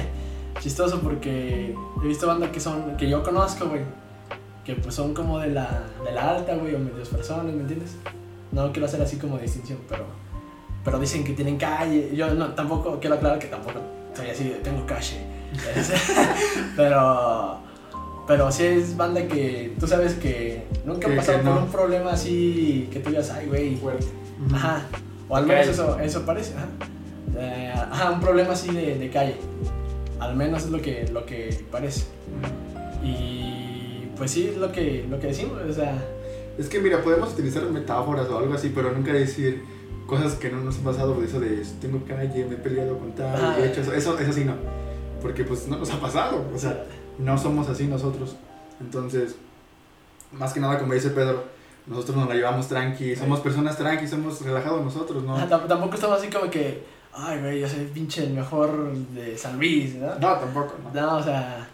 chistoso 0.60 1.00
porque 1.00 1.74
he 2.02 2.06
visto 2.06 2.26
bandas 2.26 2.50
que 2.50 2.58
son, 2.58 2.96
que 2.96 3.08
yo 3.08 3.22
conozco, 3.22 3.68
güey, 3.68 3.82
que 4.64 4.74
pues 4.74 4.94
son 4.94 5.14
como 5.14 5.38
de 5.38 5.48
la, 5.48 5.84
de 6.04 6.12
la 6.12 6.30
alta, 6.30 6.56
güey, 6.56 6.74
o 6.74 6.78
medios 6.78 7.08
personas, 7.08 7.44
¿me 7.44 7.60
entiendes? 7.60 7.96
No 8.50 8.72
quiero 8.72 8.86
hacer 8.86 9.00
así 9.00 9.18
como 9.18 9.38
distinción, 9.38 9.78
pero, 9.88 10.04
pero 10.84 10.98
dicen 10.98 11.22
que 11.22 11.32
tienen 11.32 11.56
calle. 11.58 12.14
Yo 12.14 12.34
no, 12.34 12.48
tampoco, 12.54 12.98
quiero 12.98 13.16
aclarar 13.16 13.38
que 13.38 13.46
tampoco 13.46 13.80
soy 14.14 14.30
así 14.30 14.56
tengo 14.62 14.84
calle. 14.86 15.24
pero, 16.76 17.60
pero 18.30 18.52
sí 18.52 18.62
es 18.64 18.96
banda 18.96 19.26
que 19.26 19.72
tú 19.80 19.88
sabes 19.88 20.14
que 20.14 20.62
nunca 20.86 21.08
han 21.08 21.16
pasado 21.16 21.38
por 21.38 21.52
no. 21.52 21.60
un 21.64 21.72
problema 21.72 22.12
así 22.12 22.88
que 22.92 23.00
tú 23.00 23.10
digas, 23.10 23.28
ay, 23.32 23.46
güey, 23.48 23.74
fuerte. 23.74 24.06
Ajá. 24.54 24.86
O 25.28 25.34
al 25.34 25.46
menos 25.46 25.66
eso, 25.66 25.98
eso 25.98 26.24
parece. 26.24 26.54
Ajá. 26.54 26.68
Eh, 27.36 27.72
ajá, 27.74 28.12
un 28.12 28.20
problema 28.20 28.52
así 28.52 28.72
de, 28.72 28.96
de 28.98 29.10
calle. 29.10 29.34
Al 30.20 30.36
menos 30.36 30.62
es 30.62 30.70
lo 30.70 30.80
que, 30.80 31.08
lo 31.12 31.26
que 31.26 31.64
parece. 31.72 32.04
Y 33.02 34.06
pues 34.16 34.30
sí, 34.30 34.46
es 34.46 34.58
lo 34.58 34.70
que, 34.70 35.04
lo 35.10 35.18
que 35.18 35.26
decimos. 35.26 35.58
O 35.68 35.72
sea, 35.72 35.98
Es 36.56 36.68
que 36.68 36.78
mira, 36.78 37.02
podemos 37.02 37.32
utilizar 37.32 37.64
metáforas 37.64 38.28
o 38.28 38.38
algo 38.38 38.54
así, 38.54 38.70
pero 38.72 38.92
nunca 38.92 39.12
decir 39.12 39.64
cosas 40.06 40.34
que 40.34 40.50
no 40.50 40.60
nos 40.60 40.76
han 40.78 40.84
pasado, 40.84 41.14
por 41.14 41.24
eso 41.24 41.40
de 41.40 41.64
tengo 41.80 42.04
calle, 42.04 42.44
me 42.44 42.54
he 42.54 42.58
peleado 42.58 42.96
con 42.96 43.12
tal, 43.12 43.34
Ah. 43.34 43.56
he 43.58 43.66
hecho 43.66 43.80
eso, 43.80 43.92
eso, 43.92 44.18
eso 44.20 44.32
sí 44.32 44.44
no. 44.44 44.54
Porque 45.20 45.42
pues 45.42 45.66
no 45.66 45.78
nos 45.78 45.90
ha 45.90 46.00
pasado, 46.00 46.44
o 46.54 46.58
sea, 46.58 46.84
no 47.20 47.38
somos 47.38 47.68
así 47.68 47.86
nosotros. 47.86 48.36
Entonces, 48.80 49.36
más 50.32 50.52
que 50.52 50.60
nada 50.60 50.78
como 50.78 50.94
dice 50.94 51.10
Pedro, 51.10 51.44
nosotros 51.86 52.16
nos 52.16 52.28
la 52.28 52.34
llevamos 52.34 52.68
tranqui, 52.68 53.16
somos 53.16 53.40
personas 53.40 53.76
tranqui, 53.76 54.06
somos 54.06 54.40
relajados 54.42 54.84
nosotros, 54.84 55.22
¿no? 55.24 55.36
tam- 55.48 55.66
tampoco 55.66 55.94
estamos 55.94 56.18
así 56.18 56.28
como 56.30 56.50
que, 56.50 56.82
ay, 57.12 57.40
güey, 57.40 57.60
yo 57.60 57.68
soy 57.68 57.84
pinche 57.86 58.24
el 58.24 58.32
mejor 58.32 58.92
de 59.14 59.36
San 59.36 59.56
Luis, 59.56 59.94
¿no? 59.96 60.06
No, 60.18 60.36
tampoco, 60.38 60.74
no. 60.84 61.00
No, 61.00 61.16
o 61.16 61.22
sea, 61.22 61.68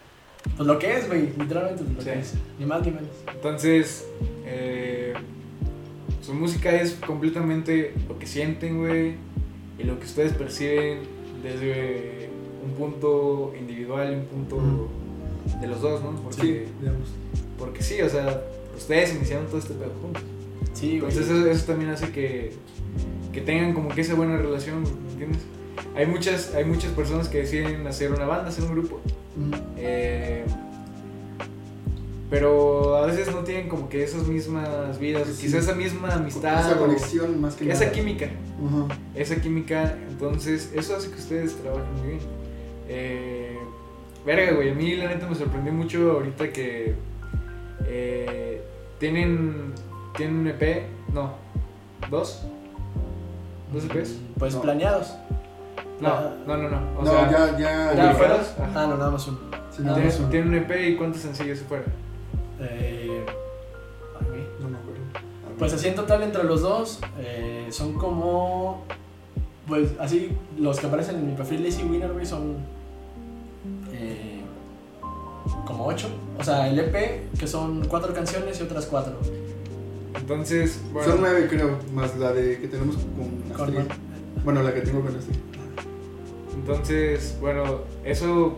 pues 0.57 0.67
lo 0.67 0.79
que 0.79 0.97
es, 0.97 1.07
güey, 1.09 1.33
literalmente 1.39 1.83
lo 1.85 2.01
Sí. 2.01 2.07
que 2.11 2.19
es. 2.21 2.35
Ni 2.59 2.65
más 2.67 2.81
ni 2.83 2.93
menos. 2.93 3.11
Entonces, 3.35 4.07
eh, 4.45 5.13
su 6.23 6.33
música 6.35 6.71
es 6.75 6.95
completamente 7.07 7.95
lo 8.09 8.19
que 8.19 8.27
sienten, 8.27 8.79
güey, 8.79 9.17
y 9.79 9.85
lo 9.85 9.99
que 9.99 10.07
ustedes 10.07 10.33
perciben 10.33 11.01
desde 11.43 12.31
un 12.65 12.73
punto 12.73 13.53
individual 13.59 14.13
y 14.13 14.15
un 14.17 14.25
punto. 14.25 14.89
De 15.61 15.67
los 15.67 15.81
dos, 15.81 16.03
¿no? 16.03 16.13
Sí, 16.13 16.19
Porque, 16.25 16.69
digamos. 16.81 17.09
porque 17.59 17.83
sí, 17.83 18.01
o 18.03 18.09
sea, 18.09 18.43
ustedes 18.77 19.15
iniciaron 19.15 19.47
todo 19.47 19.59
este 19.59 19.75
pedo 19.75 19.93
juntos. 20.03 20.23
Sí, 20.75 20.99
güey. 21.01 21.11
Entonces 21.11 21.31
eso, 21.31 21.51
eso 21.51 21.65
también 21.67 21.91
hace 21.91 22.11
que, 22.11 22.53
que 23.33 23.41
tengan 23.41 23.73
como 23.75 23.89
que 23.89 24.01
esa 24.03 24.15
buena 24.15 24.37
relación, 24.37 24.83
güey, 24.83 24.95
¿me 24.95 25.11
¿entiendes? 25.13 25.43
Hay 25.95 26.07
muchas, 26.07 26.55
hay 26.55 26.65
muchas 26.65 26.91
personas 26.93 27.29
que 27.29 27.39
deciden 27.39 27.87
hacer 27.87 28.13
una 28.13 28.27
banda, 28.27 28.49
hacer 28.49 28.65
un 28.65 28.73
grupo, 28.73 29.01
eh, 29.79 30.45
pero 32.29 32.97
a 32.97 33.07
veces 33.07 33.33
no 33.33 33.41
tienen 33.45 33.69
como 33.69 33.89
que 33.89 34.03
esas 34.03 34.27
mismas 34.27 34.99
vidas, 34.99 35.29
Sí. 35.29 35.47
quizás 35.47 35.65
esa 35.65 35.75
misma 35.75 36.13
amistad, 36.15 36.61
Esa 36.71 36.79
conexión 36.79 37.41
más 37.41 37.55
que 37.55 37.71
esa 37.71 37.85
nada. 37.85 37.93
química, 37.93 38.29
Ujú. 38.61 38.89
esa 39.15 39.37
química, 39.41 39.97
entonces 40.11 40.73
eso 40.75 40.97
hace 40.97 41.09
que 41.11 41.17
ustedes 41.17 41.55
trabajen 41.57 41.93
muy 41.99 42.07
bien. 42.09 42.21
Eh, 42.89 43.56
verga, 44.27 44.53
güey, 44.55 44.71
a 44.71 44.75
mí 44.75 44.97
la 44.97 45.09
neta 45.09 45.27
me 45.27 45.35
sorprendió 45.35 45.73
mucho 45.73 46.13
ahorita 46.13 46.51
que 46.53 46.95
eh, 47.87 48.63
tienen, 48.99 49.73
tienen 50.17 50.37
un 50.41 50.49
EP, 50.49 50.87
no, 51.13 51.33
dos, 52.11 52.43
dos 53.73 53.85
EPs. 53.85 54.19
Pues 54.39 54.55
No. 54.55 54.63
planeados. 54.63 55.15
No, 56.01 56.09
Ah. 56.09 56.35
no, 56.47 56.57
no, 56.59 56.69
no. 56.69 56.81
O 56.99 57.05
no, 57.05 57.11
sea, 57.11 57.31
ya, 57.31 57.59
ya. 57.59 57.95
¿ya 57.95 58.13
fueras? 58.15 58.55
Ah, 58.75 58.87
no, 58.89 58.97
nada 58.97 59.11
más 59.11 59.27
uno. 59.29 59.39
Sí, 59.71 59.83
nada 59.83 59.95
Tiene, 59.95 60.11
más 60.11 60.19
uno. 60.21 60.29
tiene 60.29 60.47
un 60.49 60.55
EP 60.57 60.89
y 60.89 60.97
cuántos 60.97 61.23
sencillos 61.23 61.59
se 61.59 61.65
fueron. 61.65 61.87
Eh, 62.61 63.25
ay, 64.21 64.27
güey. 64.29 64.43
No 64.61 64.69
me 64.69 64.77
acuerdo. 64.79 65.01
Pues 65.59 65.73
así 65.73 65.89
en 65.89 65.95
total 65.95 66.23
entre 66.23 66.45
los 66.45 66.61
dos 66.63 67.01
eh, 67.19 67.67
son 67.71 67.95
como. 67.95 68.85
Pues 69.67 69.95
así, 69.99 70.37
los 70.59 70.79
que 70.79 70.87
aparecen 70.87 71.17
en 71.17 71.27
mi 71.31 71.33
perfil 71.35 71.65
Lazy 71.65 71.83
Winner, 71.85 72.13
güey, 72.13 72.27
son. 72.27 72.57
Como 75.65 75.87
ocho. 75.87 76.09
O 76.39 76.45
sea, 76.45 76.69
el 76.69 76.79
EP, 76.79 77.31
que 77.39 77.47
son 77.47 77.87
cuatro 77.89 78.13
canciones 78.15 78.59
y 78.61 78.63
otras 78.63 78.87
cuatro. 78.87 79.15
Entonces, 80.19 80.81
bueno, 80.93 81.11
Son 81.13 81.21
nueve, 81.21 81.47
creo, 81.49 81.79
más 81.93 82.17
la 82.17 82.33
de 82.33 82.59
que 82.59 82.69
tenemos 82.69 82.97
con 82.97 83.55
Con- 83.55 83.69
Astrid. 83.77 83.93
Bueno, 84.45 84.63
la 84.63 84.73
que 84.75 84.81
tengo 84.81 85.01
con 85.03 85.15
Astrid. 85.17 85.37
entonces, 86.55 87.37
bueno, 87.41 87.81
eso 88.05 88.57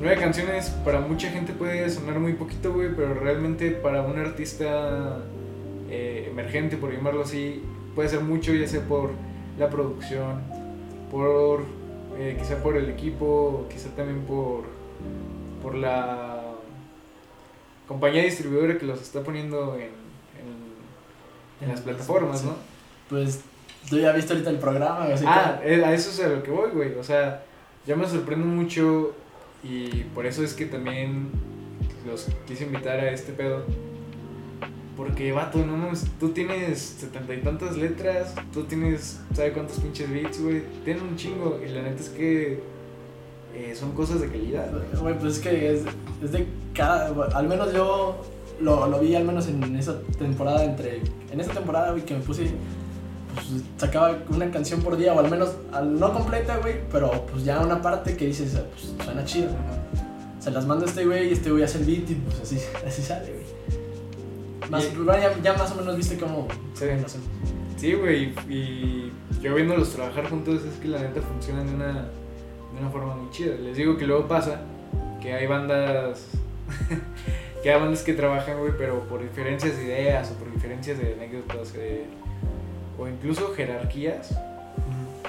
nueve 0.00 0.20
canciones 0.20 0.70
para 0.84 1.00
mucha 1.00 1.28
gente 1.30 1.52
puede 1.52 1.88
sonar 1.90 2.18
muy 2.18 2.32
poquito, 2.34 2.72
güey, 2.72 2.94
pero 2.94 3.14
realmente 3.14 3.70
para 3.72 4.02
un 4.02 4.18
artista 4.18 5.18
eh, 5.90 6.28
emergente, 6.30 6.76
por 6.76 6.92
llamarlo 6.92 7.22
así, 7.22 7.62
puede 7.94 8.08
ser 8.08 8.20
mucho, 8.20 8.54
ya 8.54 8.66
sea 8.66 8.80
por 8.86 9.10
la 9.58 9.68
producción, 9.68 10.40
por 11.10 11.64
eh, 12.18 12.36
quizá 12.38 12.62
por 12.62 12.76
el 12.76 12.88
equipo, 12.88 13.66
quizá 13.70 13.90
también 13.90 14.20
por 14.22 14.62
por 15.62 15.74
la 15.74 16.42
compañía 17.88 18.22
distribuidora 18.22 18.78
que 18.78 18.86
los 18.86 19.00
está 19.02 19.22
poniendo 19.22 19.74
en, 19.76 19.82
en, 19.82 21.62
en 21.62 21.68
las 21.68 21.80
plataformas, 21.80 22.44
¿no? 22.44 22.54
Pues 23.08 23.40
tú 23.88 23.98
ya 23.98 24.12
viste 24.12 24.32
ahorita 24.32 24.50
el 24.50 24.58
programa, 24.58 25.04
así 25.04 25.24
Ah, 25.26 25.58
que. 25.62 25.74
eh, 25.74 25.84
a 25.84 25.92
eso 25.92 26.10
es 26.10 26.20
a 26.20 26.28
lo 26.28 26.42
que 26.42 26.50
voy, 26.50 26.70
güey. 26.70 26.94
O 26.94 27.04
sea, 27.04 27.42
ya 27.86 27.96
me 27.96 28.08
sorprendo 28.08 28.46
mucho 28.46 29.14
y 29.64 30.04
por 30.14 30.26
eso 30.26 30.42
es 30.44 30.54
que 30.54 30.66
también 30.66 31.30
los 32.06 32.28
quise 32.46 32.64
invitar 32.64 33.00
a 33.00 33.10
este 33.10 33.32
pedo. 33.32 33.64
Porque, 34.96 35.32
vato, 35.32 35.58
no 35.64 35.76
mames, 35.78 36.06
tú 36.20 36.28
tienes 36.30 36.78
setenta 36.78 37.32
y 37.34 37.40
tantas 37.40 37.76
letras, 37.76 38.34
tú 38.52 38.64
tienes, 38.64 39.20
¿sabe 39.34 39.52
cuántos 39.52 39.78
pinches 39.78 40.10
beats, 40.12 40.42
güey? 40.42 40.62
Tienen 40.84 41.02
un 41.04 41.16
chingo 41.16 41.58
y 41.64 41.68
la 41.70 41.80
neta 41.82 42.00
es 42.02 42.10
que 42.10 42.60
eh, 43.64 43.74
son 43.74 43.92
cosas 43.92 44.20
de 44.20 44.28
calidad, 44.28 44.70
güey. 45.00 45.18
Pues 45.18 45.36
es 45.36 45.40
que 45.40 45.72
es, 45.74 45.82
es 46.22 46.32
de 46.32 46.46
cada. 46.74 47.10
bueno, 47.12 47.34
Al 47.36 47.48
menos 47.48 47.72
yo 47.72 48.22
lo, 48.60 48.86
lo 48.88 48.98
vi, 49.00 49.14
al 49.14 49.24
menos 49.24 49.46
en 49.48 49.76
esa 49.76 50.00
temporada, 50.18 50.64
entre. 50.64 51.00
En 51.32 51.40
esa 51.40 51.52
temporada, 51.52 51.90
güey, 51.92 52.04
que 52.04 52.14
me 52.14 52.20
puse. 52.20 52.50
Pues 53.34 53.62
sacaba 53.76 54.18
una 54.28 54.50
canción 54.50 54.80
por 54.82 54.96
día, 54.96 55.14
o 55.14 55.20
al 55.20 55.30
menos, 55.30 55.50
al- 55.72 55.98
no 56.00 56.12
completa, 56.12 56.56
güey, 56.56 56.80
pero 56.90 57.26
pues 57.30 57.44
ya 57.44 57.60
una 57.60 57.80
parte 57.80 58.16
que 58.16 58.26
dices, 58.26 58.58
pues 58.72 58.92
suena 59.04 59.24
chido. 59.24 59.50
Se 60.40 60.50
las 60.50 60.66
manda 60.66 60.86
este 60.86 61.04
güey 61.04 61.28
y 61.28 61.32
este 61.34 61.50
güey 61.50 61.62
hace 61.62 61.78
el 61.78 61.84
beat 61.84 62.10
y 62.10 62.14
pues 62.14 62.40
así, 62.40 62.58
así 62.86 63.02
sale, 63.02 63.26
güey. 63.32 64.70
Más, 64.70 64.84
Y- 64.84 65.06
ya, 65.06 65.40
ya 65.42 65.52
más 65.56 65.70
o 65.72 65.76
menos 65.76 65.96
viste 65.96 66.16
cómo, 66.18 66.48
Sí. 66.74 66.84
hacemos. 66.86 67.16
Sí, 67.76 67.94
güey, 67.94 68.34
y 68.48 69.12
yo 69.40 69.54
viéndolos 69.54 69.90
trabajar 69.90 70.28
juntos 70.28 70.62
es 70.64 70.74
que 70.80 70.88
la 70.88 70.98
neta 71.00 71.20
funcionan 71.22 71.66
de 71.68 71.74
una, 71.74 72.08
de 72.80 72.86
una 72.86 72.92
forma 72.92 73.14
muy 73.14 73.30
chida. 73.30 73.54
Les 73.56 73.76
digo 73.76 73.96
que 73.96 74.06
luego 74.06 74.26
pasa 74.26 74.62
que 75.20 75.34
hay 75.34 75.46
bandas 75.46 76.28
que 77.62 77.70
hay 77.70 77.78
bandas 77.78 78.02
que 78.02 78.14
trabajan, 78.14 78.58
güey, 78.58 78.72
pero 78.76 79.00
por 79.00 79.20
diferencias 79.20 79.76
de 79.76 79.84
ideas 79.84 80.30
o 80.30 80.34
por 80.34 80.52
diferencias 80.52 80.98
de 80.98 81.14
anécdotas 81.14 81.74
eh, 81.76 82.06
o 82.98 83.06
incluso 83.06 83.52
jerarquías, 83.54 84.34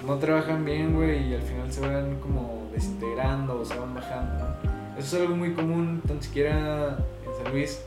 no 0.06 0.18
trabajan 0.18 0.64
bien, 0.64 0.96
güey, 0.96 1.30
y 1.30 1.36
al 1.36 1.42
final 1.42 1.72
se 1.72 1.82
van 1.82 2.20
como 2.20 2.70
desintegrando 2.74 3.60
o 3.60 3.66
se 3.66 3.78
van 3.78 3.94
bajando, 3.94 4.46
¿no? 4.46 4.72
Eso 4.98 5.16
es 5.18 5.22
algo 5.22 5.36
muy 5.36 5.54
común, 5.54 6.02
tan 6.08 6.22
siquiera 6.22 6.98
en 7.26 7.44
San 7.44 7.54
Luis, 7.54 7.82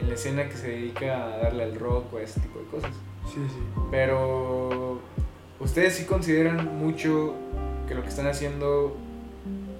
en 0.00 0.08
la 0.08 0.14
escena 0.14 0.48
que 0.48 0.56
se 0.56 0.68
dedica 0.68 1.24
a 1.24 1.38
darle 1.38 1.64
al 1.64 1.74
rock 1.78 2.14
o 2.14 2.18
a 2.18 2.22
ese 2.22 2.40
tipo 2.40 2.58
de 2.58 2.64
cosas. 2.66 2.90
Sí, 3.26 3.40
sí. 3.48 3.60
Pero 3.90 5.00
ustedes 5.60 5.94
sí 5.94 6.04
consideran 6.04 6.78
mucho 6.78 7.34
que 7.88 7.94
lo 7.94 8.02
que 8.02 8.08
están 8.08 8.26
haciendo 8.26 8.96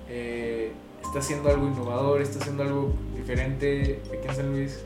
eh, 0.08 0.72
está 1.02 1.18
haciendo 1.20 1.48
algo 1.50 1.66
innovador, 1.66 2.20
está 2.22 2.38
haciendo 2.40 2.62
algo 2.62 2.92
diferente 3.16 4.00
aquí 4.08 4.28
en 4.28 4.34
San 4.34 4.52
Luis 4.52 4.80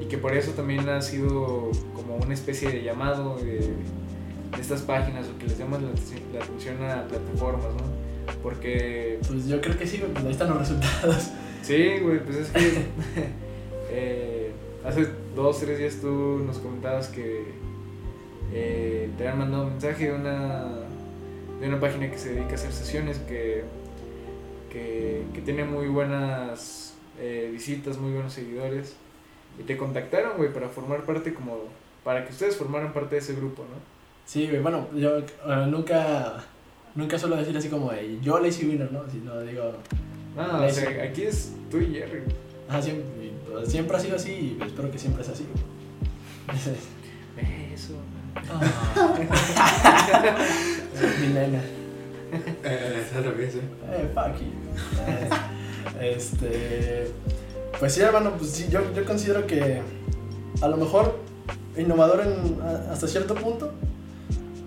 y 0.00 0.06
que 0.06 0.18
por 0.18 0.34
eso 0.36 0.52
también 0.52 0.88
ha 0.88 1.00
sido 1.02 1.70
como 1.94 2.16
una 2.16 2.34
especie 2.34 2.70
de 2.70 2.82
llamado 2.82 3.36
de, 3.36 3.58
de 3.60 4.60
estas 4.60 4.82
páginas 4.82 5.26
o 5.28 5.38
que 5.38 5.46
les 5.46 5.58
llaman 5.58 5.84
la, 5.84 5.90
atención- 5.90 6.22
la 6.32 6.42
atención 6.44 6.82
a 6.84 7.06
plataformas, 7.08 7.72
¿no? 7.74 8.34
Porque 8.42 9.20
Pues 9.28 9.46
yo 9.46 9.60
creo 9.60 9.78
que 9.78 9.86
sí, 9.86 10.02
pues 10.12 10.24
ahí 10.24 10.32
están 10.32 10.48
los 10.50 10.58
resultados. 10.58 11.30
Sí, 11.62 11.98
güey, 12.02 12.24
pues 12.24 12.36
es 12.38 12.50
que 12.50 12.60
eh, 13.90 14.50
hace 14.84 15.06
dos, 15.34 15.60
tres 15.60 15.78
días 15.78 15.96
tú 16.00 16.42
nos 16.44 16.58
comentabas 16.58 17.08
que 17.08 17.44
eh, 18.52 19.10
te 19.16 19.24
habían 19.28 19.38
mandado 19.38 19.64
un 19.66 19.70
mensaje 19.72 20.06
de 20.06 20.12
una, 20.14 20.64
de 21.60 21.68
una 21.68 21.80
página 21.80 22.10
que 22.10 22.18
se 22.18 22.30
dedica 22.34 22.52
a 22.52 22.54
hacer 22.54 22.72
sesiones 22.72 23.18
que, 23.20 23.64
que, 24.70 25.22
que 25.32 25.40
tiene 25.40 25.64
muy 25.64 25.88
buenas 25.88 26.94
eh, 27.18 27.48
visitas, 27.52 27.98
muy 27.98 28.12
buenos 28.12 28.32
seguidores 28.32 28.94
y 29.58 29.62
te 29.62 29.76
contactaron, 29.76 30.36
güey, 30.36 30.52
para 30.52 30.68
formar 30.68 31.04
parte 31.04 31.32
como, 31.32 31.56
para 32.04 32.24
que 32.24 32.32
ustedes 32.32 32.56
formaran 32.56 32.92
parte 32.92 33.14
de 33.14 33.20
ese 33.20 33.34
grupo, 33.34 33.62
¿no? 33.62 33.78
Sí, 34.26 34.48
güey, 34.48 34.60
bueno, 34.60 34.88
yo 34.94 35.20
nunca, 35.68 36.44
nunca 36.94 37.18
suelo 37.18 37.36
decir 37.36 37.56
así 37.56 37.68
como, 37.68 37.90
de, 37.90 38.18
yo 38.20 38.38
Lazy 38.38 38.66
Winner, 38.66 38.92
¿no? 38.92 39.08
Si 39.10 39.18
no 39.18 39.40
digo, 39.40 39.72
No, 40.36 40.64
o 40.64 40.70
sea, 40.70 41.02
aquí 41.04 41.22
es 41.22 41.54
tú 41.70 41.78
y 41.78 41.94
Jerry. 41.94 42.22
ah, 42.68 42.82
siempre, 42.82 43.04
pues, 43.50 43.70
siempre 43.70 43.96
ha 43.96 44.00
sido 44.00 44.16
así 44.16 44.58
y 44.60 44.62
espero 44.62 44.90
que 44.90 44.98
siempre 44.98 45.24
sea 45.24 45.32
así. 45.32 45.46
Eso. 50.94 51.20
Mi 51.20 51.28
nena. 51.28 51.60
Eh, 52.64 53.06
revés, 53.22 53.54
¿eh? 53.54 53.60
Eh, 53.92 54.10
fuck 54.14 54.36
you. 54.40 54.52
Eh, 56.00 56.16
este. 56.16 57.10
Pues 57.78 57.92
sí, 57.94 58.00
hermano, 58.00 58.32
pues 58.38 58.50
sí, 58.50 58.66
yo, 58.70 58.80
yo 58.94 59.04
considero 59.04 59.46
que 59.46 59.80
a 60.60 60.68
lo 60.68 60.76
mejor 60.76 61.18
innovador 61.76 62.22
en, 62.22 62.60
a- 62.62 62.92
hasta 62.92 63.06
cierto 63.06 63.34
punto. 63.34 63.72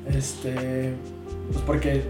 Este. 0.08 0.94
Pues 1.52 1.64
porque 1.66 1.90
ahí 1.92 2.04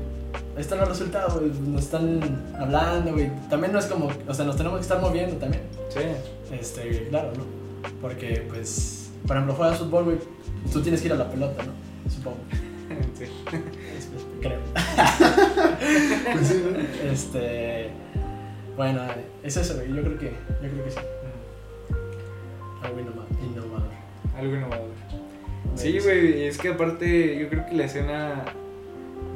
están 0.58 0.80
los 0.80 0.90
resultados, 0.90 1.40
güey, 1.40 1.52
Nos 1.68 1.84
están 1.86 2.54
hablando, 2.60 3.14
güey. 3.14 3.32
También 3.50 3.74
no 3.74 3.80
es 3.80 3.86
como. 3.86 4.10
O 4.28 4.34
sea, 4.34 4.46
nos 4.46 4.56
tenemos 4.58 4.78
que 4.80 4.84
estar 4.84 5.00
moviendo 5.02 5.36
también. 5.38 5.64
Sí. 5.90 6.00
Este, 6.56 7.08
claro, 7.10 7.32
¿no? 7.38 7.44
Porque, 8.02 8.46
pues. 8.50 8.99
Por 9.28 9.36
ejemplo, 9.36 9.56
juegas 9.56 9.80
fútbol, 9.80 10.04
güey. 10.06 10.18
Tú 10.72 10.82
tienes 10.82 11.02
que 11.02 11.08
ir 11.08 11.14
a 11.14 11.18
la 11.18 11.30
pelota, 11.30 11.64
¿no? 11.64 11.72
Supongo. 12.12 12.38
sí. 13.18 13.26
Creo. 14.42 14.60
Pues 16.34 16.48
sí, 16.48 16.64
¿no? 16.72 17.10
Este. 17.12 17.90
Bueno, 18.76 19.02
es 19.44 19.58
eso, 19.58 19.76
güey. 19.76 19.90
Yo 19.94 20.02
creo 20.04 20.18
que, 20.18 20.26
yo 20.62 20.70
creo 20.70 20.84
que 20.86 20.92
sí. 20.92 20.98
Algo 22.84 23.00
innova- 23.00 23.28
innovador. 23.44 23.90
Algo 24.38 24.56
innovador. 24.56 24.88
Sí, 25.76 26.00
güey, 26.00 26.44
es 26.46 26.58
que 26.58 26.70
aparte 26.70 27.38
yo 27.40 27.50
creo 27.50 27.66
que 27.66 27.76
la 27.76 27.86
escena, 27.86 28.46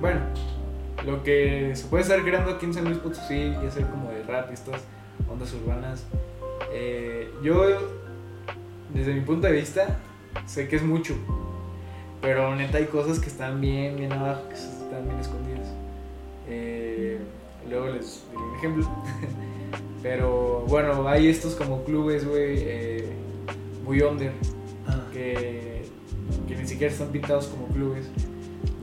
bueno, 0.01 0.21
lo 1.05 1.23
que 1.23 1.71
se 1.75 1.85
puede 1.87 2.03
estar 2.03 2.21
creando 2.23 2.51
aquí 2.51 2.65
en 2.65 2.73
San 2.73 2.85
Luis 2.85 2.97
Potosí, 2.97 3.51
ya 3.63 3.69
sea 3.71 3.87
como 3.89 4.09
de 4.11 4.23
rap 4.23 4.49
y 4.49 4.53
estas 4.53 4.81
ondas 5.29 5.53
urbanas, 5.53 6.05
eh, 6.73 7.29
yo 7.43 8.02
desde 8.93 9.13
mi 9.13 9.21
punto 9.21 9.47
de 9.47 9.53
vista 9.53 9.99
sé 10.45 10.67
que 10.67 10.75
es 10.77 10.83
mucho, 10.83 11.15
Pero 12.21 12.55
neta 12.55 12.77
hay 12.77 12.85
cosas 12.85 13.19
que 13.19 13.27
están 13.27 13.59
bien, 13.59 13.97
bien 13.97 14.11
abajo, 14.13 14.47
que 14.47 14.55
están 14.55 15.05
bien 15.07 15.19
escondidas. 15.19 15.67
Eh, 16.47 17.17
luego 17.69 17.87
les 17.87 18.23
diré 18.31 18.43
un 18.43 18.55
ejemplo. 18.55 18.89
Pero 20.03 20.61
bueno, 20.67 21.07
hay 21.07 21.27
estos 21.27 21.55
como 21.55 21.83
clubes, 21.83 22.27
güey, 22.27 22.55
eh, 22.59 23.09
muy 23.85 24.01
under, 24.01 24.31
Ah, 24.87 24.99
que, 25.13 25.83
que 26.47 26.55
ni 26.57 26.67
siquiera 26.67 26.91
están 26.91 27.07
pintados 27.09 27.47
como 27.47 27.67
clubes, 27.67 28.05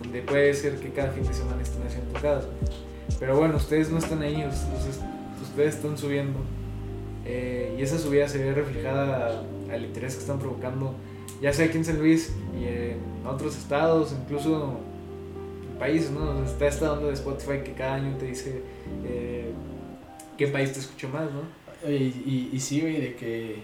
donde 0.02 0.22
puede 0.22 0.54
ser 0.54 0.76
que 0.80 0.90
cada 0.90 1.10
fin 1.10 1.24
de 1.26 1.34
semana 1.34 1.60
estén 1.62 1.86
haciendo 1.86 2.10
tocadas. 2.12 2.46
Pero 3.18 3.36
bueno, 3.36 3.56
ustedes 3.56 3.90
no 3.90 3.98
están 3.98 4.22
ahí, 4.22 4.36
ustedes, 4.46 5.00
ustedes 5.42 5.74
están 5.76 5.98
subiendo. 5.98 6.38
eh, 7.26 7.74
y 7.78 7.82
esa 7.82 7.98
subida 7.98 8.26
se 8.28 8.38
ve 8.38 8.52
reflejada 8.54 9.42
al 9.72 9.84
interés 9.84 10.14
que 10.14 10.20
están 10.20 10.38
provocando, 10.38 10.94
ya 11.40 11.52
sea 11.52 11.66
aquí 11.66 11.78
en 11.78 11.84
San 11.84 11.98
Luis 11.98 12.32
y 12.58 12.64
en 12.64 12.98
otros 13.26 13.56
estados, 13.56 14.12
incluso 14.12 14.78
en 15.70 15.78
países, 15.78 16.10
¿no? 16.10 16.44
Está 16.44 16.66
esta 16.66 16.92
onda 16.92 17.08
de 17.08 17.14
Spotify 17.14 17.62
que 17.64 17.72
cada 17.72 17.94
año 17.94 18.16
te 18.16 18.26
dice 18.26 18.62
eh, 19.04 19.50
qué 20.36 20.48
país 20.48 20.72
te 20.72 20.80
escucha 20.80 21.08
más, 21.08 21.28
¿no? 21.30 21.60
Y, 21.88 21.94
y, 21.94 22.50
y 22.52 22.60
sí, 22.60 22.80
güey, 22.80 23.00
de 23.00 23.14
que. 23.14 23.62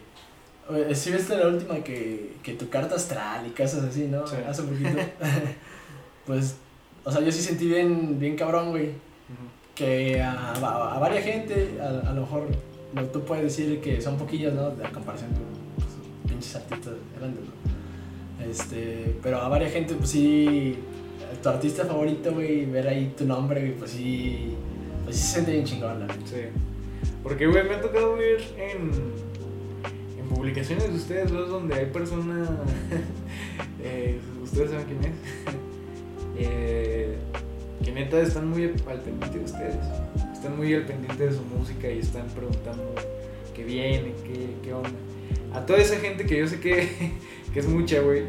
Oye, 0.68 0.94
sí, 0.94 1.12
viste 1.12 1.36
la 1.36 1.48
última 1.48 1.76
que, 1.76 2.32
que 2.42 2.54
tu 2.54 2.68
carta 2.68 2.96
astral 2.96 3.46
y 3.46 3.50
cosas 3.50 3.84
así, 3.84 4.08
¿no? 4.08 4.26
Sí. 4.26 4.36
Hace 4.48 4.62
poquito. 4.62 4.88
pues, 6.26 6.56
o 7.04 7.12
sea, 7.12 7.20
yo 7.20 7.30
sí 7.30 7.42
sentí 7.42 7.66
bien, 7.68 8.18
bien 8.18 8.36
cabrón, 8.36 8.70
güey. 8.70 8.90
Que 9.74 10.22
a, 10.22 10.54
a, 10.54 10.96
a 10.96 10.98
varias 10.98 11.24
gente, 11.24 11.78
a, 11.80 12.08
a 12.08 12.12
lo 12.14 12.22
mejor 12.22 12.48
tú 13.12 13.20
puedes 13.24 13.44
decir 13.44 13.80
que 13.80 14.00
son 14.00 14.16
poquillos, 14.16 14.54
¿no? 14.54 14.68
A 14.68 14.90
comparación 14.90 15.30
pues, 15.30 15.65
pinches 16.36 16.56
artistas 16.56 16.94
grandes, 17.18 17.44
¿no? 17.44 18.50
Este, 18.50 19.16
pero 19.22 19.38
a 19.38 19.48
varias 19.48 19.72
gente, 19.72 19.94
pues 19.94 20.10
sí, 20.10 20.78
tu 21.42 21.48
artista 21.48 21.84
favorito, 21.84 22.32
güey, 22.32 22.66
ver 22.66 22.88
ahí 22.88 23.14
tu 23.16 23.24
nombre, 23.24 23.60
güey, 23.60 23.76
pues 23.76 23.92
sí, 23.92 24.54
pues 25.04 25.16
sí 25.16 25.22
se 25.22 25.32
siente 25.34 25.52
bien 25.52 25.64
chingón. 25.64 26.06
Sí. 26.26 26.42
Porque, 27.22 27.46
güey, 27.46 27.64
me 27.66 27.74
ha 27.74 27.80
tocado 27.80 28.16
ver 28.16 28.42
en, 28.58 28.90
en 30.18 30.28
publicaciones 30.28 30.88
de 30.88 30.94
ustedes 30.94 31.32
dos 31.32 31.48
donde 31.48 31.74
hay 31.74 31.86
personas. 31.86 32.48
eh, 33.82 34.20
ustedes 34.42 34.70
saben 34.70 34.86
quién 34.86 35.04
es. 35.04 35.12
eh, 36.38 37.16
que 37.82 37.92
neta 37.92 38.20
están 38.20 38.50
muy 38.50 38.64
al 38.64 39.00
pendiente 39.00 39.38
de 39.38 39.44
ustedes. 39.44 39.76
Están 40.32 40.56
muy 40.56 40.74
al 40.74 40.84
pendiente 40.84 41.26
de 41.26 41.32
su 41.32 41.42
música 41.42 41.90
y 41.90 42.00
están 42.00 42.26
preguntando 42.28 42.94
qué 43.54 43.64
viene, 43.64 44.12
qué, 44.24 44.48
qué 44.62 44.74
onda. 44.74 44.90
A 45.52 45.64
toda 45.64 45.78
esa 45.78 45.96
gente 45.96 46.26
que 46.26 46.38
yo 46.38 46.46
sé 46.46 46.60
que, 46.60 46.88
que 47.52 47.58
es 47.60 47.68
mucha, 47.68 48.00
güey. 48.00 48.24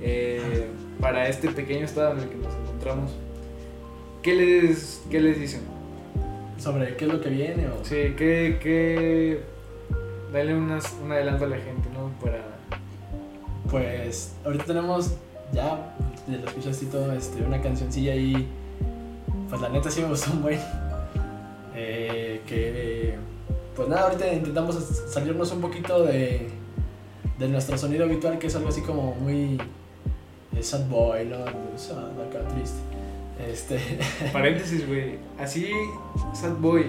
eh, 0.00 0.66
para 1.00 1.28
este 1.28 1.50
pequeño 1.50 1.84
estado 1.84 2.12
en 2.12 2.20
el 2.20 2.28
que 2.28 2.36
nos 2.36 2.54
encontramos. 2.54 3.14
¿Qué 4.22 4.34
les, 4.34 5.02
qué 5.10 5.20
les 5.20 5.38
dicen? 5.38 5.60
Sobre 6.58 6.96
qué 6.96 7.04
es 7.04 7.12
lo 7.12 7.20
que 7.20 7.28
viene 7.28 7.68
o... 7.68 7.84
Sí, 7.84 8.14
que, 8.16 8.58
que 8.62 9.40
dale 10.32 10.54
unas, 10.54 10.96
un 11.04 11.12
adelanto 11.12 11.44
a 11.44 11.48
la 11.48 11.56
gente, 11.56 11.88
¿no? 11.92 12.10
Para... 12.20 12.42
Pues 13.70 14.34
ahorita 14.44 14.64
tenemos 14.64 15.16
ya, 15.52 15.96
ya 16.26 16.38
lo 16.38 16.46
escuchaste 16.46 16.86
y 16.86 16.88
todo, 16.88 17.12
este, 17.12 17.42
una 17.42 17.60
cancioncilla 17.60 18.12
ahí, 18.12 18.48
pues 19.48 19.60
la 19.60 19.68
neta 19.68 19.90
sí 19.90 20.00
me 20.00 20.08
gustó 20.08 20.32
un 20.32 20.42
buen. 20.42 20.60
Eh, 21.74 22.40
que, 22.46 22.95
pues 23.76 23.88
nada, 23.88 24.02
ahorita 24.04 24.32
intentamos 24.32 24.74
salirnos 25.12 25.52
un 25.52 25.60
poquito 25.60 26.02
de, 26.04 26.48
de 27.38 27.48
nuestro 27.48 27.76
sonido 27.78 28.04
habitual, 28.04 28.38
que 28.38 28.46
es 28.46 28.56
algo 28.56 28.68
así 28.70 28.80
como 28.80 29.14
muy 29.14 29.60
eh, 30.56 30.62
sad 30.62 30.86
boy, 30.88 31.26
¿no? 31.26 31.36
Sad, 31.78 31.98
acá 32.20 32.40
triste. 32.54 32.78
Este, 33.50 33.78
Paréntesis, 34.32 34.86
güey. 34.88 35.18
Así, 35.38 35.68
sad 36.34 36.52
boy. 36.58 36.86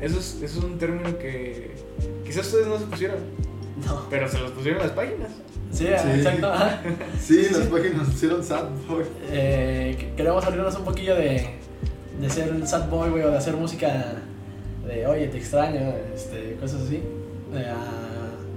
Eso 0.00 0.18
es, 0.18 0.40
eso 0.42 0.58
es 0.58 0.64
un 0.64 0.78
término 0.78 1.16
que 1.18 1.74
quizás 2.24 2.46
ustedes 2.46 2.66
no 2.66 2.78
se 2.78 2.86
pusieron, 2.86 3.18
no. 3.86 4.06
pero 4.10 4.28
se 4.28 4.38
los 4.38 4.50
pusieron 4.52 4.80
en 4.80 4.86
las 4.88 4.96
páginas. 4.96 5.30
Sí, 5.70 5.86
Sí. 5.86 6.08
exacto. 6.18 6.52
ajá. 6.52 6.82
Sí, 7.20 7.44
Sí, 7.44 7.54
las 7.54 7.66
páginas 7.68 8.08
hicieron 8.08 8.42
sad 8.44 8.64
boy. 8.88 9.04
Eh, 9.30 9.96
que- 9.98 10.14
queremos 10.14 10.42
salirnos 10.44 10.74
un 10.76 10.84
poquillo 10.84 11.14
de, 11.14 11.46
de 12.20 12.30
ser 12.30 12.66
sad 12.66 12.88
boy, 12.88 13.10
güey, 13.10 13.22
o 13.24 13.30
de 13.30 13.36
hacer 13.38 13.54
música 13.56 14.22
de, 14.86 15.06
oye, 15.06 15.28
te 15.28 15.38
extraño, 15.38 15.80
este, 16.14 16.56
cosas 16.60 16.82
así. 16.82 17.02
eh, 17.54 17.72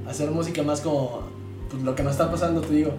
a 0.05 0.09
hacer 0.09 0.31
música 0.31 0.63
más 0.63 0.81
como 0.81 1.21
pues, 1.69 1.83
lo 1.83 1.95
que 1.95 2.03
nos 2.03 2.13
está 2.13 2.29
pasando, 2.31 2.61
te 2.61 2.73
digo. 2.73 2.91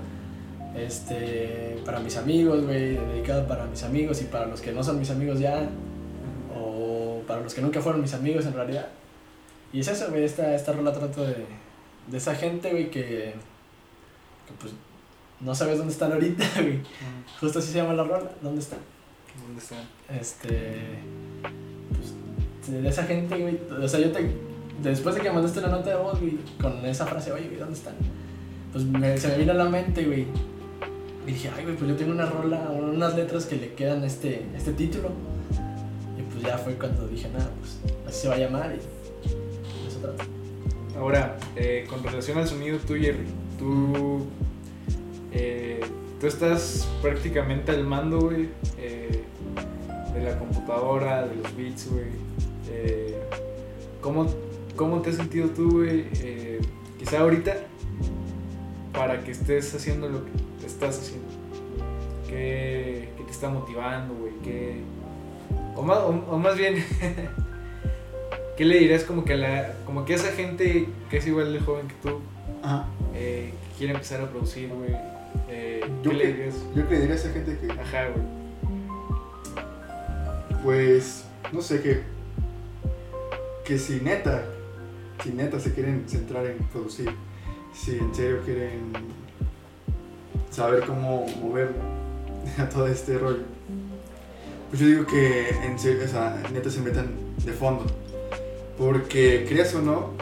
Este, 0.76 1.78
para 1.84 1.98
mis 2.00 2.16
amigos, 2.16 2.64
güey, 2.64 2.94
dedicado 2.96 3.46
para 3.46 3.64
mis 3.66 3.82
amigos 3.82 4.20
y 4.20 4.24
para 4.26 4.46
los 4.46 4.60
que 4.60 4.72
no 4.72 4.82
son 4.84 4.98
mis 4.98 5.10
amigos 5.10 5.40
ya, 5.40 5.68
o 6.56 7.22
para 7.26 7.40
los 7.40 7.54
que 7.54 7.62
nunca 7.62 7.80
fueron 7.80 8.00
mis 8.00 8.14
amigos 8.14 8.46
en 8.46 8.52
realidad. 8.54 8.86
Y 9.72 9.80
es 9.80 9.88
eso, 9.88 10.08
güey, 10.10 10.24
esta, 10.24 10.54
esta 10.54 10.72
rola 10.72 10.92
trato 10.92 11.24
de, 11.24 11.46
de 12.06 12.16
esa 12.16 12.34
gente, 12.34 12.70
güey, 12.70 12.90
que, 12.90 13.34
que 14.46 14.52
pues 14.60 14.72
no 15.40 15.54
sabes 15.54 15.78
dónde 15.78 15.92
están 15.92 16.12
ahorita, 16.12 16.44
güey. 16.60 16.80
Justo 17.40 17.58
así 17.58 17.72
se 17.72 17.78
llama 17.78 17.94
la 17.94 18.04
rola, 18.04 18.30
¿dónde 18.40 18.60
están? 18.60 18.78
¿Dónde 19.46 19.60
están? 19.60 19.84
Este. 20.08 20.98
Pues, 22.68 22.82
de 22.82 22.88
esa 22.88 23.04
gente, 23.04 23.36
güey. 23.38 23.58
O 23.82 23.88
sea, 23.88 24.00
yo 24.00 24.10
te. 24.12 24.30
Después 24.82 25.14
de 25.16 25.22
que 25.22 25.30
mandaste 25.30 25.60
la 25.60 25.68
nota 25.68 25.90
de 25.90 25.96
voz, 25.96 26.20
güey, 26.20 26.38
con 26.60 26.84
esa 26.86 27.04
frase, 27.06 27.32
oye, 27.32 27.46
güey, 27.48 27.58
¿dónde 27.58 27.74
están? 27.74 27.94
Pues 28.72 28.84
me- 28.84 29.16
se 29.18 29.28
me 29.28 29.38
vino 29.38 29.52
a 29.52 29.56
la 29.56 29.64
mente, 29.64 30.04
güey. 30.04 30.26
Dije, 31.26 31.50
ay, 31.56 31.64
güey, 31.64 31.76
pues 31.76 31.90
yo 31.90 31.96
tengo 31.96 32.12
una 32.12 32.26
rola, 32.26 32.70
unas 32.70 33.14
letras 33.16 33.46
que 33.46 33.56
le 33.56 33.72
quedan 33.74 34.04
este, 34.04 34.46
este 34.56 34.72
título. 34.72 35.10
Y 36.16 36.22
pues 36.32 36.44
ya 36.44 36.56
fue 36.58 36.74
cuando 36.74 37.08
dije, 37.08 37.28
nada, 37.32 37.50
pues 37.58 37.78
así 38.06 38.22
se 38.22 38.28
va 38.28 38.34
a 38.34 38.38
llamar 38.38 38.72
y. 38.72 38.78
Eso 39.88 39.98
trata. 40.00 40.24
Ahora, 40.96 41.36
eh, 41.56 41.84
con 41.88 42.02
relación 42.04 42.38
al 42.38 42.46
sonido 42.48 42.78
tú, 42.86 42.94
Jerry, 42.94 43.24
tú, 43.58 44.26
eh, 45.32 45.80
tú 46.20 46.26
estás 46.26 46.88
prácticamente 47.02 47.72
al 47.72 47.84
mando, 47.84 48.20
güey, 48.20 48.48
eh, 48.78 49.24
de 50.14 50.22
la 50.22 50.38
computadora, 50.38 51.26
de 51.26 51.34
los 51.36 51.56
beats, 51.56 51.90
güey. 51.90 52.06
Eh, 52.70 53.18
¿cómo, 54.00 54.26
¿Cómo 54.76 55.00
te 55.02 55.10
has 55.10 55.16
sentido 55.16 55.48
tú, 55.50 55.78
güey? 55.78 56.06
Eh, 56.20 56.60
quizá 56.98 57.20
ahorita, 57.20 57.56
para 58.92 59.22
que 59.24 59.30
estés 59.32 59.74
haciendo 59.74 60.08
lo 60.08 60.24
que 60.24 60.66
estás 60.66 60.98
haciendo. 61.00 61.26
¿Qué, 62.28 63.08
qué 63.16 63.24
te 63.24 63.30
está 63.30 63.48
motivando, 63.48 64.14
güey? 64.14 64.32
¿Qué, 64.44 64.80
o, 65.76 65.82
más, 65.82 65.98
o, 65.98 66.08
o 66.30 66.38
más 66.38 66.56
bien, 66.56 66.76
¿qué 68.56 68.64
le 68.64 68.78
dirías 68.78 69.04
como 69.04 69.24
que 69.24 69.32
a 69.34 69.36
la, 69.36 69.74
como 69.86 70.04
que 70.04 70.12
a 70.12 70.16
esa 70.16 70.32
gente 70.32 70.88
que 71.10 71.16
es 71.18 71.26
igual 71.26 71.52
de 71.52 71.60
joven 71.60 71.88
que 71.88 71.94
tú, 72.02 72.18
Ajá. 72.62 72.86
eh, 73.14 73.52
que 73.72 73.78
quiere 73.78 73.92
empezar 73.94 74.20
a 74.20 74.26
producir, 74.28 74.68
güey? 74.68 74.90
Eh, 75.48 75.80
Yo 76.02 76.10
¿Qué 76.10 76.16
le 76.16 76.26
dirías? 76.26 76.54
Yo 76.74 76.86
que 76.88 76.94
le 76.94 77.00
diría 77.00 77.14
a 77.14 77.18
esa 77.18 77.30
gente 77.30 77.56
que, 77.58 77.72
Ajá, 77.72 78.08
güey. 78.08 78.26
pues, 80.64 81.24
no 81.52 81.62
sé, 81.62 81.80
que, 81.80 82.02
que 83.68 83.78
si 83.78 84.00
neta, 84.00 84.46
si 85.22 85.28
neta 85.28 85.60
se 85.60 85.74
quieren 85.74 86.04
centrar 86.08 86.46
en 86.46 86.56
producir, 86.68 87.10
si 87.74 87.98
en 87.98 88.14
serio 88.14 88.40
quieren 88.42 88.92
saber 90.50 90.86
cómo 90.86 91.26
mover 91.42 91.72
a 92.58 92.66
todo 92.70 92.86
este 92.86 93.18
rollo, 93.18 93.42
pues 94.70 94.80
yo 94.80 94.86
digo 94.86 95.06
que 95.06 95.50
en 95.50 95.78
serio, 95.78 96.02
o 96.06 96.08
sea, 96.08 96.42
neta 96.50 96.70
se 96.70 96.80
metan 96.80 97.10
de 97.44 97.52
fondo. 97.52 97.84
Porque, 98.78 99.44
creas 99.46 99.74
o 99.74 99.82
no, 99.82 100.12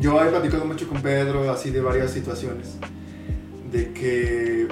yo 0.00 0.18
he 0.24 0.30
platicado 0.30 0.64
mucho 0.64 0.88
con 0.88 1.02
Pedro 1.02 1.50
así 1.52 1.70
de 1.70 1.82
varias 1.82 2.10
situaciones, 2.10 2.78
de 3.70 3.92
que 3.92 4.66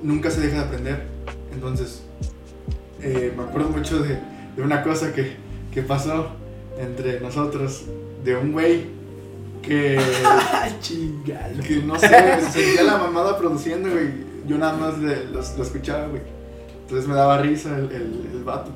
nunca 0.00 0.30
se 0.30 0.42
deja 0.42 0.58
de 0.58 0.64
aprender. 0.64 1.06
Entonces, 1.52 2.04
eh, 3.02 3.32
me 3.36 3.42
acuerdo 3.42 3.70
mucho 3.70 3.98
de, 3.98 4.16
de 4.54 4.62
una 4.62 4.84
cosa 4.84 5.12
que, 5.12 5.34
que 5.72 5.82
pasó 5.82 6.45
entre 6.78 7.20
nosotros, 7.20 7.82
de 8.24 8.36
un 8.36 8.52
güey 8.52 8.84
que, 9.62 9.98
¡Ay, 10.52 10.76
chingalo! 10.80 11.62
que 11.62 11.76
no 11.76 11.98
sé, 11.98 12.08
se 12.08 12.50
sentía 12.50 12.82
la 12.84 12.98
mamada 12.98 13.36
produciendo, 13.38 13.90
güey. 13.90 14.08
Yo 14.46 14.58
nada 14.58 14.74
más 14.76 14.98
le- 14.98 15.24
lo, 15.26 15.40
lo 15.40 15.62
escuchaba, 15.62 16.06
güey. 16.06 16.22
Entonces 16.82 17.08
me 17.08 17.14
daba 17.14 17.38
risa 17.42 17.76
el, 17.76 17.84
el, 17.90 18.28
el 18.32 18.44
vato. 18.44 18.70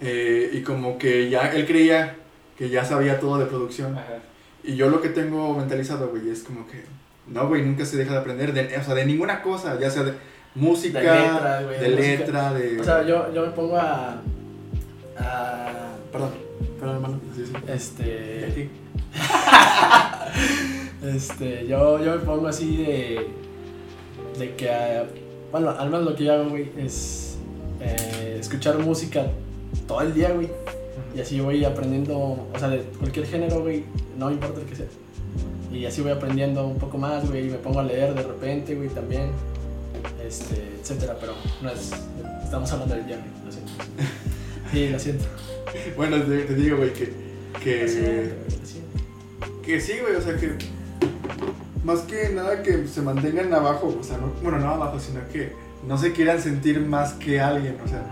Eh, 0.00 0.50
y 0.54 0.62
como 0.62 0.96
que 0.96 1.28
ya 1.28 1.50
él 1.52 1.66
creía 1.66 2.16
que 2.56 2.70
ya 2.70 2.84
sabía 2.84 3.20
todo 3.20 3.38
de 3.38 3.44
producción. 3.46 3.92
Ajá. 3.98 4.18
Y 4.64 4.76
yo 4.76 4.88
lo 4.88 5.00
que 5.02 5.10
tengo 5.10 5.54
mentalizado, 5.56 6.08
güey, 6.08 6.30
es 6.30 6.42
como 6.42 6.66
que, 6.66 6.84
no, 7.26 7.48
güey, 7.48 7.62
nunca 7.64 7.84
se 7.84 7.96
deja 7.98 8.12
de 8.12 8.18
aprender, 8.20 8.52
de, 8.54 8.76
o 8.78 8.82
sea, 8.84 8.94
de 8.94 9.04
ninguna 9.06 9.42
cosa, 9.42 9.78
ya 9.78 9.90
sea 9.90 10.02
de 10.04 10.14
música, 10.54 11.00
De 11.00 11.04
letra, 11.06 11.62
güey, 11.62 11.80
de 11.80 11.88
música. 11.88 12.06
letra, 12.18 12.52
de... 12.54 12.80
O 12.80 12.84
sea, 12.84 13.02
yo, 13.06 13.32
yo 13.34 13.44
me 13.46 13.52
pongo 13.52 13.76
a. 13.76 14.20
a 15.18 15.92
perdón, 16.12 16.30
perdón, 16.78 16.96
hermano. 16.96 17.20
Sí, 17.34 17.44
sí. 17.46 17.52
Este. 17.66 18.70
este, 21.16 21.66
yo, 21.66 22.02
yo 22.02 22.16
me 22.16 22.18
pongo 22.18 22.48
así 22.48 22.76
de. 22.76 23.26
de 24.38 24.54
que, 24.56 24.70
ah, 24.70 25.06
bueno, 25.50 25.70
al 25.70 25.90
menos 25.90 26.06
lo 26.06 26.14
que 26.14 26.24
yo 26.24 26.34
hago, 26.34 26.50
güey, 26.50 26.70
es 26.76 27.38
eh, 27.80 28.36
escuchar 28.38 28.78
música 28.78 29.26
todo 29.86 30.02
el 30.02 30.14
día, 30.14 30.30
güey. 30.30 30.48
Y 31.14 31.20
así 31.20 31.40
voy 31.40 31.64
aprendiendo, 31.64 32.16
o 32.18 32.58
sea, 32.58 32.68
de 32.68 32.80
cualquier 32.98 33.26
género, 33.26 33.62
güey, 33.62 33.84
no 34.16 34.30
importa 34.30 34.60
el 34.60 34.66
que 34.66 34.76
sea. 34.76 34.86
Y 35.72 35.84
así 35.86 36.02
voy 36.02 36.12
aprendiendo 36.12 36.66
un 36.66 36.78
poco 36.78 36.98
más, 36.98 37.28
güey, 37.28 37.46
y 37.46 37.50
me 37.50 37.58
pongo 37.58 37.80
a 37.80 37.82
leer 37.82 38.14
de 38.14 38.22
repente, 38.22 38.74
güey, 38.74 38.88
también, 38.88 39.30
este, 40.24 40.76
etcétera, 40.80 41.16
pero 41.20 41.32
no 41.62 41.70
es, 41.70 41.92
estamos 42.42 42.70
hablando 42.72 42.94
del 42.94 43.06
día, 43.06 43.16
güey, 43.16 43.44
lo 43.44 43.52
siento. 43.52 43.72
Sí, 44.72 44.88
lo 44.88 44.98
siento. 45.00 45.24
Bueno, 45.96 46.22
te, 46.22 46.44
te 46.44 46.54
digo, 46.54 46.76
güey, 46.76 46.92
que. 46.92 47.12
Que 47.62 47.82
lo 47.82 47.88
siento. 47.88 48.34
Que 49.62 49.80
sí, 49.80 49.94
güey, 50.00 50.14
o 50.14 50.20
sea 50.20 50.36
que. 50.36 50.52
Más 51.84 52.00
que 52.00 52.30
nada 52.30 52.62
que 52.62 52.86
se 52.86 53.02
mantengan 53.02 53.52
abajo, 53.54 53.96
o 53.98 54.04
sea, 54.04 54.18
no, 54.18 54.32
bueno, 54.42 54.58
no 54.58 54.70
abajo, 54.70 54.98
sino 55.00 55.20
que 55.32 55.52
no 55.86 55.96
se 55.96 56.12
quieran 56.12 56.40
sentir 56.40 56.80
más 56.80 57.14
que 57.14 57.40
alguien, 57.40 57.76
o 57.84 57.88
sea. 57.88 58.04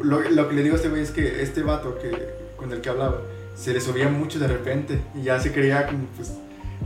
Lo, 0.00 0.20
lo 0.20 0.48
que 0.48 0.54
le 0.54 0.62
digo 0.62 0.74
a 0.74 0.76
este 0.76 0.88
güey 0.90 1.02
es 1.02 1.10
que 1.10 1.42
este 1.42 1.62
vato 1.62 1.98
que, 1.98 2.10
con 2.56 2.70
el 2.70 2.80
que 2.80 2.90
hablaba 2.90 3.22
se 3.56 3.72
le 3.72 3.80
subía 3.80 4.08
mucho 4.08 4.38
de 4.38 4.46
repente 4.46 5.00
y 5.14 5.22
ya 5.22 5.40
se 5.40 5.50
creía 5.50 5.86
como 5.86 6.04
pues 6.16 6.32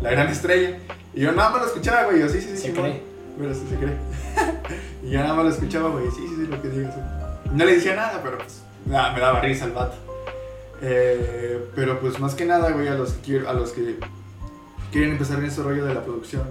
la 0.01 0.11
gran 0.11 0.29
estrella. 0.29 0.79
Y 1.13 1.21
yo 1.23 1.33
nada 1.33 1.51
más 1.51 1.63
lo 1.63 1.67
escuchaba, 1.67 2.05
güey, 2.05 2.21
yo 2.21 2.29
sí, 2.29 2.41
sí, 2.41 2.51
sí, 2.51 2.57
Se 2.57 2.69
sí, 2.69 2.73
cree. 2.73 3.03
Pero 3.37 3.55
sí 3.55 3.63
se 3.69 3.77
cree. 3.77 3.97
y 5.03 5.11
yo 5.11 5.21
nada 5.21 5.35
más 5.35 5.45
lo 5.45 5.51
escuchaba, 5.51 5.91
güey, 5.91 6.07
sí, 6.11 6.25
sí, 6.29 6.35
sí, 6.37 6.47
lo 6.47 6.63
que 6.63 6.69
digas. 6.69 6.95
No 7.53 7.65
le 7.65 7.75
decía 7.75 7.97
nada, 7.97 8.21
pero 8.23 8.39
pues 8.39 8.63
nada, 8.87 9.13
me 9.13 9.21
daba 9.21 9.41
risa 9.41 9.65
el 9.65 9.73
vato. 9.73 10.10
Eh, 10.83 11.67
pero 11.75 12.01
pues 12.01 12.19
más 12.21 12.35
que 12.35 12.45
nada, 12.45 12.71
güey, 12.73 12.89
a 12.89 12.95
los 12.95 13.13
que, 13.13 13.21
quiero- 13.23 13.49
a 13.51 13.53
los 13.53 13.71
que 13.73 13.97
quieren 14.91 15.13
empezar 15.13 15.39
en 15.39 15.45
ese 15.47 15.63
rollo 15.63 15.85
de 15.85 15.95
la 15.95 16.03
producción, 16.05 16.43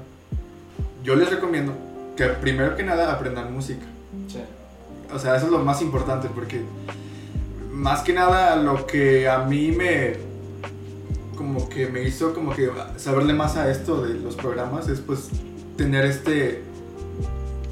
yo 1.04 1.16
les 1.16 1.30
recomiendo 1.30 1.74
que 2.16 2.26
primero 2.26 2.76
que 2.76 2.84
nada 2.84 3.12
aprendan 3.12 3.54
música. 3.54 3.86
Sí. 4.28 4.42
O 5.14 5.18
sea, 5.18 5.36
eso 5.36 5.46
es 5.48 5.52
lo 5.52 5.60
más 5.60 5.82
importante 5.82 6.30
porque 6.34 6.62
más 7.72 8.02
que 8.02 8.14
nada 8.14 8.56
lo 8.58 8.86
que 8.86 9.28
a 9.30 9.40
mí 9.40 9.72
me 9.72 10.18
como 11.36 11.70
que 11.70 11.88
me 11.88 12.04
hizo 12.04 12.34
como 12.34 12.54
que 12.54 12.70
saberle 12.98 13.34
más 13.34 13.56
a 13.56 13.72
esto 13.72 14.02
de 14.02 14.14
los 14.16 14.36
programas 14.36 14.90
es 14.90 15.00
pues 15.00 15.30
tener 15.78 16.06
este 16.06 16.62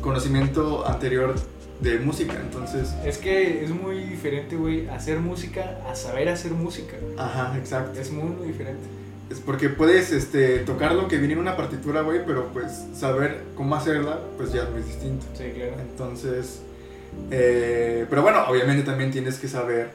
conocimiento 0.02 0.88
anterior 0.88 1.36
de 1.80 2.00
música. 2.00 2.34
Entonces, 2.42 2.94
Es 3.06 3.18
que 3.18 3.64
es 3.64 3.70
muy 3.70 4.00
diferente, 4.04 4.56
güey, 4.56 4.88
hacer 4.90 5.20
música 5.20 5.80
a 5.90 5.96
saber 5.96 6.30
hacer 6.30 6.52
música. 6.52 6.98
ajá, 7.18 7.56
exacto. 7.58 8.00
Es 8.00 8.12
muy, 8.12 8.30
muy 8.30 8.48
diferente. 8.48 8.84
Es 9.30 9.40
porque 9.40 9.68
puedes 9.70 10.12
este, 10.12 10.60
tocar 10.60 10.94
lo 10.94 11.08
que 11.10 11.18
viene 11.18 11.34
en 11.34 11.40
una 11.40 11.58
partitura, 11.58 12.02
güey, 12.02 12.26
pero 12.26 12.48
pues 12.54 12.72
saber 12.96 13.42
cómo 13.56 13.76
hacerla, 13.76 14.20
pues 14.38 14.54
ya 14.54 14.64
es 14.64 14.70
muy 14.70 14.82
distinto. 14.82 15.26
Sí, 15.38 15.52
claro. 15.54 15.74
Entonces, 15.82 16.62
eh, 17.30 18.06
pero 18.10 18.22
bueno, 18.22 18.46
obviamente 18.48 18.84
también 18.84 19.12
tienes 19.12 19.38
que 19.38 19.48
saber 19.50 19.92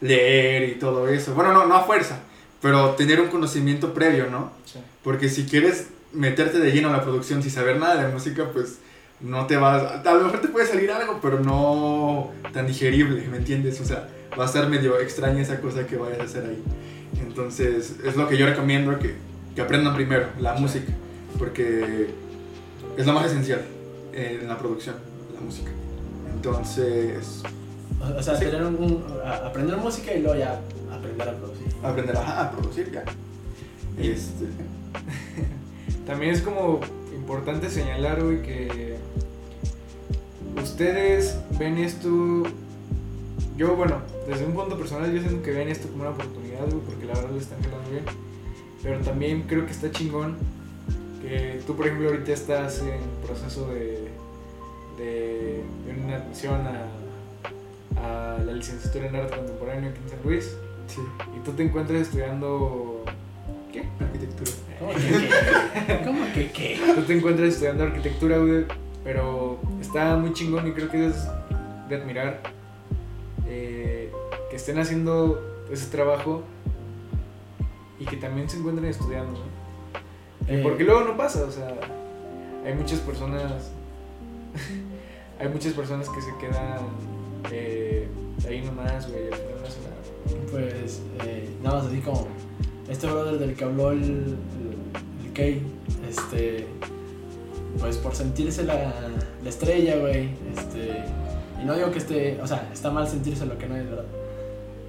leer 0.00 0.68
y 0.70 0.74
todo 0.76 1.08
eso. 1.08 1.34
Bueno, 1.34 1.52
no, 1.52 1.66
no 1.66 1.74
a 1.76 1.84
fuerza, 1.84 2.20
pero 2.62 2.90
tener 2.92 3.20
un 3.20 3.28
conocimiento 3.28 3.92
previo, 3.92 4.28
¿no? 4.30 4.52
Sí. 4.64 4.78
Porque 5.04 5.28
si 5.28 5.44
quieres 5.44 5.88
meterte 6.12 6.58
de 6.58 6.72
lleno 6.72 6.88
a 6.88 6.92
la 6.92 7.02
producción 7.02 7.42
sin 7.42 7.50
saber 7.52 7.78
nada 7.78 8.02
de 8.02 8.12
música, 8.12 8.50
pues 8.52 8.78
no 9.22 9.46
te 9.46 9.56
vas... 9.56 10.04
A 10.06 10.14
lo 10.14 10.24
mejor 10.24 10.40
te 10.40 10.48
puede 10.48 10.66
salir 10.66 10.90
algo, 10.90 11.18
pero 11.22 11.40
no 11.40 12.30
tan 12.52 12.66
digerible, 12.66 13.26
¿me 13.28 13.36
entiendes? 13.38 13.80
O 13.80 13.84
sea, 13.84 14.08
va 14.38 14.44
a 14.44 14.46
estar 14.46 14.68
medio 14.68 14.98
extraña 15.00 15.40
esa 15.42 15.60
cosa 15.60 15.86
que 15.86 15.96
vayas 15.96 16.20
a 16.20 16.24
hacer 16.24 16.44
ahí. 16.44 16.62
Entonces, 17.20 17.96
es 18.04 18.16
lo 18.16 18.28
que 18.28 18.36
yo 18.36 18.46
recomiendo, 18.46 18.98
que, 18.98 19.14
que 19.54 19.60
aprendan 19.62 19.94
primero, 19.94 20.26
la 20.40 20.56
Sí. 20.56 20.62
música, 20.62 20.92
porque 21.38 22.08
es 22.96 23.06
lo 23.06 23.12
más 23.12 23.26
esencial 23.26 23.62
en 24.12 24.48
la 24.48 24.58
producción, 24.58 24.96
la 25.34 25.40
música. 25.40 25.70
Entonces, 26.34 27.42
O, 28.00 28.18
o 28.18 28.22
sea, 28.22 28.36
Sí. 28.36 28.44
tener 28.46 28.62
un, 28.64 28.74
un- 28.76 29.04
a- 29.24 29.46
aprender 29.46 29.76
música 29.76 30.12
y 30.12 30.20
luego 30.22 30.36
ya 30.36 30.58
aprender 30.92 31.28
a 31.28 31.32
producir. 31.36 31.66
aprender 31.84 32.16
ajá, 32.16 32.42
a 32.42 32.50
producir 32.50 32.90
ya. 32.90 33.04
Este, 34.02 34.46
También 36.06 36.32
es 36.32 36.40
como 36.42 36.80
importante 37.32 37.70
señalar, 37.70 38.22
güey, 38.22 38.42
que 38.42 38.98
ustedes 40.62 41.38
ven 41.58 41.78
esto. 41.78 42.42
Yo, 43.56 43.74
bueno, 43.74 44.02
desde 44.28 44.44
un 44.44 44.52
punto 44.52 44.76
personal, 44.76 45.10
yo 45.10 45.20
siento 45.20 45.42
que 45.42 45.52
ven 45.52 45.68
esto 45.68 45.88
como 45.88 46.02
una 46.02 46.10
oportunidad, 46.10 46.66
güey, 46.66 46.80
porque 46.84 47.06
la 47.06 47.14
verdad 47.14 47.30
lo 47.30 47.38
están 47.38 47.62
jalando 47.62 47.90
bien. 47.90 48.04
Pero 48.82 49.00
también 49.00 49.44
creo 49.48 49.64
que 49.64 49.72
está 49.72 49.90
chingón 49.90 50.36
que 51.22 51.62
tú, 51.66 51.74
por 51.74 51.86
ejemplo, 51.86 52.10
ahorita 52.10 52.32
estás 52.32 52.82
en 52.82 53.00
proceso 53.26 53.66
de, 53.68 54.10
de, 54.98 55.62
de 55.86 56.04
una 56.04 56.16
admisión 56.16 56.60
a, 56.66 58.36
a 58.36 58.42
la 58.42 58.52
licenciatura 58.52 59.06
en 59.06 59.16
arte 59.16 59.36
contemporáneo 59.36 59.90
aquí 59.90 60.00
en 60.04 60.10
San 60.10 60.18
Luis 60.22 60.54
sí, 60.86 61.00
y 61.34 61.40
tú 61.44 61.52
te 61.52 61.62
encuentras 61.62 62.02
estudiando. 62.02 62.91
¿Qué? 63.72 63.84
arquitectura. 64.00 64.50
¿Cómo 64.78 64.92
que 64.92 65.00
qué? 65.00 66.00
¿Cómo 66.04 66.32
que 66.34 66.50
qué? 66.50 66.80
Tú 66.94 67.02
te 67.02 67.16
encuentras 67.16 67.48
estudiando 67.48 67.84
arquitectura, 67.84 68.38
güey, 68.38 68.66
pero 69.02 69.58
está 69.80 70.16
muy 70.16 70.32
chingón 70.32 70.66
y 70.68 70.72
creo 70.72 70.90
que 70.90 71.06
es 71.06 71.26
de 71.88 71.96
admirar 71.96 72.40
eh, 73.48 74.12
que 74.50 74.56
estén 74.56 74.78
haciendo 74.78 75.64
ese 75.70 75.86
trabajo 75.86 76.42
y 77.98 78.04
que 78.04 78.16
también 78.16 78.48
se 78.48 78.58
encuentren 78.58 78.88
estudiando, 78.88 79.32
¿no? 79.32 79.62
Eh, 80.48 80.60
Porque 80.62 80.84
luego 80.84 81.02
no 81.02 81.16
pasa, 81.16 81.44
o 81.44 81.50
sea, 81.50 81.72
hay 82.66 82.74
muchas 82.74 82.98
personas, 83.00 83.70
hay 85.38 85.48
muchas 85.48 85.72
personas 85.72 86.08
que 86.08 86.20
se 86.20 86.30
quedan 86.38 86.80
eh, 87.50 88.08
ahí 88.46 88.60
nomás, 88.62 89.10
güey, 89.10 89.28
al 89.28 89.34
final 89.34 89.54
no 89.60 89.66
hacen 89.66 89.82
nada. 89.84 89.96
Pues 90.50 91.02
eh, 91.24 91.48
nada 91.62 91.78
más 91.78 91.86
así 91.86 92.00
como 92.00 92.26
este 92.88 93.06
brother 93.06 93.38
del 93.38 93.54
que 93.54 93.64
habló 93.64 93.92
el, 93.92 94.02
el, 94.02 94.36
el 95.24 95.32
Kay, 95.32 95.62
este, 96.08 96.66
pues 97.78 97.96
por 97.98 98.14
sentirse 98.14 98.64
la, 98.64 98.92
la 99.42 99.48
estrella, 99.48 99.96
güey, 99.96 100.30
este, 100.56 101.04
y 101.60 101.64
no 101.64 101.74
digo 101.74 101.90
que 101.90 101.98
esté, 101.98 102.40
o 102.42 102.46
sea, 102.46 102.68
está 102.72 102.90
mal 102.90 103.06
sentirse 103.08 103.46
lo 103.46 103.56
que 103.58 103.66
no 103.66 103.76
es, 103.76 103.88
¿verdad? 103.88 104.04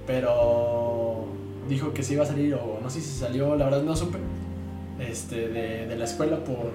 Pero 0.06 1.26
dijo 1.68 1.94
que 1.94 2.02
se 2.02 2.14
iba 2.14 2.24
a 2.24 2.26
salir, 2.26 2.54
o 2.54 2.78
no 2.82 2.90
sé 2.90 3.00
si 3.00 3.18
salió, 3.18 3.56
la 3.56 3.66
verdad 3.66 3.82
no 3.82 3.96
supe, 3.96 4.18
este, 5.00 5.48
de, 5.48 5.86
de 5.86 5.96
la 5.96 6.04
escuela 6.04 6.38
por, 6.44 6.72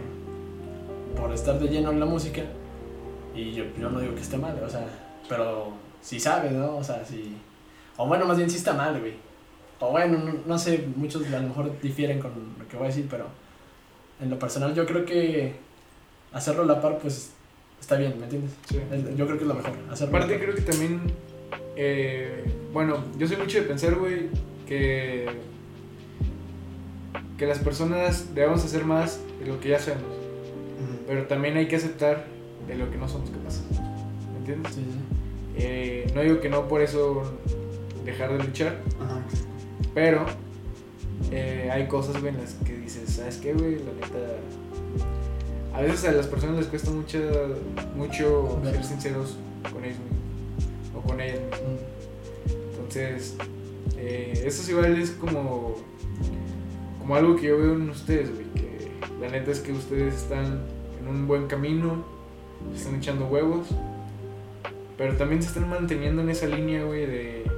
por 1.19 1.31
estar 1.33 1.59
de 1.59 1.67
lleno 1.67 1.91
en 1.91 1.99
la 1.99 2.05
música, 2.05 2.41
y 3.35 3.53
yo, 3.53 3.65
yo 3.79 3.89
no 3.89 3.99
digo 3.99 4.15
que 4.15 4.21
esté 4.21 4.37
mal, 4.37 4.59
o 4.63 4.69
sea, 4.69 4.87
pero 5.27 5.73
si 6.01 6.19
sabe, 6.19 6.51
¿no? 6.51 6.77
O 6.77 6.83
sea, 6.83 7.05
si... 7.05 7.35
O 7.97 8.07
bueno, 8.07 8.25
más 8.25 8.37
bien 8.37 8.49
sí 8.49 8.57
está 8.57 8.73
mal, 8.73 8.99
güey. 8.99 9.13
O 9.79 9.91
bueno, 9.91 10.17
no, 10.17 10.33
no 10.45 10.59
sé, 10.59 10.85
muchos 10.95 11.25
a 11.31 11.39
lo 11.39 11.47
mejor 11.47 11.79
difieren 11.81 12.19
con 12.19 12.31
lo 12.59 12.67
que 12.67 12.75
voy 12.75 12.85
a 12.85 12.89
decir, 12.89 13.07
pero 13.09 13.25
en 14.21 14.29
lo 14.29 14.37
personal 14.37 14.73
yo 14.75 14.85
creo 14.85 15.05
que 15.05 15.53
hacerlo 16.33 16.63
a 16.63 16.65
la 16.65 16.81
par, 16.81 16.97
pues 16.99 17.31
está 17.79 17.95
bien, 17.97 18.15
¿me 18.19 18.25
entiendes? 18.25 18.51
Sí. 18.69 18.77
Yo 19.15 19.25
creo 19.25 19.37
que 19.37 19.43
es 19.43 19.47
lo 19.47 19.53
mejor. 19.55 19.71
Hacerlo 19.89 20.17
Aparte 20.17 20.33
par. 20.35 20.43
creo 20.43 20.55
que 20.55 20.61
también, 20.61 20.99
eh, 21.77 22.43
bueno, 22.73 23.03
yo 23.17 23.27
soy 23.27 23.37
mucho 23.37 23.59
de 23.61 23.67
pensar, 23.67 23.95
güey, 23.95 24.27
que, 24.67 25.27
que 27.37 27.45
las 27.47 27.59
personas 27.59 28.35
debemos 28.35 28.63
hacer 28.65 28.83
más 28.83 29.21
de 29.39 29.47
lo 29.47 29.59
que 29.61 29.69
ya 29.69 29.77
hacemos, 29.77 30.03
Ujú. 30.03 31.03
pero 31.07 31.25
también 31.27 31.55
hay 31.55 31.67
que 31.69 31.77
aceptar 31.77 32.25
de 32.67 32.75
lo 32.75 32.91
que 32.91 32.97
no 32.97 33.07
somos 33.07 33.29
capaces, 33.29 33.63
¿me 34.33 34.37
entiendes? 34.39 34.73
Sí, 34.75 34.81
sí. 34.83 34.99
Eh, 35.61 36.11
no 36.13 36.21
digo 36.21 36.39
que 36.41 36.49
no 36.49 36.67
por 36.67 36.81
eso 36.81 37.23
dejar 38.05 38.37
de 38.37 38.43
luchar, 38.43 38.77
Ajá, 39.01 39.21
pero 39.93 40.25
eh, 41.31 41.69
hay 41.71 41.87
cosas, 41.87 42.19
güey, 42.21 42.33
en 42.33 42.41
las 42.41 42.53
que 42.55 42.77
dices, 42.77 43.09
¿sabes 43.09 43.37
qué, 43.37 43.53
güey? 43.53 43.75
La 43.79 43.93
neta... 43.93 44.37
A 45.73 45.81
veces 45.81 46.05
a 46.05 46.11
las 46.11 46.27
personas 46.27 46.57
les 46.57 46.67
cuesta 46.67 46.91
mucho, 46.91 47.19
mucho 47.95 48.59
ser 48.63 48.83
sinceros 48.83 49.37
con 49.71 49.83
ellos 49.83 49.97
mismos, 49.99 50.95
o 50.95 51.07
con 51.07 51.21
ellas 51.21 51.39
mismas. 51.39 51.61
Mm. 51.61 51.99
Entonces, 52.71 53.35
eh, 53.97 54.43
eso 54.45 54.63
sí 54.63 54.71
igual 54.71 54.99
es 54.99 55.11
como, 55.11 55.75
como 56.99 57.15
algo 57.15 57.35
que 57.35 57.47
yo 57.47 57.57
veo 57.57 57.73
en 57.75 57.89
ustedes, 57.89 58.33
güey, 58.33 58.45
que 58.55 58.91
la 59.21 59.29
neta 59.29 59.51
es 59.51 59.59
que 59.59 59.71
ustedes 59.71 60.15
están 60.15 60.63
en 60.99 61.07
un 61.07 61.27
buen 61.27 61.47
camino, 61.47 62.03
se 62.71 62.79
están 62.79 62.95
echando 62.95 63.27
huevos, 63.27 63.67
pero 64.97 65.15
también 65.15 65.41
se 65.41 65.49
están 65.49 65.69
manteniendo 65.69 66.21
en 66.21 66.29
esa 66.29 66.47
línea, 66.47 66.83
güey, 66.83 67.05
de, 67.05 67.48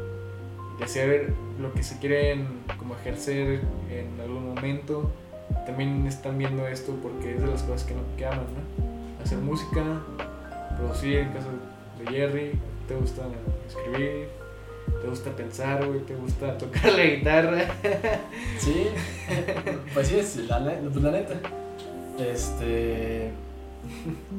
de 0.81 0.85
hacer 0.85 1.33
lo 1.59 1.71
que 1.73 1.83
se 1.83 1.99
quieren 1.99 2.47
como 2.77 2.95
ejercer 2.95 3.61
en 3.91 4.19
algún 4.19 4.55
momento. 4.55 5.11
También 5.65 6.07
están 6.07 6.39
viendo 6.39 6.67
esto 6.67 6.97
porque 7.03 7.35
es 7.35 7.41
de 7.41 7.47
las 7.47 7.61
cosas 7.61 7.83
que, 7.83 7.93
no, 7.93 8.01
que 8.17 8.25
aman, 8.25 8.39
¿no? 8.39 9.23
Hacer 9.23 9.37
música, 9.37 10.01
producir, 10.77 11.19
en 11.19 11.29
caso 11.29 11.49
de 11.99 12.11
Jerry, 12.11 12.51
te 12.87 12.95
gusta 12.95 13.21
escribir, 13.67 14.29
te 15.01 15.07
gusta 15.07 15.29
pensar, 15.31 15.85
güey, 15.85 15.99
te 15.99 16.15
gusta 16.15 16.57
tocar 16.57 16.93
la 16.93 17.05
guitarra. 17.05 17.65
Sí, 18.57 18.87
pues 19.93 20.07
sí, 20.07 20.17
es 20.17 20.37
la, 20.37 20.57
pues 20.91 20.95
la 20.95 21.11
neta. 21.11 21.35
Este. 22.17 23.31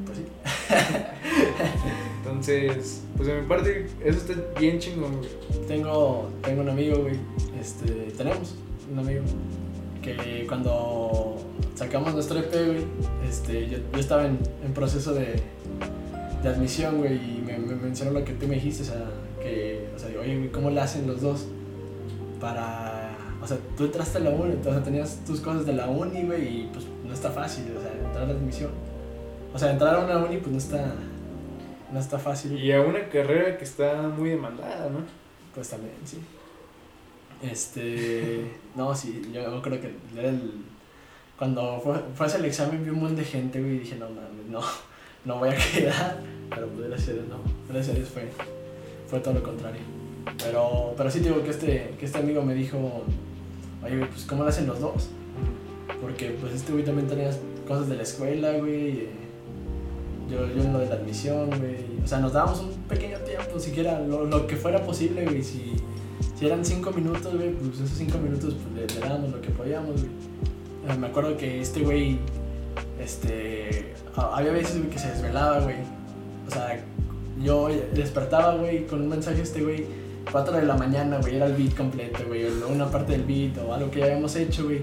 pues 0.05 0.17
sí. 0.17 0.25
Entonces, 2.33 3.03
pues 3.15 3.27
de 3.27 3.41
mi 3.41 3.47
parte, 3.47 3.85
eso 4.03 4.17
está 4.17 4.33
bien 4.59 4.79
chingón, 4.79 5.17
güey. 5.17 5.29
Tengo, 5.67 6.29
tengo 6.41 6.61
un 6.61 6.69
amigo, 6.69 6.97
güey. 7.01 7.15
Este, 7.59 8.11
tenemos 8.17 8.55
un 8.91 8.99
amigo 8.99 9.23
que 10.01 10.45
cuando 10.47 11.37
sacamos 11.75 12.13
nuestro 12.13 12.39
EP, 12.39 12.51
güey, 12.51 12.83
este, 13.29 13.69
yo, 13.69 13.77
estaba 13.97 14.25
en, 14.25 14.39
proceso 14.73 15.13
de, 15.13 15.41
admisión, 16.43 16.97
güey, 16.97 17.13
y 17.13 17.43
me, 17.45 17.57
me 17.57 17.75
mencionó 17.75 18.11
lo 18.11 18.25
que 18.25 18.33
tú 18.33 18.47
me 18.47 18.55
dijiste, 18.55 18.83
o 18.83 18.85
sea, 18.85 19.05
que, 19.41 19.87
o 19.95 19.99
sea, 19.99 20.09
oye, 20.19 20.37
güey, 20.37 20.51
¿cómo 20.51 20.69
le 20.69 20.81
hacen 20.81 21.07
los 21.07 21.21
dos 21.21 21.45
para, 22.41 23.15
o 23.41 23.47
sea, 23.47 23.57
tú 23.77 23.85
entraste 23.85 24.17
a 24.17 24.21
la 24.21 24.31
uni, 24.31 24.55
sea, 24.61 24.83
tenías 24.83 25.23
tus 25.25 25.39
cosas 25.39 25.65
de 25.65 25.73
la 25.73 25.87
uni, 25.87 26.23
güey, 26.23 26.63
y 26.63 26.69
pues 26.73 26.85
no 27.05 27.13
está 27.13 27.29
fácil, 27.29 27.65
o 27.77 27.81
sea, 27.81 27.93
entrar 27.93 28.25
a 28.25 28.27
la 28.27 28.33
admisión. 28.33 28.71
O 29.53 29.59
sea, 29.59 29.71
entrar 29.71 29.95
a 29.95 29.99
una 29.99 30.17
uni, 30.17 30.37
pues 30.37 30.51
no 30.51 30.57
está, 30.57 30.93
no 31.93 31.99
está 31.99 32.17
fácil. 32.17 32.57
Y 32.59 32.71
a 32.71 32.81
una 32.81 33.07
carrera 33.07 33.55
que 33.57 33.63
está 33.63 34.01
muy 34.01 34.31
demandada, 34.31 34.89
¿no? 34.89 34.99
Pues 35.53 35.69
también, 35.69 35.93
sí. 36.03 36.17
Este. 37.41 38.51
No, 38.75 38.95
sí, 38.95 39.21
yo 39.31 39.61
creo 39.61 39.79
que 39.79 39.93
era 40.17 40.29
el. 40.29 40.65
Cuando 41.37 41.79
fue, 41.79 41.93
fue 42.15 42.25
el 42.25 42.45
examen 42.45 42.83
vi 42.83 42.89
un 42.89 43.01
montón 43.01 43.17
de 43.17 43.23
gente, 43.23 43.59
güey, 43.61 43.75
y 43.75 43.79
dije, 43.79 43.95
no 43.97 44.09
mames, 44.09 44.47
no, 44.49 44.61
no 45.25 45.37
voy 45.37 45.49
a 45.49 45.55
quedar. 45.55 46.17
Pero 46.49 46.67
pues 46.69 46.89
gracias 46.89 47.17
no. 47.29 47.37
Gracias 47.69 47.95
a 47.95 47.99
Dios 47.99 48.09
fue, 48.09 48.27
fue 49.07 49.19
todo 49.19 49.35
lo 49.35 49.43
contrario. 49.43 49.81
Pero, 50.43 50.95
pero 50.97 51.11
sí 51.11 51.19
digo 51.19 51.43
que 51.43 51.51
este, 51.51 51.93
que 51.99 52.05
este 52.05 52.17
amigo 52.17 52.41
me 52.41 52.55
dijo, 52.55 53.03
oye, 53.83 54.05
pues 54.07 54.25
¿cómo 54.25 54.41
lo 54.43 54.49
hacen 54.49 54.65
los 54.65 54.79
dos? 54.79 55.09
Porque 56.01 56.31
pues 56.41 56.53
este 56.53 56.71
güey 56.71 56.83
también 56.83 57.07
tenía 57.07 57.29
cosas 57.67 57.89
de 57.89 57.95
la 57.97 58.03
escuela, 58.03 58.53
güey. 58.53 59.01
eh, 59.01 59.22
Yo, 60.33 60.45
en 60.45 60.73
lo 60.73 60.79
de 60.79 60.87
la 60.87 60.95
admisión, 60.95 61.47
güey. 61.49 61.75
O 62.03 62.07
sea, 62.07 62.19
nos 62.19 62.33
dábamos 62.33 62.61
un 62.61 62.71
pequeño 62.89 63.17
tiempo, 63.19 63.59
siquiera 63.59 63.99
lo, 63.99 64.47
que 64.47 64.55
fuera 64.55 64.83
posible, 64.83 65.25
güey. 65.25 65.43
Si, 65.43 65.73
eran 66.41 66.65
cinco 66.65 66.91
minutos, 66.91 67.33
güey, 67.33 67.53
pues 67.53 67.79
esos 67.79 67.97
cinco 67.97 68.17
minutos 68.17 68.55
pues, 68.55 68.91
le, 68.91 68.99
le 68.99 69.07
dábamos 69.07 69.31
lo 69.31 69.41
que 69.41 69.49
podíamos, 69.49 69.91
güey. 69.91 70.11
Eh, 70.89 70.97
Me 70.97 71.07
acuerdo 71.07 71.37
que 71.37 71.61
este 71.61 71.81
güey, 71.81 72.19
este, 72.99 73.93
había 74.15 74.51
veces, 74.51 74.81
que 74.91 74.99
se 74.99 75.07
desvelaba, 75.09 75.59
güey. 75.61 75.77
O 76.47 76.51
sea, 76.51 76.83
yo 77.41 77.69
despertaba, 77.93 78.55
güey, 78.55 78.85
con 78.87 79.01
un 79.01 79.09
mensaje 79.09 79.41
este 79.41 79.61
güey, 79.63 79.85
4 80.31 80.57
de 80.57 80.65
la 80.65 80.75
mañana, 80.75 81.19
güey, 81.21 81.37
era 81.37 81.45
el 81.45 81.53
beat 81.53 81.75
completo, 81.75 82.19
güey, 82.27 82.45
una 82.69 82.89
parte 82.89 83.13
del 83.13 83.23
beat, 83.23 83.57
o 83.65 83.73
algo 83.73 83.89
que 83.89 83.99
ya 83.99 84.05
habíamos 84.05 84.35
hecho, 84.35 84.65
güey. 84.65 84.81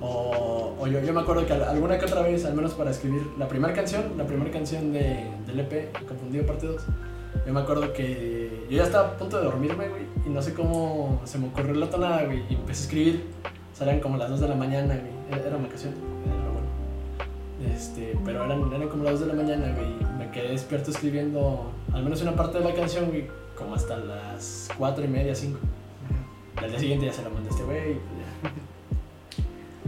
O, 0.00 0.74
o 0.78 0.86
yo, 0.86 1.00
yo 1.00 1.12
me 1.12 1.20
acuerdo 1.20 1.46
que 1.46 1.52
al- 1.52 1.64
alguna 1.64 1.98
que 1.98 2.04
otra 2.06 2.22
vez, 2.22 2.44
al 2.44 2.54
menos 2.54 2.74
para 2.74 2.90
escribir 2.90 3.22
la 3.38 3.48
primera 3.48 3.72
canción, 3.72 4.04
la 4.16 4.24
primera 4.26 4.50
canción 4.50 4.92
de, 4.92 5.26
del 5.46 5.60
EP, 5.60 5.92
Confundido 6.06 6.44
Parte 6.46 6.66
2, 6.66 6.82
yo 7.46 7.52
me 7.52 7.60
acuerdo 7.60 7.92
que 7.92 8.66
yo 8.70 8.76
ya 8.78 8.84
estaba 8.84 9.08
a 9.08 9.16
punto 9.16 9.38
de 9.38 9.44
dormirme, 9.44 9.88
güey, 9.88 10.02
y 10.26 10.28
no 10.30 10.42
sé 10.42 10.54
cómo 10.54 11.20
se 11.24 11.38
me 11.38 11.48
ocurrió 11.48 11.74
la 11.74 11.88
tonada, 11.88 12.24
güey, 12.24 12.42
y 12.50 12.54
empecé 12.54 12.80
a 12.80 12.84
escribir. 12.84 13.24
Salían 13.72 14.00
como 14.00 14.16
las 14.16 14.30
2 14.30 14.40
de 14.40 14.48
la 14.48 14.54
mañana, 14.54 14.94
güey, 14.94 15.12
era, 15.38 15.46
era 15.48 15.56
una 15.56 15.68
canción, 15.68 15.92
era 16.24 16.34
bueno. 16.50 17.74
Este, 17.74 18.18
pero 18.24 18.44
eran, 18.44 18.72
eran 18.72 18.88
como 18.88 19.04
las 19.04 19.20
2 19.20 19.28
de 19.28 19.34
la 19.34 19.34
mañana, 19.42 19.72
güey, 19.76 19.88
y 19.90 20.18
me 20.18 20.30
quedé 20.30 20.48
despierto 20.50 20.90
escribiendo 20.90 21.70
al 21.92 22.02
menos 22.02 22.20
una 22.22 22.32
parte 22.34 22.58
de 22.58 22.64
la 22.64 22.74
canción, 22.74 23.06
güey, 23.08 23.26
como 23.56 23.74
hasta 23.74 23.96
las 23.98 24.68
4 24.78 25.04
y 25.04 25.08
media, 25.08 25.34
5. 25.34 25.58
Y 26.60 26.64
al 26.64 26.70
día 26.70 26.78
siguiente 26.80 27.06
ya 27.06 27.12
se 27.12 27.22
la 27.22 27.28
mandé 27.28 27.48
a 27.48 27.52
este 27.52 27.64
güey. 27.64 27.98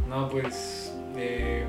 No, 0.08 0.28
pues. 0.28 0.92
eh, 1.16 1.64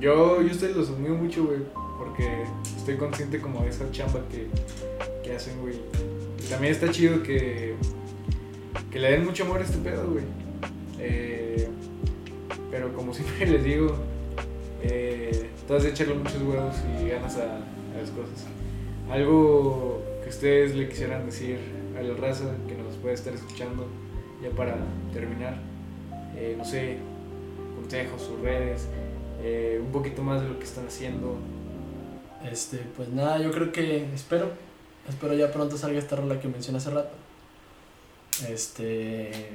yo, 0.00 0.42
yo 0.42 0.50
ustedes 0.50 0.76
los 0.76 0.90
mucho, 0.90 1.46
güey. 1.46 1.60
Porque 1.98 2.44
estoy 2.76 2.96
consciente 2.96 3.40
como 3.40 3.62
de 3.62 3.68
esa 3.68 3.90
chamba 3.92 4.20
que, 4.30 4.48
que 5.22 5.36
hacen, 5.36 5.60
güey. 5.60 5.76
Y 6.44 6.48
también 6.48 6.72
está 6.72 6.90
chido 6.90 7.22
que. 7.22 7.74
Que 8.90 8.98
le 8.98 9.12
den 9.12 9.24
mucho 9.24 9.44
amor 9.44 9.60
a 9.60 9.64
este 9.64 9.78
pedo, 9.78 10.10
güey. 10.10 10.24
Eh, 10.98 11.68
pero 12.70 12.92
como 12.92 13.14
siempre 13.14 13.46
les 13.46 13.64
digo, 13.64 13.94
eh, 14.82 15.50
tú 15.66 15.74
has 15.74 15.84
de 15.84 15.90
echarle 15.90 16.14
muchos 16.14 16.42
huevos 16.42 16.74
y 17.00 17.08
ganas 17.08 17.36
a, 17.36 17.56
a 17.56 18.00
las 18.00 18.10
cosas. 18.10 18.46
Algo 19.10 20.02
que 20.22 20.30
ustedes 20.30 20.74
le 20.74 20.88
quisieran 20.88 21.26
decir 21.26 21.58
a 21.96 22.02
la 22.02 22.14
raza 22.14 22.56
que 22.66 22.74
nos 22.74 22.96
puede 22.96 23.14
estar 23.14 23.32
escuchando, 23.32 23.86
ya 24.42 24.50
para 24.50 24.76
terminar, 25.12 25.60
eh, 26.36 26.54
no 26.56 26.64
sé, 26.64 26.98
consejos, 27.76 28.22
sus 28.22 28.40
redes, 28.40 28.86
eh, 29.42 29.80
un 29.84 29.92
poquito 29.92 30.22
más 30.22 30.42
de 30.42 30.48
lo 30.48 30.58
que 30.58 30.64
están 30.64 30.86
haciendo. 30.86 31.36
Este, 32.50 32.78
pues 32.96 33.08
nada, 33.08 33.38
yo 33.38 33.50
creo 33.50 33.72
que 33.72 34.04
espero, 34.14 34.50
espero 35.08 35.34
ya 35.34 35.50
pronto 35.52 35.76
salga 35.78 35.98
esta 35.98 36.16
rola 36.16 36.40
que 36.40 36.48
mencioné 36.48 36.78
hace 36.78 36.90
rato. 36.90 37.14
Este, 38.48 39.50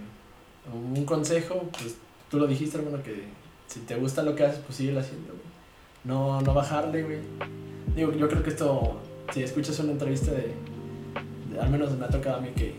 un 0.73 1.05
consejo, 1.05 1.69
pues 1.77 1.95
tú 2.29 2.39
lo 2.39 2.47
dijiste, 2.47 2.77
hermano, 2.77 3.03
que 3.03 3.23
si 3.67 3.81
te 3.81 3.95
gusta 3.95 4.23
lo 4.23 4.35
que 4.35 4.45
haces, 4.45 4.61
pues 4.65 4.77
síguelo 4.77 4.99
haciendo, 5.01 5.27
güey. 5.29 5.39
No, 6.05 6.41
no 6.41 6.53
bajarle, 6.53 7.03
güey. 7.03 7.17
Digo, 7.95 8.13
yo 8.13 8.27
creo 8.29 8.41
que 8.41 8.49
esto, 8.51 8.97
si 9.33 9.43
escuchas 9.43 9.79
una 9.79 9.91
entrevista 9.91 10.31
de- 10.31 10.53
al 11.59 11.69
menos 11.69 11.91
me 11.97 12.05
ha 12.05 12.09
tocado 12.09 12.37
a 12.37 12.41
mí 12.41 12.49
que, 12.55 12.73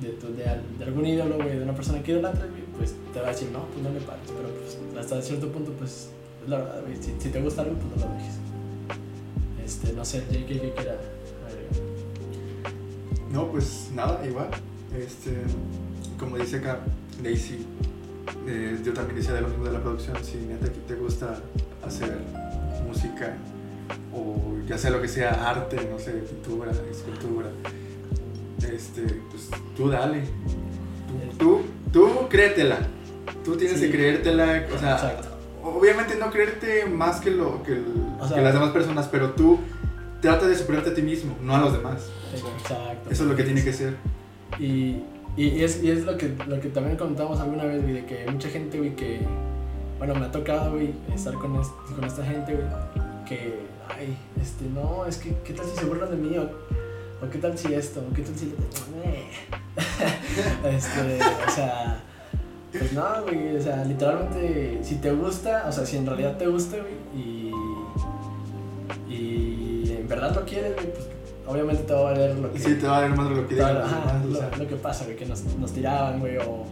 de, 0.00 0.08
tu- 0.10 0.28
de, 0.34 0.44
de 0.78 0.84
algún 0.84 1.06
ídolo, 1.06 1.36
güey, 1.36 1.56
de 1.58 1.62
una 1.62 1.74
persona 1.74 2.02
que 2.02 2.12
idolatra, 2.12 2.46
pues 2.76 2.94
te 3.12 3.20
va 3.20 3.26
a 3.28 3.30
decir, 3.30 3.50
no, 3.52 3.64
pues 3.66 3.82
no 3.82 3.90
le 3.90 4.00
pares, 4.00 4.22
pero 4.28 4.48
pues 4.54 5.04
hasta 5.04 5.20
cierto 5.22 5.50
punto, 5.50 5.72
pues 5.72 6.08
es 6.44 6.48
la 6.48 6.58
verdad, 6.58 6.82
güey. 6.82 6.96
Si, 7.02 7.28
te 7.30 7.40
gusta 7.42 7.62
algo, 7.62 7.74
pues 7.74 8.04
no 8.04 8.08
lo 8.08 8.14
dejes. 8.14 8.34
Este, 9.64 9.92
no 9.92 10.04
sé, 10.04 10.20
JK 10.30 10.46
que 10.46 10.72
quiera 10.72 10.92
agregar. 11.46 11.78
No, 13.32 13.50
pues 13.50 13.90
nada, 13.94 14.24
igual. 14.26 14.48
Este, 14.96 15.36
como 16.18 16.36
dice 16.38 16.56
acá 16.56 16.80
Daisy, 17.22 17.66
eh, 18.46 18.78
yo 18.84 18.92
también 18.94 19.16
decía 19.16 19.34
de 19.34 19.42
lo 19.42 19.48
mismo 19.48 19.64
de 19.64 19.72
la 19.72 19.82
producción. 19.82 20.16
Si 20.24 20.36
neta 20.38 20.66
que 20.72 20.78
te 20.80 20.94
gusta 20.94 21.38
hacer 21.84 22.16
música 22.86 23.36
o 24.14 24.56
ya 24.66 24.78
sea 24.78 24.90
lo 24.90 25.00
que 25.02 25.08
sea, 25.08 25.48
arte, 25.50 25.76
no 25.90 25.98
sé, 25.98 26.12
pintura, 26.12 26.70
escultura, 26.90 27.48
este, 28.58 29.02
pues 29.30 29.48
tú 29.76 29.88
dale. 29.88 30.22
Tú, 31.38 31.62
tú, 31.92 32.08
tú 32.10 32.28
créetela. 32.28 32.78
Tú 33.44 33.56
tienes 33.56 33.78
Sí. 33.80 33.86
que 33.86 33.92
creértela. 33.92 34.66
O 34.74 34.78
sea, 34.78 34.94
Exacto. 34.94 35.28
obviamente 35.62 36.16
no 36.16 36.30
creerte 36.30 36.86
más 36.86 37.20
que, 37.20 37.30
lo, 37.30 37.62
que, 37.62 37.72
el- 37.72 37.84
O 38.20 38.26
sea- 38.26 38.36
que 38.36 38.42
las 38.42 38.52
demás 38.54 38.70
personas, 38.70 39.08
pero 39.10 39.30
tú 39.30 39.58
trata 40.20 40.46
de 40.48 40.54
superarte 40.56 40.90
a 40.90 40.94
ti 40.94 41.02
mismo, 41.02 41.36
no 41.42 41.54
a 41.56 41.60
los 41.60 41.72
demás. 41.72 42.08
Exacto. 42.34 43.10
Eso 43.10 43.22
es 43.24 43.28
lo 43.30 43.36
que 43.36 43.44
tiene 43.44 43.62
que 43.62 43.72
ser. 43.72 43.94
Y, 44.58 45.02
y, 45.36 45.62
es, 45.62 45.82
y 45.82 45.90
es 45.90 46.04
lo, 46.04 46.16
que, 46.18 46.34
lo 46.46 46.60
que 46.60 46.68
también 46.68 46.96
contamos 46.96 47.38
alguna 47.40 47.64
vez, 47.64 47.80
güey, 47.82 47.94
de 47.94 48.04
que 48.06 48.26
mucha 48.30 48.48
gente, 48.48 48.78
güey, 48.78 48.96
que, 48.96 49.20
bueno, 49.98 50.14
me 50.16 50.26
ha 50.26 50.32
tocado, 50.32 50.72
güey, 50.72 50.92
estar 51.14 51.34
con, 51.34 51.60
es- 51.60 51.68
con 51.94 52.04
esta 52.04 52.24
gente, 52.24 52.54
güey, 52.54 52.66
que, 53.26 53.60
ay, 53.88 54.16
este, 54.40 54.64
no, 54.74 55.06
es 55.06 55.18
que, 55.18 55.36
¿qué 55.44 55.52
tal 55.52 55.66
si 55.66 55.76
se 55.76 55.84
burlan 55.84 56.10
de 56.10 56.16
mí? 56.16 56.36
O, 56.38 56.50
o 57.22 57.30
qué 57.30 57.38
tal 57.38 57.56
si 57.58 57.74
esto, 57.74 58.00
o 58.00 58.14
qué 58.14 58.22
tal 58.22 58.34
si... 58.36 58.54
Eh. 59.04 59.28
este, 60.76 61.18
o 61.46 61.50
sea, 61.50 62.02
pues 62.72 62.92
no, 62.92 63.22
güey, 63.22 63.56
o 63.56 63.62
sea, 63.62 63.84
literalmente, 63.84 64.78
si 64.82 64.96
te 64.96 65.12
gusta, 65.12 65.66
o 65.68 65.72
sea, 65.72 65.86
si 65.86 65.96
en 65.96 66.06
realidad 66.06 66.36
te 66.36 66.46
gusta, 66.46 66.76
güey, 66.76 66.94
y, 67.14 67.52
y 69.08 69.96
en 69.98 70.08
verdad 70.08 70.34
lo 70.34 70.44
quieres, 70.44 70.74
güey, 70.74 70.92
pues 70.92 71.08
obviamente 71.46 71.82
te 71.84 71.92
va 71.92 72.00
a 72.00 72.02
valer 72.04 72.36
lo 72.36 72.52
que... 72.52 72.58
Sí, 72.58 72.74
te 72.74 72.86
va 72.86 72.98
a 72.98 73.00
dar 73.02 73.16
más 73.16 73.28
de 73.30 73.36
lo 73.36 73.48
que 73.48 73.54
digan 73.54 73.74
los 73.74 73.90
demás, 73.90 74.24
o 74.24 74.28
lo, 74.28 74.38
sea. 74.38 74.50
lo 74.56 74.68
que 74.68 74.76
pasa, 74.76 75.04
güey, 75.04 75.16
que 75.16 75.26
nos, 75.26 75.44
nos 75.44 75.72
tiraban, 75.72 76.20
güey, 76.20 76.36
o 76.38 76.64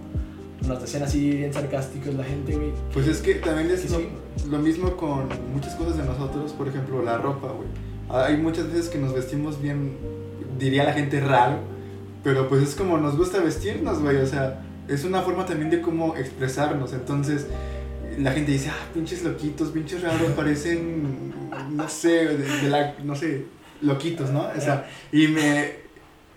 nos 0.66 0.80
decían 0.80 1.03
así 1.03 1.30
bien 1.30 1.53
sarcásticos 1.53 2.14
la 2.14 2.24
gente, 2.24 2.55
güey. 2.55 2.72
Pues 2.92 3.07
es 3.09 3.20
que 3.20 3.36
también 3.36 3.70
es 3.70 3.82
que 3.82 3.88
lo, 3.90 3.99
sí. 3.99 4.09
lo 4.51 4.59
mismo 4.59 4.97
con 4.97 5.28
muchas 5.53 5.74
cosas 5.76 5.97
de 5.97 6.05
nosotros, 6.05 6.53
por 6.53 6.68
ejemplo, 6.68 7.03
la 7.03 7.18
ropa, 7.18 7.49
güey. 7.49 7.68
Hay 8.09 8.36
muchas 8.36 8.68
veces 8.68 8.88
que 8.88 8.99
nos 8.99 9.12
vestimos 9.12 9.61
bien, 9.61 9.97
diría 10.59 10.84
la 10.84 10.92
gente 10.92 11.20
raro, 11.20 11.59
pero 12.24 12.48
pues 12.48 12.62
es 12.62 12.74
como 12.74 12.98
nos 12.98 13.16
gusta 13.16 13.40
vestirnos, 13.40 14.00
güey, 14.00 14.16
o 14.16 14.26
sea, 14.26 14.62
es 14.88 15.04
una 15.04 15.22
forma 15.22 15.46
también 15.46 15.70
de 15.70 15.80
cómo 15.80 16.16
expresarnos, 16.16 16.92
entonces 16.92 17.46
la 18.18 18.32
gente 18.32 18.52
dice, 18.52 18.70
ah, 18.70 18.88
pinches 18.94 19.22
loquitos, 19.22 19.70
pinches 19.70 20.02
raros, 20.02 20.32
parecen, 20.32 21.32
no 21.70 21.88
sé, 21.88 22.26
de, 22.26 22.38
de 22.38 22.68
la, 22.68 22.94
no 23.04 23.14
sé, 23.14 23.44
loquitos, 23.82 24.30
¿no? 24.30 24.48
O 24.57 24.61
sea, 24.61 24.88
y 25.12 25.28
me, 25.28 25.72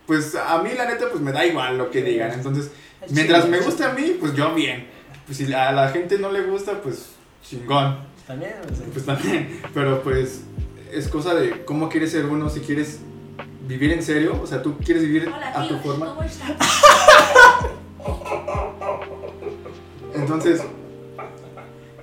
pues 0.05 0.35
a 0.35 0.61
mí 0.61 0.71
la 0.75 0.89
neta, 0.89 1.05
pues 1.09 1.21
me 1.21 1.31
da 1.31 1.45
igual 1.45 1.77
lo 1.77 1.89
que 1.91 2.01
digan, 2.01 2.31
entonces... 2.31 2.71
Es 3.01 3.13
Mientras 3.13 3.47
me 3.47 3.59
es 3.59 3.65
guste 3.65 3.85
a 3.85 3.93
mí, 3.93 4.17
pues 4.19 4.35
yo 4.35 4.53
bien. 4.53 4.87
Pues 5.25 5.37
si 5.37 5.53
a 5.53 5.71
la 5.71 5.89
gente 5.89 6.17
no 6.17 6.31
le 6.31 6.41
gusta, 6.41 6.81
pues 6.81 7.11
chingón. 7.43 7.97
También, 8.27 8.53
o 8.69 8.75
sea, 8.75 8.85
Pues 8.91 9.05
también. 9.05 9.61
Pero 9.73 10.03
pues 10.03 10.41
es 10.91 11.07
cosa 11.07 11.33
de 11.33 11.63
cómo 11.63 11.87
quieres 11.87 12.11
ser 12.11 12.25
uno, 12.25 12.49
si 12.49 12.59
quieres 12.59 12.99
vivir 13.69 13.93
en 13.93 14.01
serio, 14.01 14.39
o 14.41 14.47
sea, 14.47 14.61
tú 14.63 14.75
quieres 14.83 15.03
vivir 15.03 15.27
Hola, 15.33 15.51
a 15.53 15.67
tu 15.67 15.77
forma. 15.77 16.07
¿cómo 16.07 16.23
estás? 16.23 16.57
Entonces, 20.15 20.61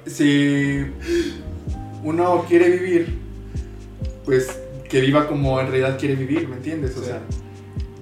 si 0.06 0.86
uno 2.04 2.44
quiere 2.48 2.70
vivir, 2.70 3.18
pues 4.24 4.60
que 4.88 5.00
viva 5.00 5.26
como 5.26 5.60
en 5.60 5.66
realidad 5.66 5.98
quiere 5.98 6.14
vivir, 6.14 6.48
¿me 6.48 6.56
entiendes? 6.56 6.96
O 6.96 7.00
Sí. 7.00 7.06
sea, 7.06 7.20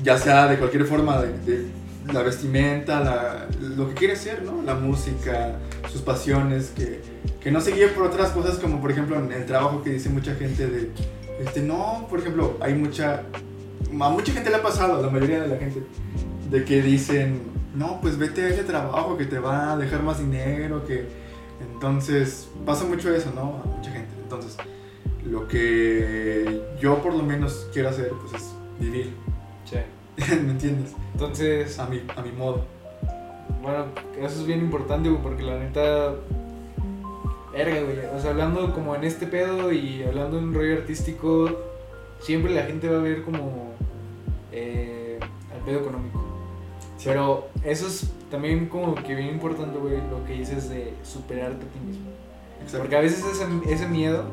ya 0.03 0.19
sea 0.19 0.47
de 0.47 0.59
cualquier 0.59 0.85
forma, 0.85 1.23
de, 1.23 1.33
de 1.47 1.67
la 2.13 2.21
vestimenta, 2.23 3.01
la- 3.01 3.49
lo 3.61 3.89
que 3.89 3.95
quiere 3.95 4.17
ser, 4.17 4.43
¿no? 4.43 4.63
La 4.63 4.75
música, 4.75 5.59
sus 5.91 6.03
pasiones, 6.03 6.71
que, 6.77 7.01
que 7.41 7.51
no 7.51 7.63
se 7.63 7.73
guíe 7.73 7.89
por 7.89 8.05
otras 8.05 8.31
cosas 8.33 8.59
como 8.59 8.79
por 8.83 8.91
ejemplo 8.91 9.19
en 9.19 9.33
el 9.33 9.47
trabajo 9.47 9.83
que 9.83 9.89
dice 9.91 10.11
mucha 10.11 10.35
gente 10.35 10.67
de, 10.67 10.91
este, 11.41 11.63
no, 11.63 12.07
por 12.11 12.19
ejemplo, 12.21 12.59
hay 12.61 12.75
mucha, 12.75 13.23
a 14.01 14.09
mucha 14.11 14.33
gente 14.33 14.51
le 14.51 14.57
ha 14.57 14.63
pasado, 14.63 14.99
a 14.99 15.03
la 15.03 15.11
mayoría 15.11 15.43
de 15.43 15.49
la 15.49 15.57
gente, 15.57 15.83
de 16.51 16.65
que 16.65 16.83
dicen, 16.83 17.41
no, 17.75 18.01
pues 18.01 18.19
vete 18.19 18.43
a 18.45 18.49
ese 18.49 18.65
trabajo 18.65 19.17
que 19.17 19.25
te 19.25 19.39
va 19.39 19.73
a 19.73 19.77
dejar 19.77 20.03
más 20.03 20.19
dinero, 20.19 20.85
que 20.87 21.07
entonces 21.61 22.49
pasa 22.67 22.85
mucho 22.85 23.15
eso, 23.15 23.31
¿no? 23.35 23.63
A 23.65 23.77
mucha 23.77 23.91
gente. 23.91 24.09
Entonces, 24.23 24.57
lo 25.25 25.47
que 25.49 26.63
yo 26.81 27.03
por 27.03 27.15
lo 27.15 27.23
menos 27.23 27.69
quiero 27.73 27.89
hacer, 27.91 28.11
pues 28.21 28.43
es 28.43 28.55
vivir, 28.79 29.13
Sí. 29.65 29.77
¿me 30.45 30.53
entiendes? 30.53 30.93
Entonces, 31.13 31.79
A 31.79 31.87
mi, 31.87 32.03
a 32.17 32.23
mi 32.23 32.31
modo. 32.33 32.65
bueno, 33.63 33.87
eso 34.19 34.41
es 34.41 34.47
bien 34.47 34.61
importante, 34.61 35.09
güey, 35.09 35.23
porque 35.23 35.43
la 35.43 35.59
neta. 35.59 36.15
Verga, 37.53 37.81
güey. 37.83 37.99
O 38.17 38.21
sea, 38.21 38.31
hablando 38.31 38.73
como 38.75 38.95
en 38.97 39.05
este 39.05 39.27
pedo 39.27 39.73
y 39.73 40.03
hablando 40.03 40.39
en 40.39 40.45
un 40.45 40.55
rollo 40.55 40.75
artístico, 40.75 41.51
siempre 42.21 42.53
la 42.53 42.63
gente 42.63 42.89
va 42.89 42.99
a 42.99 43.03
ver 43.03 43.23
como. 43.23 43.73
Eh, 44.57 45.19
al 45.53 45.61
pedo 45.65 45.81
económico. 45.81 46.23
Pero 47.05 47.49
eso 47.65 47.89
es 47.89 48.11
también 48.31 48.67
como 48.67 48.95
que 48.95 49.15
bien 49.15 49.29
importante, 49.29 49.79
güey, 49.79 49.97
lo 50.11 50.25
que 50.27 50.35
dices 50.35 50.69
de 50.71 50.95
superarte 51.03 51.67
a 51.67 51.69
ti 51.69 51.79
mismo. 51.85 52.07
Exacto. 52.63 52.79
Porque 52.79 52.97
a 52.97 53.01
veces 53.01 53.25
ese, 53.25 53.45
ese 53.73 53.89
miedo 53.89 54.25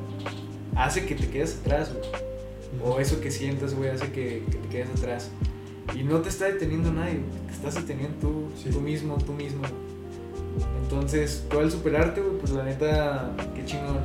hace 0.76 1.06
que 1.06 1.16
te 1.16 1.28
quedes 1.28 1.60
atrás, 1.60 1.92
güey. 1.94 2.06
O 2.86 3.00
eso 3.00 3.20
que 3.20 3.32
sientas, 3.32 3.74
güey, 3.76 3.90
hace 3.90 4.12
que, 4.12 4.44
que 4.50 4.58
te 4.58 4.68
quedes 4.70 4.90
atrás. 4.92 5.32
Y 5.94 6.04
no 6.04 6.20
te 6.20 6.30
está 6.30 6.46
deteniendo 6.46 6.92
nadie, 6.94 7.16
güey, 7.16 7.48
te 7.48 7.54
estás 7.54 7.76
deteniendo 7.76 8.16
tú, 8.22 8.46
Sí. 8.56 8.70
tú 8.70 8.80
mismo, 8.80 9.18
tú 9.18 9.34
mismo. 9.34 9.64
Entonces, 10.84 11.46
tú 11.50 11.60
al 11.60 11.72
superarte, 11.72 12.22
güey, 12.22 12.38
pues 12.38 12.52
la 12.52 12.64
neta, 12.64 13.32
qué 13.56 13.66
chingón. 13.66 13.98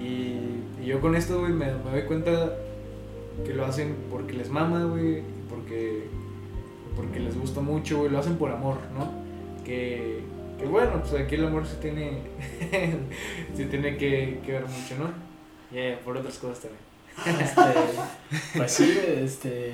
Y, 0.00 0.82
y 0.82 0.86
yo 0.86 1.00
con 1.00 1.16
esto, 1.16 1.40
güey, 1.40 1.52
me, 1.52 1.66
me 1.74 1.90
doy 1.90 2.02
cuenta 2.02 2.52
que 3.44 3.54
lo 3.54 3.64
hacen 3.64 3.96
porque 4.10 4.32
les 4.34 4.50
mama, 4.50 4.84
güey, 4.84 5.22
porque, 5.68 6.04
porque 6.96 7.20
les 7.20 7.38
gusta 7.38 7.60
mucho, 7.60 7.98
güey, 7.98 8.10
lo 8.10 8.18
hacen 8.18 8.36
por 8.36 8.50
amor, 8.50 8.78
¿no? 8.96 9.10
Que, 9.64 10.20
que 10.58 10.64
bueno, 10.66 11.00
pues 11.02 11.14
aquí 11.22 11.34
el 11.34 11.44
amor 11.46 11.66
se 11.66 11.76
tiene, 11.76 12.22
se 13.54 13.66
tiene 13.66 13.96
que, 13.96 14.40
que 14.44 14.52
ver 14.52 14.62
mucho, 14.62 14.94
¿no? 14.98 15.10
Y 15.78 15.96
por 16.04 16.16
otras 16.16 16.38
cosas 16.38 16.60
también. 16.60 17.40
Este, 17.42 17.60
pues 18.56 18.72
sí, 18.72 18.98
este. 19.22 19.72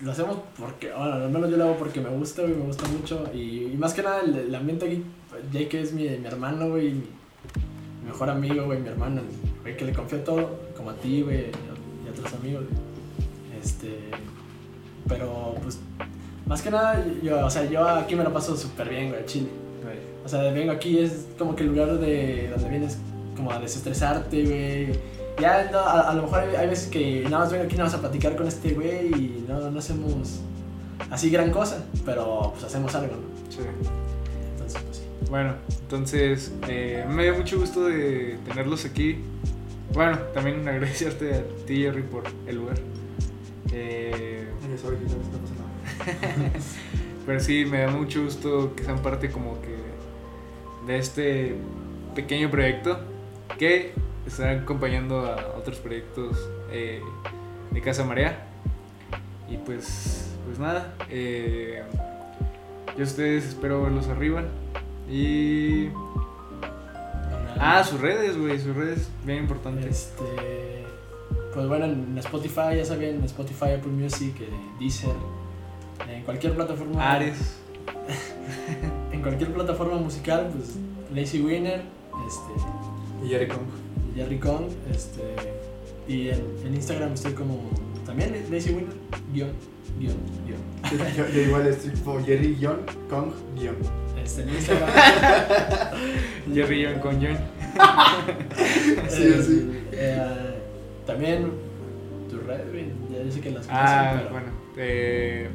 Lo 0.00 0.12
hacemos 0.12 0.38
porque, 0.58 0.88
bueno, 0.90 1.12
al 1.12 1.30
menos 1.30 1.50
yo 1.50 1.56
lo 1.58 1.64
hago 1.64 1.76
porque 1.76 2.00
me 2.00 2.08
gusta, 2.08 2.42
güey, 2.42 2.54
me 2.54 2.64
gusta 2.64 2.88
mucho. 2.88 3.24
Y, 3.34 3.64
y 3.72 3.76
más 3.78 3.92
que 3.94 4.02
nada, 4.02 4.22
el, 4.22 4.36
el 4.36 4.54
ambiente 4.54 4.86
aquí, 4.86 5.04
Jake 5.52 5.80
es 5.80 5.92
mi, 5.92 6.08
mi 6.08 6.26
hermano, 6.26 6.70
güey, 6.70 6.90
mi, 6.92 7.00
mi 8.02 8.06
mejor 8.06 8.30
amigo, 8.30 8.64
güey, 8.64 8.80
mi 8.80 8.88
hermano, 8.88 9.20
güey, 9.62 9.76
que 9.76 9.84
le 9.84 9.92
confío 9.92 10.20
todo, 10.20 10.58
como 10.76 10.90
a 10.90 10.94
ti, 10.96 11.20
güey, 11.22 11.36
y 11.36 11.40
a- 11.44 12.04
y 12.04 12.08
a 12.08 12.10
otros 12.12 12.32
amigos, 12.34 12.64
güey. 12.64 13.60
Este. 13.62 13.98
Pero, 15.08 15.54
pues, 15.62 15.78
más 16.46 16.62
que 16.62 16.70
nada, 16.70 17.04
yo, 17.22 17.44
o 17.44 17.50
sea, 17.50 17.64
yo 17.64 17.86
aquí 17.88 18.14
me 18.14 18.24
lo 18.24 18.32
paso 18.32 18.56
súper 18.56 18.88
bien, 18.88 19.10
güey, 19.10 19.24
chile. 19.26 19.48
O 20.24 20.28
sea, 20.28 20.42
vengo 20.52 20.70
aquí, 20.72 20.98
es 20.98 21.26
como 21.36 21.56
que 21.56 21.64
el 21.64 21.70
lugar 21.70 21.98
de 21.98 22.48
donde 22.50 22.68
vienes 22.68 22.98
como 23.36 23.50
a 23.50 23.58
desestresarte, 23.58 24.44
güey. 24.44 25.00
Ya, 25.40 25.68
no, 25.72 25.78
a, 25.78 26.10
a 26.10 26.14
lo 26.14 26.22
mejor 26.22 26.40
hay, 26.40 26.54
hay 26.54 26.68
veces 26.68 26.88
que 26.88 27.22
nada 27.24 27.40
más 27.40 27.50
vengo 27.50 27.64
aquí 27.64 27.74
nada 27.74 27.86
más 27.86 27.94
a 27.94 28.00
platicar 28.00 28.36
con 28.36 28.46
este 28.46 28.74
güey 28.74 29.08
y 29.08 29.44
no, 29.48 29.70
no 29.70 29.78
hacemos 29.78 30.40
así 31.10 31.30
gran 31.30 31.50
cosa, 31.50 31.84
pero 32.04 32.52
pues 32.52 32.64
hacemos 32.64 32.94
algo, 32.94 33.16
¿no? 33.16 33.22
Sí. 33.50 33.58
Entonces, 34.52 34.82
pues 34.82 34.96
sí. 34.96 35.02
Bueno, 35.30 35.54
entonces 35.82 36.52
eh, 36.68 37.04
me 37.08 37.24
dio 37.24 37.34
mucho 37.34 37.58
gusto 37.58 37.86
de 37.86 38.38
tenerlos 38.46 38.84
aquí. 38.84 39.18
Bueno, 39.92 40.18
también 40.34 40.66
agradecerte 40.68 41.34
a 41.34 41.66
ti, 41.66 41.82
Jerry, 41.82 42.02
por 42.02 42.24
el 42.46 42.56
lugar. 42.56 42.76
Eh, 43.72 44.46
Oye, 44.72 44.80
sorry, 44.80 44.96
no 44.96 45.38
pasa 45.38 45.54
nada. 45.58 46.50
pero 47.26 47.40
sí, 47.40 47.66
me 47.66 47.80
da 47.80 47.90
mucho 47.90 48.24
gusto 48.24 48.74
que 48.74 48.84
sean 48.84 49.00
parte 49.00 49.30
como 49.30 49.60
que 49.60 49.76
de 50.86 50.98
este 50.98 51.56
pequeño 52.14 52.50
proyecto 52.50 52.98
que 53.58 53.92
está 54.26 54.50
acompañando 54.50 55.26
a 55.26 55.58
otros 55.58 55.78
proyectos 55.78 56.38
eh, 56.70 57.02
de 57.70 57.80
Casa 57.82 58.04
Marea. 58.04 58.46
Y 59.46 59.58
pues, 59.58 60.34
pues 60.46 60.58
nada, 60.58 60.94
eh, 61.10 61.82
yo 62.96 63.02
a 63.02 63.06
ustedes 63.06 63.44
espero 63.44 63.82
verlos 63.82 64.08
arriba. 64.08 64.44
Y... 65.10 65.88
Ah, 67.58 67.84
sus 67.84 68.00
redes, 68.00 68.38
güey, 68.38 68.58
sus 68.58 68.74
redes, 68.74 69.10
bien 69.24 69.40
importantes. 69.40 69.84
Este, 69.84 70.71
pues 71.52 71.68
bueno, 71.68 71.84
en 71.86 72.16
Spotify, 72.18 72.76
ya 72.76 72.84
saben, 72.84 73.16
en 73.16 73.24
Spotify, 73.24 73.72
Apple 73.76 73.92
Music, 73.92 74.34
eh, 74.40 74.48
Deezer, 74.80 75.14
en 76.08 76.22
cualquier 76.24 76.54
plataforma. 76.54 77.12
Ares. 77.12 77.58
En 79.12 79.20
cualquier 79.22 79.52
plataforma 79.52 79.96
musical, 79.98 80.50
pues 80.54 80.76
Lazy 81.14 81.40
Winner, 81.42 81.82
este, 82.26 83.24
Y 83.24 83.28
Jerry 83.28 83.48
Kong. 83.48 83.66
Jerry 84.14 84.38
Kong, 84.38 84.64
este, 84.90 85.22
y 86.08 86.28
en, 86.28 86.42
en 86.66 86.74
Instagram 86.74 87.12
estoy 87.12 87.32
como 87.32 87.60
también 88.06 88.34
Lazy 88.50 88.70
Winner, 88.70 88.94
guion, 89.32 89.50
guion, 89.98 90.16
guion. 90.46 90.60
Yo, 91.16 91.28
yo 91.28 91.40
igual 91.42 91.66
estoy 91.68 91.90
tipo 91.92 92.18
Jerry 92.24 92.58
John 92.60 92.80
Kong 93.08 93.32
guion. 93.56 93.76
Este, 94.22 94.42
en 94.42 94.48
Instagram. 94.50 94.90
Jerry 96.54 96.84
John 96.84 97.00
con 97.00 97.14
John. 97.22 97.38
Sí, 99.08 99.22
eh, 99.22 99.42
sí. 99.42 99.70
eh, 99.92 100.61
también 101.06 101.50
tu 102.30 102.38
red, 102.40 102.60
ya 103.10 103.30
sé 103.32 103.40
que 103.40 103.50
las 103.50 103.66
conocen, 103.66 103.86
Ah, 103.86 104.14
pero- 104.18 104.30
bueno. 104.30 104.46
eh, 104.76 105.48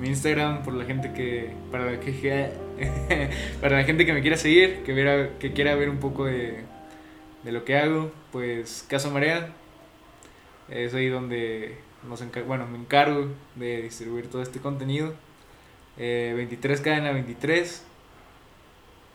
mi 0.00 0.08
Instagram, 0.08 0.62
por 0.64 0.74
la 0.74 0.84
gente 0.84 1.12
que. 1.12 1.52
Para 1.70 1.92
la, 1.92 2.00
que, 2.00 2.50
para 3.60 3.78
la 3.78 3.84
gente 3.84 4.04
que 4.04 4.12
me 4.12 4.20
quiera 4.22 4.36
seguir, 4.36 4.82
que, 4.84 4.92
viera, 4.92 5.30
que 5.38 5.52
quiera 5.52 5.74
ver 5.76 5.88
un 5.88 5.98
poco 5.98 6.24
de, 6.24 6.64
de 7.44 7.52
lo 7.52 7.64
que 7.64 7.76
hago, 7.76 8.10
pues 8.32 8.84
Casa 8.88 9.10
Marea. 9.10 9.52
Es 10.68 10.94
ahí 10.94 11.08
donde 11.08 11.76
nos 12.08 12.22
bueno, 12.46 12.66
me 12.66 12.78
encargo 12.78 13.28
de 13.54 13.82
distribuir 13.82 14.28
todo 14.28 14.42
este 14.42 14.58
contenido. 14.58 15.14
Eh, 15.96 16.32
23 16.36 16.80
cadena 16.80 17.12
23. 17.12 17.84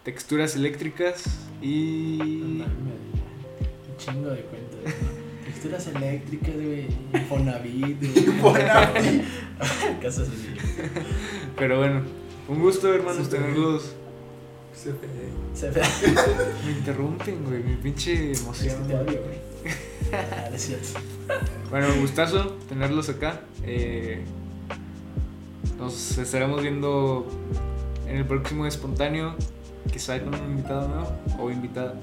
Texturas 0.04 0.56
eléctricas 0.56 1.48
y. 1.62 2.20
Un 2.22 3.98
chingo 3.98 4.30
de 4.30 4.42
cuentas. 4.44 4.94
¿No? 5.64 5.70
Texturas 5.78 5.88
eléctricas, 5.88 6.55
güey. 6.55 6.88
Infonavit, 7.14 7.99
güey. 7.99 8.26
Infonavit. 8.26 9.24
Casas 10.01 10.30
así. 10.30 10.55
Pero 11.57 11.78
bueno, 11.80 12.01
un 12.47 12.60
gusto, 12.62 12.93
hermanos, 12.93 13.26
Sí, 13.26 13.32
tenerlos. 13.32 13.95
Se 14.74 14.91
ve. 14.91 14.97
Se 15.53 15.70
ve. 15.70 15.82
Me 16.66 16.72
interrumpen, 16.72 17.43
güey, 17.43 17.64
mi 17.64 17.76
pinche 17.76 18.32
Es 18.32 18.41
emoción. 18.41 18.88
te 18.88 18.95
odio, 18.95 19.22
güey. 19.22 19.49
Ah, 20.14 20.49
es 20.53 20.62
cierto. 20.62 20.99
Bueno, 21.70 21.88
un 21.93 22.01
gustazo 22.01 22.57
tenerlos 22.68 23.10
acá. 23.10 23.41
Eh, 23.64 24.24
nos 25.78 26.18
estaremos 26.18 26.62
viendo 26.62 27.28
en 28.07 28.18
el 28.18 28.26
próximo 28.26 28.66
espontáneo, 28.66 29.36
quizá 29.91 30.20
con 30.24 30.34
un 30.34 30.51
invitado 30.51 30.88
nuevo 30.88 31.20
o 31.39 31.51
invitada, 31.51 31.93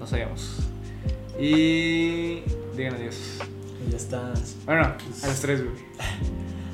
no 0.00 0.06
sabemos. 0.06 0.58
Y 1.38 2.42
digan 2.76 2.94
adiós. 2.94 3.16
Y 3.86 3.90
ya 3.90 3.96
estás. 3.96 4.54
Bueno, 4.64 4.82
a 5.22 5.26
las 5.26 5.40
tres, 5.40 5.60
güey. 5.62 5.74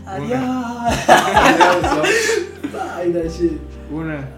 Adiós. 0.07 0.41
Adiós, 1.09 1.83
Bye, 2.73 3.13
that 3.13 3.31
shit. 3.31 3.59
Una, 3.91 4.29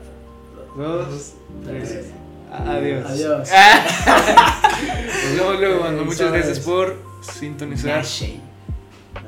dos, 0.77 1.33
tres. 1.65 2.07
Adiós. 2.51 3.07
Adiós. 3.11 3.49
Nos 5.25 5.37
vemos 5.37 5.61
luego, 5.61 5.81
mano. 5.85 5.99
Eh, 6.01 6.05
Muchas 6.05 6.19
sobres. 6.19 6.45
gracias 6.47 6.61
por 6.65 6.99
sintonizar. 7.23 7.99
Nashe. 7.99 8.41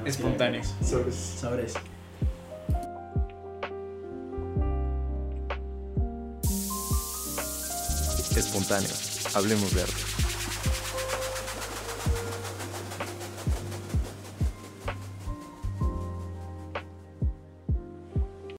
Espontáneo. 0.04 0.62
Sobres. 0.82 1.14
Sobres. 1.40 1.74
Espontáneo. 8.36 8.90
Hablemos 9.34 9.72
de 9.74 9.82
arte. 9.82 10.23